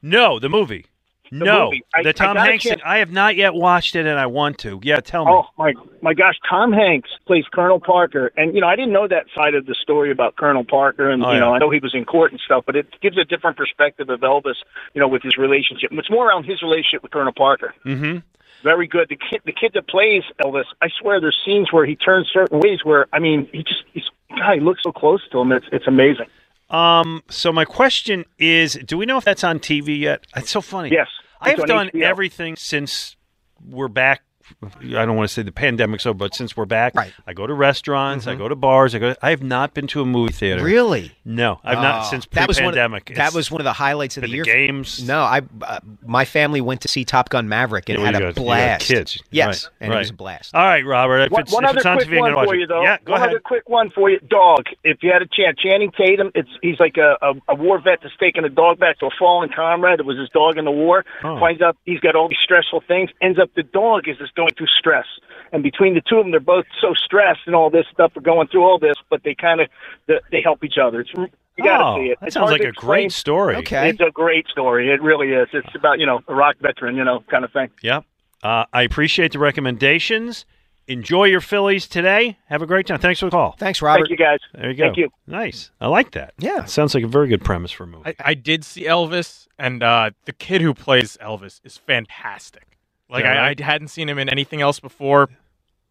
No, 0.00 0.38
the 0.38 0.48
movie. 0.48 0.86
No, 1.30 1.66
movie. 1.66 1.82
I- 1.94 2.02
the 2.02 2.12
Tom 2.12 2.36
a 2.36 2.40
Hanks. 2.40 2.64
chance- 2.64 2.80
I 2.84 2.98
have 2.98 3.10
not 3.12 3.36
yet 3.36 3.54
watched 3.54 3.96
it, 3.96 4.06
and 4.06 4.18
I 4.18 4.26
want 4.26 4.58
to. 4.58 4.80
Yeah, 4.82 5.00
tell 5.00 5.24
me. 5.24 5.32
Oh 5.32 5.46
my 5.58 5.74
my 6.02 6.14
gosh, 6.14 6.34
Tom 6.48 6.72
Hanks 6.72 7.10
plays 7.26 7.44
Colonel 7.52 7.80
Parker, 7.80 8.32
and 8.36 8.54
you 8.54 8.60
know 8.60 8.68
I 8.68 8.76
didn't 8.76 8.92
know 8.92 9.08
that 9.08 9.26
side 9.34 9.54
of 9.54 9.66
the 9.66 9.74
story 9.74 10.10
about 10.10 10.36
Colonel 10.36 10.64
Parker, 10.64 11.10
and 11.10 11.24
Oh, 11.24 11.32
you 11.32 11.40
know. 11.40 11.54
I 11.54 11.58
know 11.58 11.70
he 11.70 11.80
was 11.80 11.94
in 11.94 12.04
court 12.04 12.30
and 12.32 12.40
stuff, 12.40 12.64
but 12.66 12.76
it 12.76 12.86
gives 13.00 13.18
a 13.18 13.24
different 13.24 13.56
perspective 13.56 14.08
of 14.10 14.20
Elvis, 14.20 14.56
you 14.94 15.00
know, 15.00 15.08
with 15.08 15.22
his 15.22 15.36
relationship. 15.36 15.90
It's 15.92 16.10
more 16.10 16.28
around 16.28 16.44
his 16.44 16.62
relationship 16.62 17.02
with 17.02 17.12
Colonel 17.12 17.32
Parker. 17.32 17.74
Mm-hmm. 17.84 18.18
Very 18.62 18.86
good. 18.86 19.08
The 19.08 19.16
kid, 19.16 19.42
the 19.44 19.52
kid 19.52 19.72
that 19.74 19.86
plays 19.86 20.22
Elvis, 20.42 20.64
I 20.82 20.88
swear, 21.00 21.20
there's 21.20 21.38
scenes 21.44 21.72
where 21.72 21.84
he 21.86 21.94
turns 21.94 22.28
certain 22.32 22.58
ways 22.60 22.80
where 22.84 23.06
I 23.12 23.18
mean, 23.18 23.48
he 23.52 23.62
just 23.62 23.84
he's 23.92 24.04
God, 24.30 24.54
he 24.54 24.60
looks 24.60 24.82
so 24.82 24.92
close 24.92 25.20
to 25.30 25.40
him. 25.40 25.52
It's 25.52 25.66
it's 25.72 25.86
amazing. 25.86 26.26
Um. 26.68 27.22
So 27.30 27.52
my 27.52 27.64
question 27.64 28.24
is, 28.38 28.74
do 28.84 28.98
we 28.98 29.06
know 29.06 29.18
if 29.18 29.24
that's 29.24 29.44
on 29.44 29.58
TV 29.60 29.98
yet? 29.98 30.26
It's 30.36 30.50
so 30.50 30.60
funny. 30.60 30.90
Yes, 30.90 31.08
I 31.40 31.50
have 31.50 31.66
done 31.66 31.90
HBO. 31.90 32.02
everything 32.02 32.56
since 32.56 33.16
we're 33.64 33.88
back. 33.88 34.22
I 34.62 35.04
don't 35.04 35.16
want 35.16 35.28
to 35.28 35.34
say 35.34 35.42
the 35.42 35.52
pandemic's 35.52 36.06
over, 36.06 36.16
but 36.16 36.34
since 36.34 36.56
we're 36.56 36.64
back, 36.66 36.94
right. 36.94 37.12
I 37.26 37.32
go 37.32 37.46
to 37.46 37.54
restaurants, 37.54 38.26
I 38.26 38.34
go 38.34 38.48
to 38.48 38.54
bars. 38.54 38.94
I 38.94 38.98
go. 38.98 39.12
To, 39.12 39.18
I 39.26 39.30
have 39.30 39.42
not 39.42 39.74
been 39.74 39.86
to 39.88 40.00
a 40.00 40.04
movie 40.06 40.32
theater. 40.32 40.62
Really? 40.64 41.12
No, 41.24 41.60
I've 41.64 41.78
not 41.78 42.04
Oh, 42.06 42.10
since 42.10 42.26
that 42.32 42.46
was 42.48 42.58
one 42.58 42.68
of- 42.68 42.72
pre-pandemic. 42.74 43.14
that 43.16 43.34
was 43.34 43.50
one 43.50 43.60
of 43.60 43.64
the 43.64 43.72
highlights 43.72 44.16
of 44.16 44.22
the 44.22 44.28
the 44.28 44.34
year. 44.36 44.44
games. 44.44 45.02
No, 45.06 45.20
I 45.20 45.42
uh, 45.62 45.80
my 46.04 46.24
family 46.24 46.60
went 46.60 46.80
to 46.82 46.88
see 46.88 47.04
Top 47.04 47.28
Gun 47.28 47.48
Maverick 47.48 47.88
and 47.88 47.98
Yeah, 47.98 48.04
had 48.06 48.14
you 48.14 48.18
a 48.18 48.20
got- 48.20 48.28
you 48.28 48.34
got 48.34 48.44
blast. 48.44 48.86
kids. 48.88 49.22
Yes, 49.30 49.64
Right, 49.64 49.72
and 49.80 49.90
right. 49.90 49.96
it 49.96 49.98
was 50.00 50.10
a 50.10 50.14
blast. 50.14 50.54
All 50.54 50.64
right, 50.64 50.84
Robert. 50.86 51.20
If 51.22 51.32
One, 51.32 51.42
it's, 51.42 51.52
one 51.52 51.64
if 51.64 51.70
other 51.70 51.78
it's 51.78 51.86
on 51.86 51.96
quick 51.96 52.08
TV, 52.08 52.20
one 52.20 52.46
for 52.46 52.54
you, 52.54 52.66
though. 52.66 52.82
Yeah, 52.82 52.98
go 53.04 53.12
one 53.12 53.20
ahead. 53.20 53.30
other 53.30 53.40
quick 53.40 53.68
one 53.68 53.90
for 53.90 54.10
you. 54.10 54.20
Dog. 54.20 54.64
If 54.84 55.02
you 55.02 55.12
had 55.12 55.22
a 55.22 55.26
chance, 55.26 55.58
Channing 55.58 55.90
Tatum. 55.92 56.30
It's 56.34 56.48
he's 56.62 56.78
like 56.80 56.96
a, 56.96 57.16
a, 57.22 57.34
a 57.48 57.54
war 57.54 57.78
vet 57.80 58.00
that's 58.02 58.14
taking 58.18 58.44
a 58.44 58.48
dog 58.48 58.78
back 58.78 58.98
to 59.00 59.06
a 59.06 59.10
fallen 59.18 59.48
comrade. 59.54 59.98
It 60.00 60.06
was 60.06 60.18
his 60.18 60.28
dog 60.30 60.56
in 60.58 60.64
the 60.64 60.70
war. 60.70 61.04
Oh. 61.24 61.38
Finds 61.40 61.60
out 61.62 61.76
he's 61.84 62.00
got 62.00 62.14
all 62.14 62.28
these 62.28 62.38
stressful 62.44 62.82
things. 62.86 63.10
Ends 63.20 63.38
up 63.38 63.50
the 63.56 63.62
dog 63.64 64.06
is 64.08 64.16
just 64.18 64.34
going 64.36 64.50
through 64.56 64.66
stress, 64.78 65.06
and 65.52 65.62
between 65.62 65.94
the 65.94 66.02
two 66.08 66.16
of 66.18 66.24
them, 66.24 66.30
they're 66.30 66.40
both 66.40 66.66
so 66.80 66.92
stressed 66.94 67.40
and 67.46 67.54
all 67.54 67.70
this 67.70 67.86
stuff. 67.92 68.16
Are 68.16 68.20
going 68.20 68.48
through 68.48 68.64
all 68.64 68.78
this, 68.78 68.96
but 69.10 69.22
they 69.24 69.34
kind 69.34 69.60
of 69.60 69.68
they, 70.06 70.20
they 70.30 70.40
help 70.42 70.62
each 70.64 70.78
other. 70.82 71.00
It's 71.00 71.10
you 71.14 71.64
got 71.64 71.78
to 71.78 71.84
Oh, 71.84 71.96
see 71.96 72.10
it. 72.10 72.18
that 72.20 72.26
It's 72.26 72.34
sounds 72.34 72.50
like 72.50 72.60
to 72.62 72.68
a 72.68 72.72
great 72.72 73.12
story. 73.12 73.56
Okay. 73.56 73.88
It's 73.90 74.00
a 74.00 74.10
great 74.12 74.46
story. 74.48 74.90
It 74.92 75.00
really 75.02 75.28
is. 75.32 75.48
It's 75.52 75.74
about 75.74 75.98
you 75.98 76.06
know 76.06 76.20
a 76.28 76.34
rock 76.34 76.56
veteran, 76.60 76.96
you 76.96 77.04
know, 77.04 77.24
kind 77.30 77.44
of 77.44 77.52
thing. 77.52 77.70
Yep. 77.82 78.04
Uh, 78.42 78.64
I 78.72 78.82
appreciate 78.82 79.32
the 79.32 79.38
recommendations. 79.38 80.44
Enjoy 80.88 81.24
your 81.24 81.40
Phillies 81.40 81.88
today. 81.88 82.38
Have 82.46 82.62
a 82.62 82.66
great 82.66 82.86
time. 82.86 83.00
Thanks 83.00 83.18
for 83.18 83.26
the 83.26 83.30
call. 83.32 83.56
Thanks, 83.58 83.82
Robert. 83.82 84.06
Thank 84.06 84.10
you, 84.10 84.16
guys. 84.24 84.38
There 84.54 84.70
you 84.70 84.76
go. 84.76 84.84
Thank 84.84 84.98
you. 84.98 85.08
Nice. 85.26 85.72
I 85.80 85.88
like 85.88 86.12
that. 86.12 86.34
Yeah. 86.38 86.64
Sounds 86.64 86.94
like 86.94 87.02
a 87.02 87.08
very 87.08 87.26
good 87.26 87.42
premise 87.42 87.72
for 87.72 87.82
a 87.84 87.86
movie. 87.88 88.04
I, 88.10 88.14
I 88.30 88.34
did 88.34 88.64
see 88.64 88.84
Elvis, 88.84 89.48
and 89.58 89.82
uh, 89.82 90.10
the 90.26 90.32
kid 90.32 90.60
who 90.60 90.74
plays 90.74 91.16
Elvis 91.20 91.60
is 91.64 91.76
fantastic. 91.76 92.75
Like 93.08 93.24
Yeah, 93.24 93.32
I, 93.32 93.36
right? 93.48 93.60
I 93.60 93.64
hadn't 93.64 93.88
seen 93.88 94.08
him 94.08 94.18
in 94.18 94.28
anything 94.28 94.60
else 94.60 94.80
before. 94.80 95.28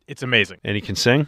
It's 0.08 0.22
amazing. 0.24 0.60
And 0.64 0.76
he 0.76 0.82
can 0.82 0.96
sing. 0.96 1.28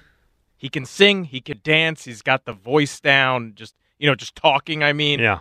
He 0.57 0.69
can 0.69 0.85
sing. 0.85 1.25
He 1.25 1.39
can 1.41 1.59
dance. 1.63 2.05
He's 2.05 2.21
got 2.21 2.45
the 2.45 2.53
voice 2.53 2.99
down. 2.99 3.53
Just 3.55 3.75
you 3.99 4.07
know, 4.07 4.15
just 4.15 4.35
talking. 4.35 4.83
I 4.83 4.93
mean, 4.93 5.19
Yeah. 5.19 5.39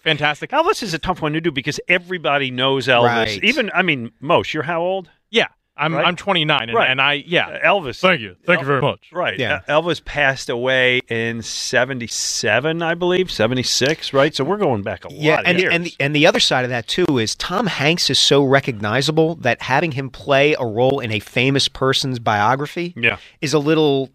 fantastic. 0.00 0.50
Elvis 0.50 0.82
is 0.82 0.94
a 0.94 0.98
tough 0.98 1.20
one 1.22 1.32
to 1.32 1.40
do 1.40 1.50
because 1.50 1.80
everybody 1.88 2.50
knows 2.50 2.86
Elvis. 2.86 3.04
Right. 3.06 3.44
Even, 3.44 3.70
I 3.74 3.82
mean, 3.82 4.12
Most, 4.20 4.54
you're 4.54 4.62
how 4.62 4.80
old? 4.80 5.10
Yeah, 5.30 5.48
I'm 5.78 5.94
Right? 5.94 6.06
I'm 6.06 6.16
29, 6.16 6.60
and, 6.62 6.74
Right. 6.74 6.90
and 6.90 7.00
I 7.00 7.22
yeah, 7.26 7.58
Elvis. 7.64 8.00
Thank 8.00 8.20
you, 8.20 8.36
thank 8.44 8.60
you 8.60 8.66
very 8.66 8.80
much. 8.82 9.10
Right. 9.12 9.38
Yeah. 9.38 9.60
Uh, 9.68 9.80
Elvis 9.80 10.04
passed 10.04 10.48
away 10.50 11.00
in 11.08 11.40
77, 11.42 12.82
I 12.82 12.94
believe, 12.94 13.30
76, 13.30 14.12
right? 14.12 14.34
So 14.34 14.44
we're 14.44 14.56
going 14.56 14.82
back 14.82 15.04
a 15.04 15.08
Yeah, 15.12 15.36
lot 15.36 15.46
and 15.46 15.56
of 15.56 15.62
years. 15.62 15.74
and 15.74 15.84
the, 15.86 15.94
and 16.00 16.14
the 16.16 16.26
other 16.26 16.40
side 16.40 16.64
of 16.64 16.70
that 16.70 16.86
too 16.88 17.18
is 17.18 17.34
Tom 17.34 17.66
Hanks 17.66 18.10
is 18.10 18.18
so 18.18 18.42
recognizable 18.44 19.36
that 19.36 19.62
having 19.62 19.92
him 19.92 20.10
play 20.10 20.54
a 20.58 20.64
role 20.64 21.00
in 21.00 21.12
a 21.12 21.20
famous 21.20 21.68
person's 21.68 22.18
biography 22.18 22.94
Yeah. 22.96 23.18
is 23.40 23.54
a 23.54 23.58
little 23.58 24.10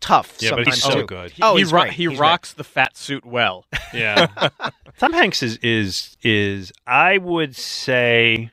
tough. 0.00 0.36
Yeah, 0.40 0.56
but 0.56 0.66
he's 0.66 0.82
so 0.82 1.00
too. 1.00 1.06
good. 1.06 1.32
Oh, 1.42 1.54
he 1.56 1.62
he's 1.62 1.72
ro- 1.72 1.82
right. 1.82 1.92
he 1.92 2.08
He's 2.08 2.18
right. 2.18 2.30
rocks 2.30 2.52
the 2.52 2.64
fat 2.64 2.96
suit 2.96 3.24
well. 3.24 3.64
Yeah. 3.94 4.26
Tom 4.98 5.12
Hanks 5.12 5.42
is 5.42 5.58
is 5.62 6.16
is 6.22 6.72
I 6.86 7.18
would 7.18 7.54
say 7.54 8.50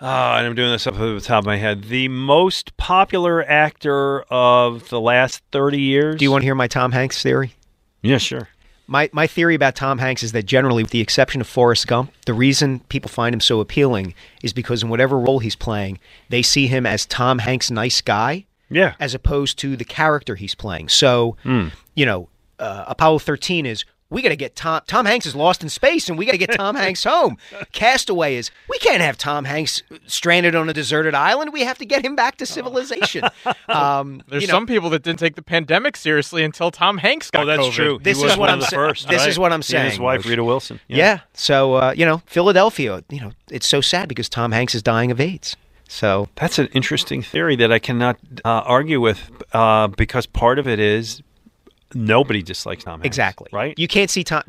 oh, 0.00 0.06
and 0.06 0.46
I'm 0.46 0.54
doing 0.54 0.70
this 0.72 0.86
off 0.86 0.96
the 0.96 1.20
top 1.20 1.40
of 1.42 1.46
my 1.46 1.56
head, 1.56 1.84
the 1.84 2.08
most 2.08 2.76
popular 2.76 3.44
actor 3.48 4.22
of 4.30 4.88
the 4.88 5.00
last 5.00 5.42
30 5.52 5.80
years. 5.80 6.16
Do 6.18 6.24
you 6.24 6.30
want 6.30 6.42
to 6.42 6.46
hear 6.46 6.54
my 6.54 6.68
Tom 6.68 6.92
Hanks 6.92 7.22
theory? 7.22 7.54
Yeah, 8.02 8.18
sure. 8.18 8.48
My 8.88 9.10
my 9.12 9.26
theory 9.26 9.56
about 9.56 9.74
Tom 9.74 9.98
Hanks 9.98 10.22
is 10.22 10.30
that 10.32 10.44
generally, 10.46 10.84
with 10.84 10.92
the 10.92 11.00
exception 11.00 11.40
of 11.40 11.48
Forrest 11.48 11.88
Gump, 11.88 12.12
the 12.24 12.34
reason 12.34 12.80
people 12.88 13.08
find 13.08 13.34
him 13.34 13.40
so 13.40 13.58
appealing 13.60 14.14
is 14.44 14.52
because 14.52 14.82
in 14.84 14.88
whatever 14.88 15.18
role 15.18 15.40
he's 15.40 15.56
playing, 15.56 15.98
they 16.28 16.40
see 16.42 16.68
him 16.68 16.86
as 16.86 17.04
Tom 17.04 17.40
Hanks' 17.40 17.68
nice 17.68 18.00
guy, 18.00 18.44
Yeah. 18.70 18.94
as 19.00 19.12
opposed 19.12 19.58
to 19.58 19.76
the 19.76 19.84
character 19.84 20.36
he's 20.36 20.54
playing. 20.54 20.88
So, 20.88 21.36
you 21.96 22.06
know, 22.06 22.28
uh, 22.60 22.84
Apollo 22.86 23.18
13 23.20 23.66
is 23.66 23.84
we 24.10 24.22
got 24.22 24.28
to 24.28 24.36
get 24.36 24.54
Tom. 24.56 24.80
Tom 24.86 25.04
Hanks 25.06 25.26
is 25.26 25.34
lost 25.34 25.62
in 25.62 25.68
space, 25.68 26.08
and 26.08 26.16
we 26.16 26.24
got 26.26 26.32
to 26.32 26.38
get 26.38 26.52
Tom 26.52 26.74
Hanks 26.84 27.04
home. 27.04 27.36
Castaway 27.72 28.36
is 28.36 28.50
we 28.68 28.78
can't 28.78 29.00
have 29.02 29.18
Tom 29.18 29.44
Hanks 29.44 29.82
stranded 30.06 30.54
on 30.54 30.68
a 30.68 30.72
deserted 30.72 31.14
island. 31.14 31.52
We 31.52 31.62
have 31.62 31.78
to 31.78 31.86
get 31.86 32.04
him 32.04 32.14
back 32.16 32.36
to 32.38 32.46
civilization. 32.46 33.24
Um, 33.68 34.22
There's 34.28 34.42
you 34.42 34.46
know, 34.48 34.52
some 34.54 34.66
people 34.66 34.90
that 34.90 35.02
didn't 35.02 35.18
take 35.18 35.34
the 35.34 35.42
pandemic 35.42 35.96
seriously 35.96 36.44
until 36.44 36.70
Tom 36.70 36.98
Hanks 36.98 37.30
got 37.32 37.42
Oh, 37.42 37.46
that's 37.46 37.62
COVID. 37.68 37.72
true. 37.72 37.98
This 38.00 38.18
he 38.18 38.22
is 38.24 38.30
was 38.30 38.38
what 38.38 38.40
one 38.40 38.48
I'm 38.50 38.54
of 38.62 38.70
the 38.70 38.76
this 39.08 39.20
right? 39.20 39.28
is 39.28 39.38
what 39.38 39.52
I'm 39.52 39.60
He 39.62 39.76
and 39.76 39.88
his 39.90 39.98
wife, 39.98 40.24
Rita 40.24 40.44
Wilson. 40.44 40.78
Yeah. 40.86 41.20
So 41.32 41.74
uh, 41.74 41.94
you 41.96 42.04
know, 42.06 42.22
Philadelphia. 42.26 43.02
You 43.10 43.20
know, 43.20 43.32
it's 43.50 43.66
so 43.66 43.80
sad 43.80 44.08
because 44.08 44.28
Tom 44.28 44.52
Hanks 44.52 44.74
is 44.74 44.82
dying 44.82 45.10
of 45.10 45.20
AIDS. 45.20 45.56
So 45.88 46.28
That's 46.36 46.58
an 46.58 46.66
interesting 46.68 47.22
theory 47.22 47.56
that 47.56 47.72
I 47.72 47.78
cannot 47.80 48.18
uh, 48.44 48.48
argue 48.64 49.00
with 49.00 49.30
uh, 49.52 49.88
because 49.88 50.26
part 50.26 50.58
of 50.60 50.66
it 50.68 50.78
is 50.78 51.22
nobody 51.94 52.42
dislikes 52.42 52.84
Tom 52.84 53.00
Hanks. 53.00 53.06
exactly 53.06 53.48
Right? 53.52 53.78
You 53.78 53.88
can't 53.88 54.10
see 54.10 54.24
Tom. 54.24 54.42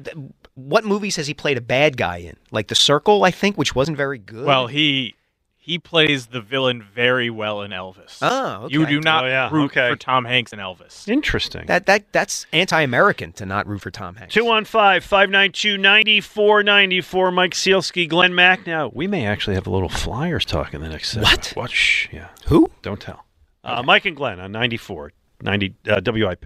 What 0.56 0.86
movies 0.86 1.16
has 1.18 1.28
he 1.28 1.34
played 1.34 1.58
a 1.58 1.62
bad 1.62 1.98
guy 1.98 2.18
in? 2.18 2.36
Like 2.52 2.68
The 2.68 2.76
Circle, 2.76 3.24
I 3.24 3.32
think, 3.32 3.58
which 3.58 3.76
wasn't 3.76 3.98
very 3.98 4.18
good. 4.18 4.46
Well, 4.46 4.68
he 4.68 5.14
he 5.56 5.78
plays 5.78 6.28
the 6.28 6.40
villain 6.40 6.82
very 6.82 7.30
well 7.30 7.62
in 7.62 7.72
Elvis. 7.72 8.20
Oh, 8.22 8.64
okay. 8.64 8.74
You 8.74 8.86
do 8.86 9.02
not 9.02 9.26
Oh, 9.26 9.28
yeah, 9.28 9.50
root 9.52 9.66
okay. 9.72 9.90
for 9.90 9.96
Tom 9.98 10.24
Hanks 10.24 10.54
in 10.54 10.60
Elvis. 10.60 11.08
Interesting. 11.10 11.66
that 11.68 11.86
that 11.88 12.12
that's 12.14 12.46
anti-American 12.54 13.34
to 13.34 13.46
not 13.46 13.68
root 13.68 13.82
for 13.82 13.92
Tom 13.92 14.16
Hanks. 14.16 14.34
215 14.34 15.02
592 15.02 15.78
9494. 15.78 17.32
Mike 17.32 17.52
Sielski, 17.54 18.08
Glenn 18.08 18.32
Macnow, 18.32 18.92
we 18.96 19.08
may 19.08 19.26
actually 19.28 19.56
have 19.56 19.68
a 19.68 19.70
little 19.70 19.90
Flyers 19.90 20.46
talk 20.46 20.74
in 20.74 20.82
the 20.82 20.90
next 20.90 21.10
segment. 21.10 21.32
What? 21.34 21.54
What? 21.56 21.72
Shh. 21.72 22.08
Yeah. 22.14 22.30
Who? 22.48 22.72
Don't 22.82 23.02
tell. 23.02 23.26
Uh, 23.64 23.84
Mike 23.84 24.06
and 24.06 24.16
Glenn 24.16 24.40
on 24.40 24.54
94, 24.54 25.12
90 25.42 25.74
uh, 25.90 26.02
WIP. 26.06 26.46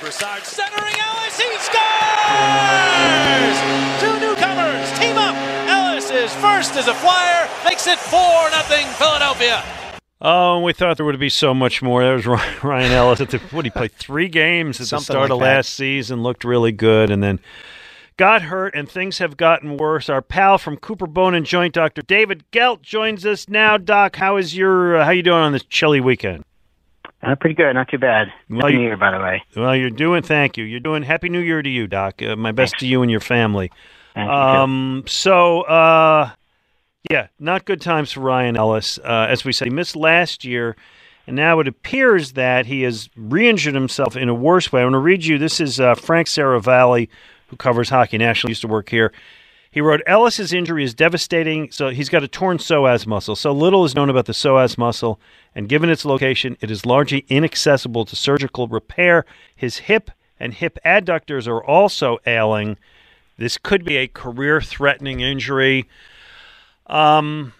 Here's 0.00 0.16
Broussard 0.16 0.44
centering 0.44 0.94
Ellis. 0.94 1.40
He 1.40 1.58
scores! 1.58 3.58
Two 4.00 4.20
newcomers 4.20 4.92
team 4.98 5.16
up. 5.16 5.34
Ellis 5.68 6.10
is 6.10 6.32
first 6.34 6.76
as 6.76 6.86
a 6.86 6.94
flyer, 6.94 7.48
makes 7.64 7.86
it 7.88 7.98
4 7.98 8.50
nothing 8.50 8.86
Philadelphia. 8.94 9.62
Oh, 10.20 10.56
and 10.56 10.64
we 10.64 10.72
thought 10.72 10.96
there 10.98 11.06
would 11.06 11.18
be 11.18 11.28
so 11.28 11.52
much 11.52 11.82
more. 11.82 12.02
There 12.02 12.14
was 12.14 12.26
Ryan 12.26 12.58
Ryan 12.62 12.92
Ellis 12.92 13.20
at 13.20 13.30
the 13.30 13.38
what 13.50 13.64
he 13.64 13.70
played 13.70 13.92
three 13.92 14.28
games 14.28 14.80
at 14.80 14.88
the 14.88 15.00
start 15.00 15.22
like 15.22 15.30
of 15.30 15.38
that. 15.40 15.44
last 15.44 15.74
season, 15.74 16.22
looked 16.22 16.44
really 16.44 16.72
good, 16.72 17.10
and 17.10 17.22
then 17.22 17.40
got 18.16 18.42
hurt, 18.42 18.74
and 18.76 18.88
things 18.88 19.18
have 19.18 19.36
gotten 19.36 19.76
worse. 19.76 20.08
Our 20.08 20.22
pal 20.22 20.58
from 20.58 20.76
Cooper 20.76 21.06
Bone 21.06 21.34
and 21.34 21.46
Joint, 21.46 21.74
Doctor 21.74 22.02
David 22.02 22.44
Gelt, 22.52 22.82
joins 22.82 23.26
us 23.26 23.48
now. 23.48 23.76
Doc, 23.76 24.16
how 24.16 24.36
is 24.36 24.56
your 24.56 24.98
uh, 24.98 25.04
how 25.04 25.10
you 25.10 25.22
doing 25.22 25.38
on 25.38 25.52
this 25.52 25.64
chilly 25.64 26.00
weekend? 26.00 26.44
Uh, 27.22 27.34
pretty 27.34 27.54
good, 27.54 27.72
not 27.72 27.88
too 27.88 27.98
bad. 27.98 28.28
Well, 28.48 28.60
Happy 28.60 28.76
New 28.76 28.82
Year, 28.82 28.96
by 28.96 29.10
the 29.10 29.18
way. 29.18 29.42
Well, 29.56 29.74
you're 29.74 29.90
doing. 29.90 30.22
Thank 30.22 30.56
you. 30.56 30.64
You're 30.64 30.78
doing. 30.78 31.02
Happy 31.02 31.28
New 31.28 31.40
Year 31.40 31.62
to 31.62 31.68
you, 31.68 31.86
Doc. 31.88 32.22
Uh, 32.22 32.36
my 32.36 32.52
best 32.52 32.74
to 32.78 32.86
you 32.86 33.02
and 33.02 33.10
your 33.10 33.20
family. 33.20 33.72
Thank 34.14 34.28
you, 34.28 34.32
um. 34.32 35.04
So, 35.06 35.62
uh, 35.62 36.30
yeah, 37.10 37.26
not 37.40 37.64
good 37.64 37.80
times 37.80 38.12
for 38.12 38.20
Ryan 38.20 38.56
Ellis. 38.56 38.98
Uh, 38.98 39.26
as 39.28 39.44
we 39.44 39.52
said, 39.52 39.66
he 39.66 39.74
missed 39.74 39.96
last 39.96 40.44
year, 40.44 40.76
and 41.26 41.34
now 41.34 41.58
it 41.58 41.66
appears 41.66 42.32
that 42.32 42.66
he 42.66 42.82
has 42.82 43.08
re-injured 43.16 43.74
himself 43.74 44.16
in 44.16 44.28
a 44.28 44.34
worse 44.34 44.70
way. 44.70 44.82
I 44.82 44.84
want 44.84 44.94
to 44.94 44.98
read 44.98 45.24
you. 45.24 45.38
This 45.38 45.60
is 45.60 45.80
uh, 45.80 45.96
Frank 45.96 46.28
Seravalli, 46.28 47.08
who 47.48 47.56
covers 47.56 47.88
hockey 47.88 48.18
nationally. 48.18 48.52
Used 48.52 48.62
to 48.62 48.68
work 48.68 48.90
here. 48.90 49.12
He 49.70 49.80
wrote, 49.80 50.00
Ellis's 50.06 50.52
injury 50.52 50.82
is 50.82 50.94
devastating. 50.94 51.70
So 51.70 51.90
he's 51.90 52.08
got 52.08 52.24
a 52.24 52.28
torn 52.28 52.58
psoas 52.58 53.06
muscle. 53.06 53.36
So 53.36 53.52
little 53.52 53.84
is 53.84 53.94
known 53.94 54.10
about 54.10 54.26
the 54.26 54.32
psoas 54.32 54.78
muscle, 54.78 55.20
and 55.54 55.68
given 55.68 55.90
its 55.90 56.04
location, 56.04 56.56
it 56.60 56.70
is 56.70 56.86
largely 56.86 57.24
inaccessible 57.28 58.04
to 58.06 58.16
surgical 58.16 58.66
repair. 58.68 59.24
His 59.54 59.78
hip 59.78 60.10
and 60.40 60.54
hip 60.54 60.78
adductors 60.84 61.46
are 61.46 61.62
also 61.62 62.18
ailing. 62.26 62.78
This 63.36 63.58
could 63.58 63.84
be 63.84 63.96
a 63.96 64.08
career-threatening 64.08 65.20
injury. 65.20 65.88
Um, 66.86 67.52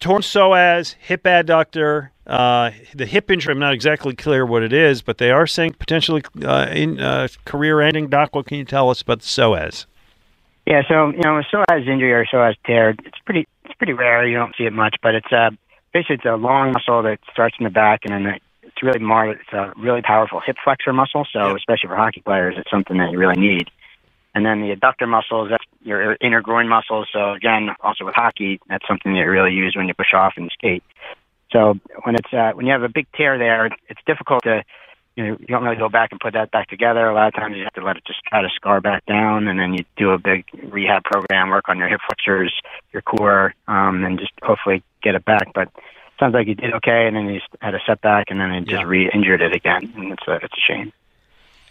torn 0.00 0.22
psoas, 0.22 0.94
hip 0.94 1.24
adductor. 1.24 2.10
Uh, 2.26 2.72
the 2.94 3.06
hip 3.06 3.30
injury, 3.30 3.52
I'm 3.52 3.58
not 3.58 3.72
exactly 3.72 4.14
clear 4.14 4.44
what 4.44 4.62
it 4.62 4.72
is, 4.72 5.02
but 5.02 5.18
they 5.18 5.30
are 5.30 5.46
saying 5.46 5.74
potentially 5.74 6.22
uh, 6.44 6.66
in 6.70 7.00
uh, 7.00 7.28
career-ending. 7.44 8.08
Doc, 8.08 8.34
what 8.34 8.46
can 8.46 8.58
you 8.58 8.64
tell 8.64 8.90
us 8.90 9.00
about 9.00 9.20
the 9.20 9.26
psoas? 9.26 9.86
Yeah, 10.66 10.82
so 10.88 11.10
you 11.10 11.22
know, 11.22 11.38
a 11.38 11.44
psoas 11.44 11.86
injury 11.86 12.12
or 12.12 12.26
psoas 12.26 12.56
tear, 12.66 12.90
it's 12.90 13.18
pretty 13.24 13.46
it's 13.64 13.74
pretty 13.74 13.92
rare. 13.92 14.26
You 14.26 14.36
don't 14.36 14.54
see 14.58 14.64
it 14.64 14.72
much, 14.72 14.96
but 15.00 15.14
it's 15.14 15.32
uh 15.32 15.50
basically 15.92 16.16
it's 16.16 16.24
a 16.24 16.34
long 16.34 16.72
muscle 16.72 17.02
that 17.04 17.20
starts 17.32 17.54
in 17.60 17.64
the 17.64 17.70
back, 17.70 18.00
and 18.04 18.12
then 18.12 18.34
it, 18.34 18.42
it's 18.62 18.82
really 18.82 18.98
more 18.98 19.30
it's 19.30 19.52
a 19.52 19.72
really 19.76 20.02
powerful 20.02 20.40
hip 20.44 20.56
flexor 20.64 20.92
muscle. 20.92 21.24
So 21.32 21.54
especially 21.54 21.88
for 21.88 21.96
hockey 21.96 22.20
players, 22.20 22.56
it's 22.58 22.70
something 22.70 22.98
that 22.98 23.12
you 23.12 23.18
really 23.18 23.40
need. 23.40 23.70
And 24.34 24.44
then 24.44 24.60
the 24.60 24.74
adductor 24.74 25.08
muscles, 25.08 25.48
that's 25.50 25.64
your 25.82 26.16
inner 26.20 26.42
groin 26.42 26.68
muscles. 26.68 27.08
So 27.10 27.32
again, 27.32 27.70
also 27.80 28.04
with 28.04 28.14
hockey, 28.14 28.60
that's 28.68 28.86
something 28.86 29.14
that 29.14 29.20
you 29.20 29.30
really 29.30 29.52
use 29.52 29.74
when 29.74 29.86
you 29.88 29.94
push 29.94 30.12
off 30.12 30.34
and 30.36 30.50
skate. 30.52 30.82
So 31.52 31.78
when 32.02 32.16
it's 32.16 32.32
uh, 32.32 32.50
when 32.54 32.66
you 32.66 32.72
have 32.72 32.82
a 32.82 32.88
big 32.88 33.06
tear 33.16 33.38
there, 33.38 33.66
it's 33.88 34.00
difficult 34.04 34.42
to 34.42 34.64
you 35.16 35.24
know 35.24 35.36
you 35.40 35.46
don't 35.46 35.64
really 35.64 35.76
go 35.76 35.88
back 35.88 36.12
and 36.12 36.20
put 36.20 36.34
that 36.34 36.50
back 36.50 36.68
together. 36.68 37.08
A 37.08 37.14
lot 37.14 37.28
of 37.28 37.34
times 37.34 37.56
you 37.56 37.64
have 37.64 37.72
to 37.74 37.82
let 37.82 37.96
it 37.96 38.04
just 38.06 38.22
try 38.24 38.42
to 38.42 38.48
scar 38.54 38.80
back 38.80 39.04
down, 39.06 39.48
and 39.48 39.58
then 39.58 39.72
you 39.74 39.84
do 39.96 40.10
a 40.10 40.18
big 40.18 40.44
rehab 40.70 41.04
program, 41.04 41.48
work 41.48 41.68
on 41.68 41.78
your 41.78 41.88
hip 41.88 42.00
flexors, 42.06 42.54
your 42.92 43.02
core, 43.02 43.54
um, 43.66 44.04
and 44.04 44.18
just 44.18 44.32
hopefully 44.42 44.82
get 45.02 45.14
it 45.14 45.24
back. 45.24 45.52
But 45.54 45.70
sounds 46.20 46.34
like 46.34 46.46
you 46.46 46.54
did 46.54 46.74
okay, 46.74 47.06
and 47.06 47.16
then 47.16 47.28
you 47.28 47.40
had 47.60 47.74
a 47.74 47.80
setback, 47.86 48.26
and 48.30 48.38
then 48.40 48.52
you 48.52 48.60
just 48.60 48.84
re-injured 48.84 49.40
it 49.40 49.54
again, 49.54 49.92
and 49.96 50.12
it's 50.12 50.28
a 50.28 50.34
it's 50.34 50.54
a 50.54 50.72
shame. 50.72 50.92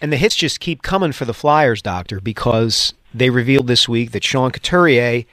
And 0.01 0.11
the 0.11 0.17
hits 0.17 0.35
just 0.35 0.59
keep 0.59 0.81
coming 0.81 1.13
for 1.13 1.25
the 1.25 1.33
Flyers, 1.33 1.81
Doctor, 1.81 2.19
because 2.19 2.93
they 3.13 3.29
revealed 3.29 3.67
this 3.67 3.87
week 3.87 4.11
that 4.11 4.23
Sean 4.23 4.51
Couturier 4.51 5.23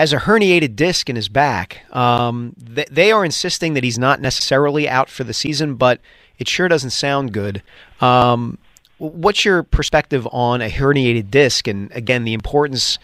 has 0.00 0.14
a 0.14 0.16
herniated 0.18 0.76
disc 0.76 1.10
in 1.10 1.16
his 1.16 1.28
back. 1.28 1.82
Um, 1.94 2.54
th- 2.74 2.88
they 2.90 3.12
are 3.12 3.22
insisting 3.22 3.74
that 3.74 3.84
he's 3.84 3.98
not 3.98 4.18
necessarily 4.20 4.88
out 4.88 5.10
for 5.10 5.24
the 5.24 5.34
season, 5.34 5.74
but 5.74 6.00
it 6.38 6.48
sure 6.48 6.68
doesn't 6.68 6.90
sound 6.90 7.34
good. 7.34 7.62
Um, 8.00 8.56
what's 8.96 9.44
your 9.44 9.62
perspective 9.62 10.26
on 10.32 10.62
a 10.62 10.70
herniated 10.70 11.30
disc, 11.30 11.68
and 11.68 11.92
again, 11.92 12.24
the 12.24 12.32
importance 12.32 12.98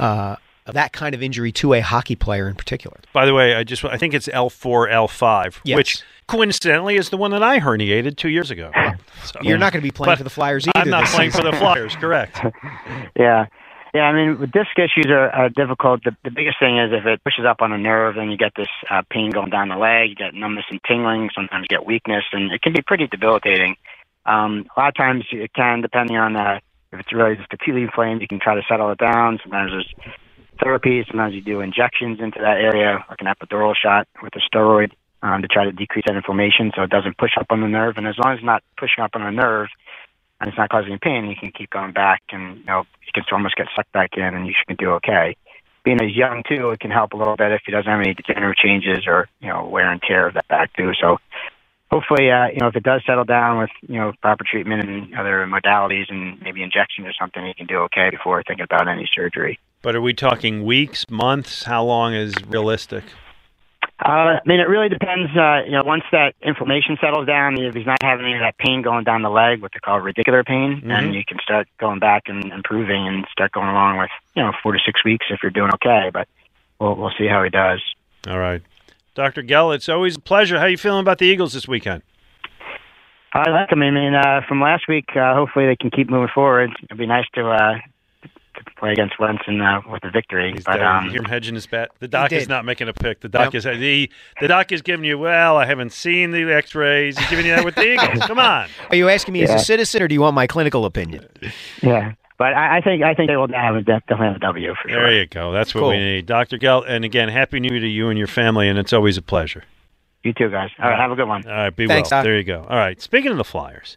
uh, 0.00 0.34
of 0.66 0.74
that 0.74 0.92
kind 0.92 1.14
of 1.14 1.22
injury 1.22 1.52
to 1.52 1.74
a 1.74 1.80
hockey 1.80 2.16
player 2.16 2.48
in 2.48 2.56
particular? 2.56 2.98
By 3.12 3.24
the 3.24 3.34
way, 3.34 3.54
I 3.54 3.62
just 3.62 3.84
I 3.84 3.96
think 3.96 4.12
it's 4.12 4.28
L 4.32 4.50
four 4.50 4.88
L 4.88 5.06
five, 5.06 5.60
Yes. 5.64 5.76
which 5.76 6.02
coincidentally 6.26 6.96
is 6.96 7.10
the 7.10 7.16
one 7.16 7.30
that 7.30 7.42
I 7.44 7.60
herniated 7.60 8.16
two 8.16 8.30
years 8.30 8.50
ago. 8.50 8.72
So- 9.22 9.38
You're 9.42 9.58
not 9.58 9.72
going 9.72 9.80
to 9.82 9.86
be 9.86 9.92
playing 9.92 10.16
for 10.16 10.24
the 10.24 10.30
Flyers 10.30 10.66
I'm 10.74 10.90
not 10.90 11.02
this 11.02 11.14
playing 11.14 11.30
for 11.30 11.42
the 11.44 11.52
Flyers. 11.52 11.94
Correct. 11.94 12.40
Yeah. 13.16 13.46
Yeah, 13.94 14.04
I 14.04 14.12
mean, 14.14 14.50
disc 14.52 14.72
issues 14.78 15.10
are, 15.10 15.28
are 15.28 15.48
difficult. 15.50 16.02
The, 16.04 16.16
the 16.24 16.30
biggest 16.30 16.58
thing 16.58 16.78
is 16.78 16.92
if 16.92 17.04
it 17.04 17.22
pushes 17.24 17.44
up 17.46 17.60
on 17.60 17.72
a 17.72 17.78
nerve, 17.78 18.14
then 18.14 18.30
you 18.30 18.38
get 18.38 18.52
this 18.56 18.70
uh, 18.90 19.02
pain 19.10 19.30
going 19.30 19.50
down 19.50 19.68
the 19.68 19.76
leg, 19.76 20.08
you 20.08 20.14
get 20.14 20.32
numbness 20.32 20.64
and 20.70 20.80
tingling, 20.88 21.28
sometimes 21.34 21.66
you 21.68 21.76
get 21.76 21.84
weakness, 21.84 22.24
and 22.32 22.52
it 22.52 22.62
can 22.62 22.72
be 22.72 22.80
pretty 22.80 23.06
debilitating. 23.06 23.76
Um, 24.24 24.64
a 24.74 24.80
lot 24.80 24.88
of 24.88 24.94
times 24.94 25.24
it 25.30 25.52
can, 25.52 25.82
depending 25.82 26.16
on 26.16 26.36
uh, 26.36 26.60
if 26.92 27.00
it's 27.00 27.12
really 27.12 27.36
just 27.36 27.52
acutely 27.52 27.82
inflamed, 27.82 28.22
you 28.22 28.28
can 28.28 28.40
try 28.40 28.54
to 28.54 28.62
settle 28.66 28.90
it 28.92 28.98
down. 28.98 29.38
Sometimes 29.42 29.72
there's 29.72 29.94
therapy, 30.62 31.04
sometimes 31.06 31.34
you 31.34 31.42
do 31.42 31.60
injections 31.60 32.18
into 32.20 32.38
that 32.40 32.56
area, 32.58 33.04
like 33.10 33.20
an 33.20 33.26
epidural 33.26 33.74
shot 33.76 34.08
with 34.22 34.32
a 34.36 34.40
steroid 34.40 34.92
um, 35.22 35.42
to 35.42 35.48
try 35.48 35.64
to 35.64 35.72
decrease 35.72 36.04
that 36.06 36.16
inflammation 36.16 36.72
so 36.74 36.82
it 36.82 36.90
doesn't 36.90 37.18
push 37.18 37.32
up 37.38 37.46
on 37.50 37.60
the 37.60 37.68
nerve. 37.68 37.96
And 37.96 38.06
as 38.06 38.14
long 38.22 38.32
as 38.32 38.38
it's 38.38 38.46
not 38.46 38.62
pushing 38.78 39.04
up 39.04 39.10
on 39.14 39.22
the 39.22 39.30
nerve, 39.30 39.68
and 40.42 40.48
it's 40.48 40.58
not 40.58 40.70
causing 40.70 40.98
pain, 40.98 41.26
you 41.26 41.36
can 41.36 41.52
keep 41.56 41.70
going 41.70 41.92
back, 41.92 42.20
and 42.32 42.58
you 42.58 42.64
know 42.64 42.82
you 43.06 43.12
can 43.14 43.22
almost 43.30 43.54
get 43.54 43.68
sucked 43.76 43.92
back 43.92 44.10
in, 44.16 44.34
and 44.34 44.44
you 44.44 44.54
can 44.66 44.76
do 44.76 44.90
okay. 44.90 45.36
Being 45.84 46.02
as 46.02 46.14
young 46.14 46.42
too, 46.48 46.70
it 46.70 46.80
can 46.80 46.90
help 46.90 47.12
a 47.12 47.16
little 47.16 47.36
bit 47.36 47.52
if 47.52 47.62
he 47.64 47.70
doesn't 47.70 47.90
have 47.90 48.00
any 48.00 48.14
degenerative 48.14 48.56
changes 48.56 49.04
or 49.06 49.28
you 49.40 49.48
know 49.48 49.68
wear 49.68 49.90
and 49.90 50.02
tear 50.02 50.26
of 50.26 50.34
that 50.34 50.48
back 50.48 50.72
too. 50.76 50.92
So 51.00 51.18
hopefully, 51.92 52.28
uh, 52.28 52.48
you 52.48 52.58
know 52.58 52.66
if 52.66 52.74
it 52.74 52.82
does 52.82 53.02
settle 53.06 53.24
down 53.24 53.58
with 53.58 53.70
you 53.82 54.00
know 54.00 54.12
proper 54.20 54.44
treatment 54.44 54.82
and 54.82 55.14
other 55.14 55.46
modalities 55.46 56.10
and 56.10 56.42
maybe 56.42 56.60
injection 56.60 57.06
or 57.06 57.12
something, 57.12 57.46
he 57.46 57.54
can 57.54 57.66
do 57.66 57.76
okay 57.82 58.10
before 58.10 58.42
thinking 58.42 58.64
about 58.64 58.88
any 58.88 59.08
surgery. 59.14 59.60
But 59.80 59.94
are 59.94 60.02
we 60.02 60.12
talking 60.12 60.64
weeks, 60.64 61.08
months? 61.08 61.64
How 61.64 61.84
long 61.84 62.14
is 62.14 62.34
realistic? 62.48 63.04
Uh, 64.04 64.08
I 64.10 64.40
mean, 64.46 64.58
it 64.58 64.68
really 64.68 64.88
depends. 64.88 65.30
Uh, 65.36 65.62
you 65.64 65.72
know, 65.72 65.82
once 65.84 66.02
that 66.10 66.34
inflammation 66.42 66.96
settles 67.00 67.26
down, 67.26 67.60
if 67.60 67.74
he's 67.74 67.86
not 67.86 68.02
having 68.02 68.26
any 68.26 68.34
of 68.34 68.40
that 68.40 68.58
pain 68.58 68.82
going 68.82 69.04
down 69.04 69.22
the 69.22 69.30
leg, 69.30 69.62
what 69.62 69.70
they 69.72 69.78
call 69.78 70.00
radicular 70.00 70.44
pain, 70.44 70.82
then 70.84 71.12
Mhm. 71.12 71.14
you 71.14 71.24
can 71.24 71.38
start 71.40 71.68
going 71.78 72.00
back 72.00 72.24
and 72.26 72.52
improving 72.52 73.06
and 73.06 73.26
start 73.30 73.52
going 73.52 73.68
along 73.68 73.98
with 73.98 74.10
you 74.34 74.42
know 74.42 74.52
four 74.62 74.72
to 74.72 74.78
six 74.84 75.04
weeks 75.04 75.26
if 75.30 75.40
you're 75.42 75.50
doing 75.50 75.70
okay. 75.74 76.10
But 76.12 76.26
we'll 76.80 76.96
we'll 76.96 77.12
see 77.16 77.26
how 77.28 77.44
he 77.44 77.50
does. 77.50 77.80
All 78.28 78.38
right, 78.40 78.62
Dr. 79.14 79.42
Gell, 79.42 79.70
it's 79.72 79.88
always 79.88 80.16
a 80.16 80.20
pleasure. 80.20 80.58
How 80.58 80.64
are 80.64 80.68
you 80.68 80.76
feeling 80.78 81.00
about 81.00 81.18
the 81.18 81.26
Eagles 81.26 81.52
this 81.52 81.68
weekend? 81.68 82.02
I 83.34 83.48
like 83.50 83.70
them. 83.70 83.82
I 83.82 83.90
mean, 83.90 84.14
uh, 84.14 84.42
from 84.46 84.60
last 84.60 84.88
week, 84.88 85.16
uh, 85.16 85.34
hopefully 85.34 85.66
they 85.66 85.76
can 85.76 85.90
keep 85.90 86.10
moving 86.10 86.28
forward. 86.34 86.70
It'd 86.82 86.98
be 86.98 87.06
nice 87.06 87.24
to 87.34 87.48
uh, 87.50 87.78
to 88.54 88.64
play 88.78 88.92
against 88.92 89.18
Wentz 89.18 89.42
and 89.46 89.62
uh, 89.62 89.80
with 89.90 90.04
a 90.04 90.10
victory. 90.10 90.54
but 90.64 90.80
Uh, 90.80 90.84
um, 90.84 91.04
you 91.06 91.10
hear 91.12 91.20
him 91.20 91.24
hedging 91.28 91.54
his 91.54 91.66
bet. 91.66 91.90
The 92.00 92.08
doc 92.08 92.32
is 92.32 92.48
not 92.48 92.64
making 92.64 92.88
a 92.88 92.92
pick. 92.92 93.20
The 93.20 93.28
doc 93.28 93.44
Nope. 93.46 93.54
is 93.56 93.64
the 93.64 94.10
the 94.40 94.48
doc 94.48 94.72
is 94.72 94.82
giving 94.82 95.04
you. 95.04 95.18
Well, 95.18 95.56
I 95.56 95.66
haven't 95.66 95.92
seen 95.92 96.30
the 96.32 96.52
X-rays. 96.52 97.18
He's 97.18 97.28
giving 97.30 97.46
you 97.46 97.52
that 97.54 97.64
with 97.64 97.74
the 97.74 97.92
Eagles. 97.92 98.18
Come 98.26 98.38
on. 98.38 98.68
Are 98.90 98.96
you 98.96 99.08
asking 99.08 99.32
me 99.34 99.42
as 99.42 99.50
a 99.50 99.58
citizen, 99.58 100.02
or 100.02 100.08
do 100.08 100.14
you 100.14 100.20
want 100.20 100.34
my 100.34 100.46
clinical 100.46 100.84
opinion? 100.84 101.26
yeah, 101.82 102.12
but 102.38 102.54
I, 102.54 102.78
I 102.78 102.80
think 102.80 103.02
I 103.02 103.14
think 103.14 103.28
they 103.30 103.36
will 103.36 103.48
have 103.52 103.76
a, 103.76 103.82
definitely 103.82 104.26
have 104.26 104.36
a 104.36 104.40
W 104.40 104.74
for 104.82 104.88
sure. 104.88 105.00
There 105.02 105.12
you 105.20 105.26
go. 105.26 105.52
That's 105.52 105.74
what 105.74 105.80
Cool. 105.82 105.90
we 105.90 105.98
need, 105.98 106.26
Dr. 106.26 106.58
Gell. 106.58 106.82
And 106.82 107.04
again, 107.04 107.28
happy 107.28 107.60
New 107.60 107.70
Year 107.70 107.80
to 107.80 107.88
you 107.88 108.08
and 108.08 108.18
your 108.18 108.26
family. 108.28 108.68
And 108.68 108.78
it's 108.78 108.92
always 108.92 109.16
a 109.16 109.22
pleasure. 109.22 109.64
You 110.24 110.32
too, 110.32 110.50
guys. 110.50 110.70
All 110.80 110.88
right, 110.88 110.98
have 111.00 111.10
a 111.10 111.16
good 111.16 111.26
one. 111.26 111.44
All 111.46 111.52
right, 111.52 111.74
be 111.74 111.86
Thanks, 111.88 112.10
well. 112.10 112.20
Doc. 112.20 112.24
There 112.24 112.36
you 112.36 112.44
go. 112.44 112.64
All 112.68 112.76
right. 112.76 113.00
Speaking 113.02 113.32
of 113.32 113.36
the 113.38 113.44
Flyers, 113.44 113.96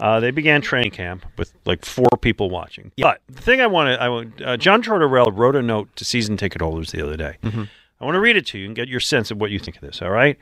uh, 0.00 0.20
they 0.20 0.30
began 0.30 0.60
training 0.60 0.90
camp 0.90 1.24
with 1.38 1.52
like 1.64 1.84
four 1.84 2.08
people 2.20 2.50
watching. 2.50 2.92
But 2.98 3.20
the 3.28 3.40
thing 3.42 3.60
I 3.60 3.66
want 3.66 3.88
to, 3.88 4.02
I 4.02 4.08
want, 4.08 4.42
uh, 4.42 4.56
John 4.56 4.82
Tortorella 4.82 5.36
wrote 5.36 5.56
a 5.56 5.62
note 5.62 5.94
to 5.96 6.04
season 6.04 6.36
ticket 6.36 6.60
holders 6.60 6.92
the 6.92 7.02
other 7.02 7.16
day. 7.16 7.36
Mhm. 7.42 7.68
I 8.00 8.04
want 8.04 8.14
to 8.14 8.20
read 8.20 8.36
it 8.36 8.46
to 8.48 8.58
you 8.58 8.66
and 8.66 8.76
get 8.76 8.88
your 8.88 9.00
sense 9.00 9.30
of 9.30 9.40
what 9.40 9.50
you 9.50 9.58
think 9.58 9.76
of 9.76 9.82
this. 9.82 10.02
All 10.02 10.10
right. 10.10 10.38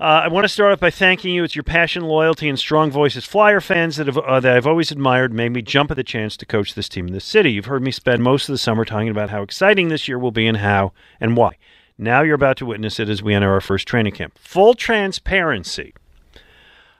Uh, 0.00 0.22
I 0.24 0.28
want 0.28 0.44
to 0.44 0.48
start 0.48 0.72
off 0.72 0.80
by 0.80 0.90
thanking 0.90 1.32
you. 1.32 1.44
It's 1.44 1.54
your 1.54 1.62
passion, 1.62 2.02
loyalty, 2.02 2.48
and 2.48 2.58
strong 2.58 2.90
voice 2.90 3.16
as 3.16 3.24
Flyer 3.24 3.60
fans 3.60 3.96
that, 3.96 4.06
have, 4.08 4.18
uh, 4.18 4.40
that 4.40 4.56
I've 4.56 4.66
always 4.66 4.90
admired 4.90 5.32
made 5.32 5.50
me 5.50 5.62
jump 5.62 5.90
at 5.90 5.96
the 5.96 6.02
chance 6.02 6.36
to 6.38 6.46
coach 6.46 6.74
this 6.74 6.88
team 6.88 7.06
in 7.06 7.12
this 7.12 7.24
city. 7.24 7.52
You've 7.52 7.66
heard 7.66 7.82
me 7.82 7.92
spend 7.92 8.22
most 8.22 8.48
of 8.48 8.52
the 8.52 8.58
summer 8.58 8.84
talking 8.84 9.08
about 9.10 9.30
how 9.30 9.42
exciting 9.42 9.88
this 9.88 10.08
year 10.08 10.18
will 10.18 10.32
be 10.32 10.46
and 10.46 10.56
how 10.56 10.92
and 11.20 11.36
why. 11.36 11.52
Now 11.98 12.22
you're 12.22 12.34
about 12.34 12.56
to 12.56 12.66
witness 12.66 12.98
it 12.98 13.08
as 13.08 13.22
we 13.22 13.32
enter 13.32 13.52
our 13.52 13.60
first 13.60 13.86
training 13.86 14.14
camp. 14.14 14.36
Full 14.38 14.74
transparency. 14.74 15.94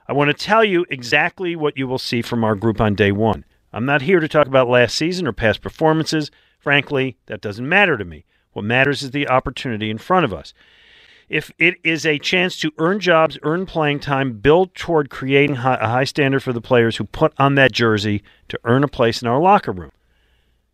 I 0.07 0.13
want 0.13 0.29
to 0.29 0.33
tell 0.33 0.63
you 0.63 0.85
exactly 0.89 1.55
what 1.55 1.77
you 1.77 1.87
will 1.87 1.97
see 1.97 2.21
from 2.21 2.43
our 2.43 2.55
group 2.55 2.81
on 2.81 2.95
day 2.95 3.11
one. 3.11 3.45
I'm 3.71 3.85
not 3.85 4.01
here 4.01 4.19
to 4.19 4.27
talk 4.27 4.47
about 4.47 4.67
last 4.69 4.95
season 4.95 5.27
or 5.27 5.33
past 5.33 5.61
performances. 5.61 6.29
Frankly, 6.59 7.17
that 7.25 7.41
doesn't 7.41 7.67
matter 7.67 7.97
to 7.97 8.05
me. 8.05 8.25
What 8.51 8.65
matters 8.65 9.01
is 9.01 9.11
the 9.11 9.27
opportunity 9.27 9.89
in 9.89 9.97
front 9.97 10.25
of 10.25 10.33
us. 10.33 10.53
If 11.29 11.51
it 11.57 11.75
is 11.83 12.05
a 12.05 12.19
chance 12.19 12.59
to 12.59 12.71
earn 12.77 12.99
jobs, 12.99 13.39
earn 13.43 13.65
playing 13.65 14.01
time, 14.01 14.33
build 14.33 14.75
toward 14.75 15.09
creating 15.09 15.55
a 15.55 15.87
high 15.87 16.03
standard 16.03 16.43
for 16.43 16.53
the 16.53 16.61
players 16.61 16.97
who 16.97 17.05
put 17.05 17.33
on 17.37 17.55
that 17.55 17.71
jersey 17.71 18.21
to 18.49 18.59
earn 18.65 18.83
a 18.83 18.89
place 18.89 19.21
in 19.21 19.27
our 19.27 19.39
locker 19.39 19.71
room. 19.71 19.91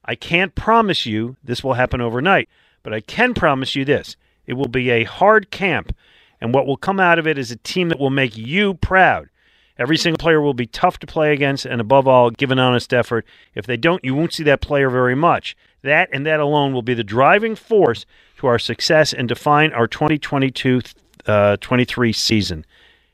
I 0.04 0.16
can't 0.16 0.56
promise 0.56 1.06
you 1.06 1.38
this 1.44 1.64
will 1.64 1.76
happen 1.76 2.02
overnight, 2.02 2.50
but 2.84 2.94
I 2.94 3.00
can 3.00 3.34
promise 3.34 3.76
you 3.76 3.86
this. 3.86 4.18
It 4.48 4.54
will 4.54 4.68
be 4.68 4.90
a 4.90 5.04
hard 5.04 5.52
camp, 5.52 5.96
And 6.42 6.54
what 6.54 6.66
will 6.66 6.78
come 6.78 7.00
out 7.00 7.20
of 7.20 7.28
it 7.28 7.38
is 7.38 7.52
a 7.52 7.58
team 7.58 7.90
that 7.90 8.00
will 8.00 8.10
make 8.10 8.38
you 8.38 8.76
proud. 8.76 9.30
Every 9.78 9.98
single 9.98 10.18
player 10.18 10.42
will 10.42 10.54
be 10.54 10.68
tough 10.68 11.00
to 11.00 11.08
play 11.08 11.32
against, 11.32 11.66
and 11.66 11.80
above 11.80 12.08
all, 12.08 12.32
give 12.32 12.52
an 12.52 12.60
honest 12.60 12.94
effort. 12.94 13.26
If 13.56 13.66
they 13.66 13.78
don't, 13.78 14.04
you 14.04 14.14
won't 14.14 14.34
see 14.34 14.44
that 14.44 14.62
player 14.62 14.90
very 14.90 15.16
much. 15.16 15.56
That 15.84 16.10
and 16.12 16.26
that 16.26 16.42
alone 16.42 16.74
will 16.74 16.82
be 16.82 16.94
the 16.94 17.04
driving 17.04 17.56
force 17.56 18.06
to 18.38 18.48
our 18.48 18.60
success 18.60 19.14
and 19.14 19.28
define 19.28 19.72
our 19.72 19.88
2022 19.88 20.82
uh, 21.26 21.58
23 21.58 22.12
season. 22.12 22.66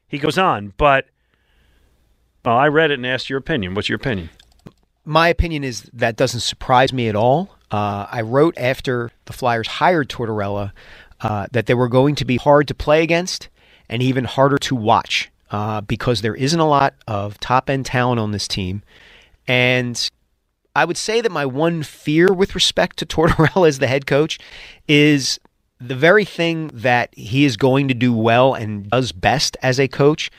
He 0.07 0.17
goes 0.17 0.37
on, 0.37 0.73
but 0.77 1.07
well, 2.43 2.57
I 2.57 2.67
read 2.67 2.91
it 2.91 2.95
and 2.95 3.05
asked 3.05 3.29
your 3.29 3.39
opinion. 3.39 3.75
What's 3.75 3.89
your 3.89 3.97
opinion? 3.97 4.29
My 5.03 5.27
opinion 5.29 5.63
is 5.63 5.83
that 5.93 6.15
doesn't 6.15 6.39
surprise 6.39 6.91
me 6.93 7.07
at 7.09 7.15
all. 7.15 7.55
Uh, 7.71 8.07
I 8.11 8.21
wrote 8.21 8.57
after 8.57 9.11
the 9.25 9.33
Flyers 9.33 9.67
hired 9.67 10.09
Tortorella 10.09 10.71
uh, 11.21 11.47
that 11.51 11.65
they 11.65 11.73
were 11.73 11.87
going 11.87 12.15
to 12.15 12.25
be 12.25 12.37
hard 12.37 12.67
to 12.67 12.75
play 12.75 13.03
against 13.03 13.49
and 13.89 14.01
even 14.01 14.25
harder 14.25 14.57
to 14.57 14.75
watch 14.75 15.31
uh, 15.51 15.81
because 15.81 16.21
there 16.21 16.35
isn't 16.35 16.59
a 16.59 16.67
lot 16.67 16.95
of 17.07 17.39
top 17.39 17.69
end 17.69 17.85
talent 17.85 18.19
on 18.19 18.31
this 18.31 18.47
team. 18.47 18.83
And 19.47 20.09
I 20.75 20.85
would 20.85 20.97
say 20.97 21.21
that 21.21 21.31
my 21.31 21.45
one 21.45 21.83
fear 21.83 22.33
with 22.33 22.55
respect 22.55 22.97
to 22.97 23.05
Tortorella 23.05 23.67
as 23.67 23.79
the 23.79 23.87
head 23.87 24.05
coach 24.05 24.39
is 24.87 25.39
the 25.79 25.95
very 25.95 26.25
thing 26.25 26.69
that 26.73 27.13
he 27.15 27.45
is 27.45 27.57
going 27.57 27.87
to 27.87 27.93
do 27.93 28.13
well 28.13 28.53
and 28.53 28.89
does 28.89 29.11
best 29.11 29.57
as 29.61 29.79
a 29.79 29.87
coach 29.87 30.31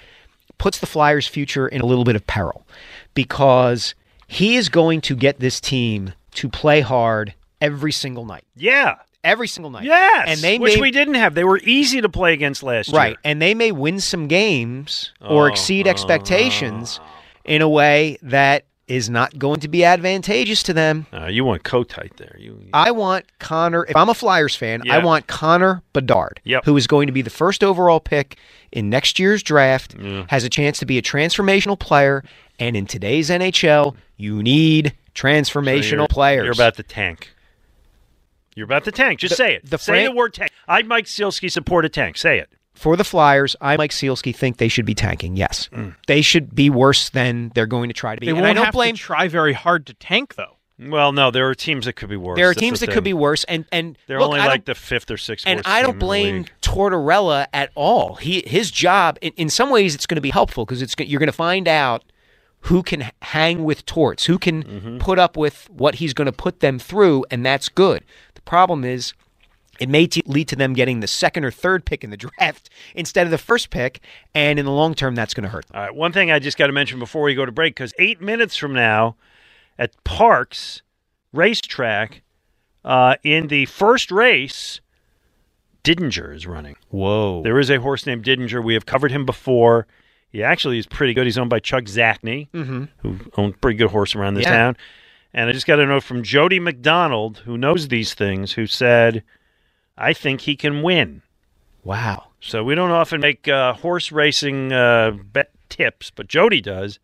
puts 0.59 0.79
the 0.79 0.87
Flyers' 0.87 1.27
future 1.27 1.69
in 1.69 1.81
a 1.81 1.87
little 1.87 2.05
bit 2.05 2.17
of 2.17 2.27
peril 2.27 2.67
because 3.15 3.95
he 4.27 4.57
is 4.57 4.69
going 4.69 5.01
to 5.03 5.15
get 5.15 5.39
this 5.39 5.61
team 5.61 6.13
to 6.33 6.49
play 6.49 6.81
hard 6.81 7.35
every 7.61 7.93
single 7.93 8.25
night. 8.25 8.45
Yeah. 8.57 8.97
Every 9.27 9.49
single 9.49 9.71
night. 9.71 9.85
Yes. 9.85 10.29
And 10.29 10.41
they 10.41 10.59
which 10.59 10.77
may, 10.77 10.81
we 10.81 10.91
didn't 10.91 11.15
have. 11.15 11.35
They 11.35 11.45
were 11.45 11.59
easy 11.65 12.01
to 12.01 12.09
play 12.09 12.33
against 12.33 12.63
last 12.63 12.93
Right. 12.93 13.09
year. 13.09 13.17
And 13.25 13.43
they 13.43 13.55
may 13.55 13.73
win 13.73 14.01
some 14.01 14.29
games 14.29 15.13
or 15.21 15.45
Oh, 15.45 15.53
exceed 15.53 15.87
expectations 15.87 17.01
in 17.45 17.61
a 17.63 17.69
way 17.69 18.19
that 18.23 18.65
is 18.87 19.11
not 19.11 19.37
going 19.37 19.59
to 19.59 19.67
be 19.67 19.85
advantageous 19.85 20.63
to 20.63 20.73
them. 20.73 21.07
Uh, 21.13 21.27
you 21.27 21.45
want 21.45 21.65
Kotite 21.65 22.17
there. 22.19 22.37
You 22.39 22.61
I 22.73 22.93
want 22.93 23.25
Connor. 23.41 23.85
If 23.89 23.97
I'm 23.97 24.09
a 24.09 24.15
Flyers 24.15 24.55
fan, 24.55 24.89
I 24.89 24.99
want 24.99 25.27
Connor 25.27 25.83
Bedard, 25.93 26.41
Yep. 26.45 26.65
who 26.67 26.77
is 26.77 26.87
going 26.87 27.09
to 27.09 27.13
be 27.13 27.21
the 27.23 27.31
first 27.31 27.65
overall 27.65 27.99
pick 27.99 28.37
in 28.71 28.89
next 28.89 29.19
year's 29.19 29.43
draft, 29.43 29.97
Yeah. 30.01 30.25
has 30.29 30.45
a 30.45 30.49
chance 30.49 30.79
to 30.79 30.87
be 30.87 30.99
a 30.99 31.03
transformational 31.03 31.77
player. 31.77 32.23
And 32.61 32.77
in 32.77 32.87
today's 32.87 33.29
NHL, 33.29 33.97
you 34.17 34.41
need 34.43 34.93
transformational 35.17 35.91
you're, 35.99 36.09
players. 36.09 36.45
You're 36.45 36.53
about 36.53 36.77
to 36.77 36.83
tank. 36.85 37.33
You're 38.57 38.65
about 38.65 38.83
to 38.85 38.91
tank. 38.93 39.21
Just 39.21 39.33
The- 39.33 39.37
say 39.37 39.55
it. 39.55 39.71
the 39.71 39.79
say 39.79 39.93
Fran- 39.93 40.05
the 40.07 40.13
word 40.13 40.35
tank. 40.35 40.51
I'd 40.67 40.87
Mike 40.89 41.05
Sielski 41.05 41.51
support 41.51 41.85
a 41.85 41.89
tank. 41.89 42.17
Say 42.17 42.39
it. 42.41 42.49
For 42.75 42.97
the 42.97 43.05
Flyers, 43.05 43.55
I, 43.61 43.77
Mike 43.77 43.91
Sielski, 43.93 44.35
think 44.35 44.57
they 44.59 44.69
should 44.69 44.85
be 44.85 44.95
tanking. 44.95 45.37
Yes, 45.37 45.71
Mm. 45.73 45.95
they 46.09 46.21
should 46.21 46.55
be 46.55 46.69
worse 46.69 47.09
than 47.09 47.53
they're 47.55 47.67
going 47.67 47.89
to 47.89 47.95
try 47.95 48.15
to 48.15 48.21
be. 48.21 48.27
They 48.27 48.31
and 48.33 48.41
won't 48.41 48.51
I 48.51 48.55
don't 48.55 48.65
have 48.67 48.75
blame. 48.75 48.95
to 48.97 49.01
try 49.01 49.29
very 49.29 49.53
hard 49.55 49.87
to 49.87 49.95
tank, 49.95 50.35
though. 50.35 50.57
Well, 50.79 51.11
no, 51.13 51.31
there 51.31 51.49
are 51.49 51.55
teams 51.55 51.87
that 51.87 51.95
could 51.95 52.11
be 52.11 52.19
worse. 52.19 52.37
There 52.37 52.49
are 52.49 52.51
That's 52.51 52.61
teams 52.61 52.81
the 52.81 52.87
that 52.87 52.93
could 52.93 53.05
be 53.05 53.15
worse, 53.15 53.45
and 53.45 53.65
and 53.73 53.97
They're 54.07 54.19
look, 54.19 54.29
only 54.29 54.41
I 54.41 54.45
don't- 54.45 54.53
like 54.53 54.65
the 54.67 54.75
fifth 54.75 55.11
or 55.11 55.17
sixth. 55.17 55.47
and 55.47 55.59
worst 55.61 55.69
I 55.69 55.81
don't 55.81 55.99
blame 55.99 56.37
league. 56.37 56.51
Tortorella 56.61 57.47
at 57.55 57.71
all. 57.75 58.17
He 58.17 58.43
his 58.47 58.71
job 58.71 59.17
in, 59.23 59.33
in 59.39 59.49
some 59.49 59.71
ways 59.71 59.95
it's 59.95 60.05
going 60.07 60.17
to 60.17 60.21
be 60.21 60.29
helpful 60.31 60.67
because 60.67 60.83
it's 60.83 60.95
you're 60.99 61.19
going 61.19 61.29
to 61.29 61.33
find 61.33 61.67
out 61.67 62.05
who 62.61 62.83
can 62.83 63.11
hang 63.23 63.65
with 63.65 63.87
torts, 63.87 64.27
who 64.27 64.39
can 64.39 64.63
Mm-hmm. 64.65 64.99
put 64.99 65.19
up 65.19 65.37
with 65.37 65.67
what 65.71 65.97
he's 65.97 66.13
going 66.13 66.27
to 66.27 66.33
put 66.33 66.61
them 66.61 66.79
through, 66.79 67.25
and 67.31 67.47
that's 67.47 67.71
good. 67.71 68.03
The 68.47 68.51
problem 68.51 68.85
is. 68.85 69.13
It 69.79 69.91
may 69.91 70.07
t- 70.07 70.23
lead 70.25 70.49
to 70.49 70.57
them 70.57 70.73
getting 70.73 71.01
the 71.01 71.07
second 71.07 71.45
or 71.45 71.51
third 71.51 71.85
pick 71.85 72.03
in 72.03 72.09
the 72.09 72.17
draft 72.39 72.71
instead 72.95 73.27
of 73.27 73.31
the 73.31 73.37
first 73.37 73.69
pick, 73.69 74.01
and 74.35 74.59
in 74.59 74.65
the 74.65 74.71
long 74.73 74.95
term, 74.95 75.15
that's 75.15 75.35
going 75.35 75.45
to 75.45 75.51
hurt. 75.51 75.67
All 75.75 75.83
right. 75.83 75.95
One 75.95 76.13
thing 76.15 76.31
I 76.31 76.39
just 76.39 76.57
got 76.57 76.69
to 76.69 76.73
mention 76.73 76.99
before 76.99 77.21
we 77.25 77.35
go 77.35 77.45
to 77.45 77.53
break, 77.53 77.75
because 77.75 77.93
eight 77.99 78.23
minutes 78.23 78.57
from 78.57 78.73
now, 78.73 79.17
at 79.79 79.93
Parx 80.03 80.81
Racetrack, 81.35 82.23
uh, 82.87 83.17
in 83.23 83.49
the 83.49 83.67
first 83.67 84.11
race, 84.11 84.81
Didinger 85.85 86.35
is 86.35 86.47
running. 86.47 86.77
Whoa! 86.89 87.43
There 87.43 87.59
is 87.61 87.71
a 87.71 87.79
horse 87.79 88.07
named 88.07 88.25
Didinger. 88.25 88.65
We 88.65 88.73
have 88.75 88.87
covered 88.87 89.13
him 89.13 89.27
before. 89.27 89.87
He 90.31 90.43
actually 90.43 90.79
is 90.79 90.87
pretty 90.87 91.13
good. 91.13 91.27
He's 91.27 91.37
owned 91.37 91.51
by 91.51 91.59
Chuck 91.61 91.85
Zacney, 91.85 92.49
Mhm. 92.53 92.89
who 92.99 93.19
owns 93.37 93.55
a 93.55 93.59
pretty 93.59 93.77
good 93.77 93.91
horse 93.91 94.15
around 94.15 94.35
this 94.35 94.45
Yeah. 94.45 94.57
town. 94.57 94.77
And 95.37 95.51
I 95.51 95.53
just 95.53 95.67
got 95.67 95.79
a 95.79 95.85
note 95.85 96.03
from 96.03 96.23
Jody 96.23 96.59
McDonald, 96.59 97.43
who 97.45 97.59
knows 97.59 97.89
these 97.89 98.15
things, 98.15 98.53
who 98.53 98.67
said, 98.67 99.23
"I 99.97 100.15
think 100.15 100.41
he 100.41 100.57
can 100.57 100.81
win." 100.81 101.21
Wow. 101.85 102.29
So 102.41 102.65
we 102.65 102.75
don't 102.75 102.91
often 102.91 103.21
make 103.21 103.47
uh, 103.47 103.75
horse 103.75 104.11
racing 104.11 104.73
uh, 104.73 105.11
bet 105.11 105.51
tips, 105.69 106.11
but 106.11 106.27
Jody 106.27 106.63
does, 106.63 106.99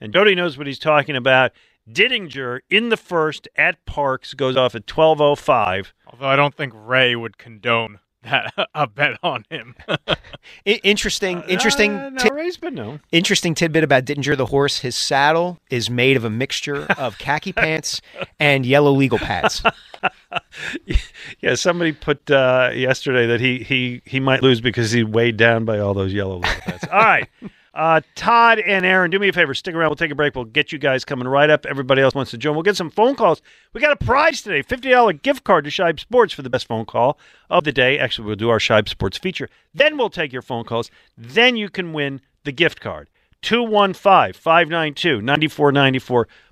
and 0.00 0.12
Jody 0.12 0.34
knows 0.34 0.58
what 0.58 0.66
he's 0.66 0.80
talking 0.80 1.14
about. 1.14 1.52
Didinger 1.88 2.58
in 2.68 2.88
the 2.88 2.96
first 2.96 3.46
at 3.54 3.86
Parx 3.86 4.36
goes 4.36 4.56
off 4.56 4.74
at 4.74 4.88
twelve 4.88 5.20
oh 5.20 5.36
five. 5.36 5.94
Although 6.08 6.26
I 6.26 6.34
don't 6.34 6.56
think 6.56 6.72
Ray 6.74 7.14
would 7.14 7.38
condone 7.38 8.00
that 8.26 8.52
a 8.74 8.86
bet 8.86 9.18
on 9.22 9.44
him. 9.50 9.74
Interesting, 10.64 11.42
interesting. 11.48 11.94
Uh, 11.94 12.10
no, 12.10 12.50
been 12.60 12.74
known. 12.74 13.00
Interesting 13.12 13.54
tidbit 13.54 13.84
about 13.84 14.04
Didinger 14.04 14.36
the 14.36 14.46
horse. 14.46 14.80
His 14.80 14.96
saddle 14.96 15.58
is 15.70 15.88
made 15.90 16.16
of 16.16 16.24
a 16.24 16.30
mixture 16.30 16.86
of 16.98 17.18
khaki 17.18 17.52
pants 17.52 18.00
and 18.38 18.64
yellow 18.66 18.92
legal 18.92 19.18
pads. 19.18 19.62
Yeah, 21.40 21.54
somebody 21.54 21.92
put 21.92 22.30
uh, 22.30 22.70
yesterday 22.74 23.26
that 23.26 23.40
he 23.40 23.60
he 23.62 24.02
he 24.04 24.20
might 24.20 24.42
lose 24.42 24.60
because 24.60 24.90
he 24.92 25.02
weighed 25.02 25.36
down 25.36 25.64
by 25.64 25.78
all 25.78 25.94
those 25.94 26.12
yellow 26.12 26.36
legal 26.36 26.60
bits. 26.66 26.84
all 26.90 26.98
right. 26.98 27.28
Uh, 27.76 28.00
Todd 28.14 28.58
and 28.58 28.86
Aaron, 28.86 29.10
do 29.10 29.18
me 29.18 29.28
a 29.28 29.32
favor. 29.34 29.52
Stick 29.52 29.74
around. 29.74 29.90
We'll 29.90 29.96
take 29.96 30.10
a 30.10 30.14
break. 30.14 30.34
We'll 30.34 30.46
get 30.46 30.72
you 30.72 30.78
guys 30.78 31.04
coming 31.04 31.28
right 31.28 31.50
up. 31.50 31.66
Everybody 31.66 32.00
else 32.00 32.14
wants 32.14 32.30
to 32.30 32.38
join. 32.38 32.54
We'll 32.54 32.62
get 32.62 32.74
some 32.74 32.88
phone 32.88 33.14
calls. 33.16 33.42
We 33.74 33.82
got 33.82 33.92
a 33.92 34.02
prize 34.02 34.40
today 34.40 34.62
$50 34.62 35.20
gift 35.20 35.44
card 35.44 35.64
to 35.64 35.70
Shibe 35.70 36.00
Sports 36.00 36.32
for 36.32 36.40
the 36.40 36.48
best 36.48 36.66
phone 36.66 36.86
call 36.86 37.18
of 37.50 37.64
the 37.64 37.72
day. 37.72 37.98
Actually, 37.98 38.28
we'll 38.28 38.36
do 38.36 38.48
our 38.48 38.58
Shibe 38.58 38.88
Sports 38.88 39.18
feature. 39.18 39.50
Then 39.74 39.98
we'll 39.98 40.08
take 40.08 40.32
your 40.32 40.40
phone 40.40 40.64
calls. 40.64 40.90
Then 41.18 41.56
you 41.56 41.68
can 41.68 41.92
win 41.92 42.22
the 42.44 42.52
gift 42.52 42.80
card. 42.80 43.10
215 43.42 44.32
592 44.32 45.20
9494. 45.20 46.28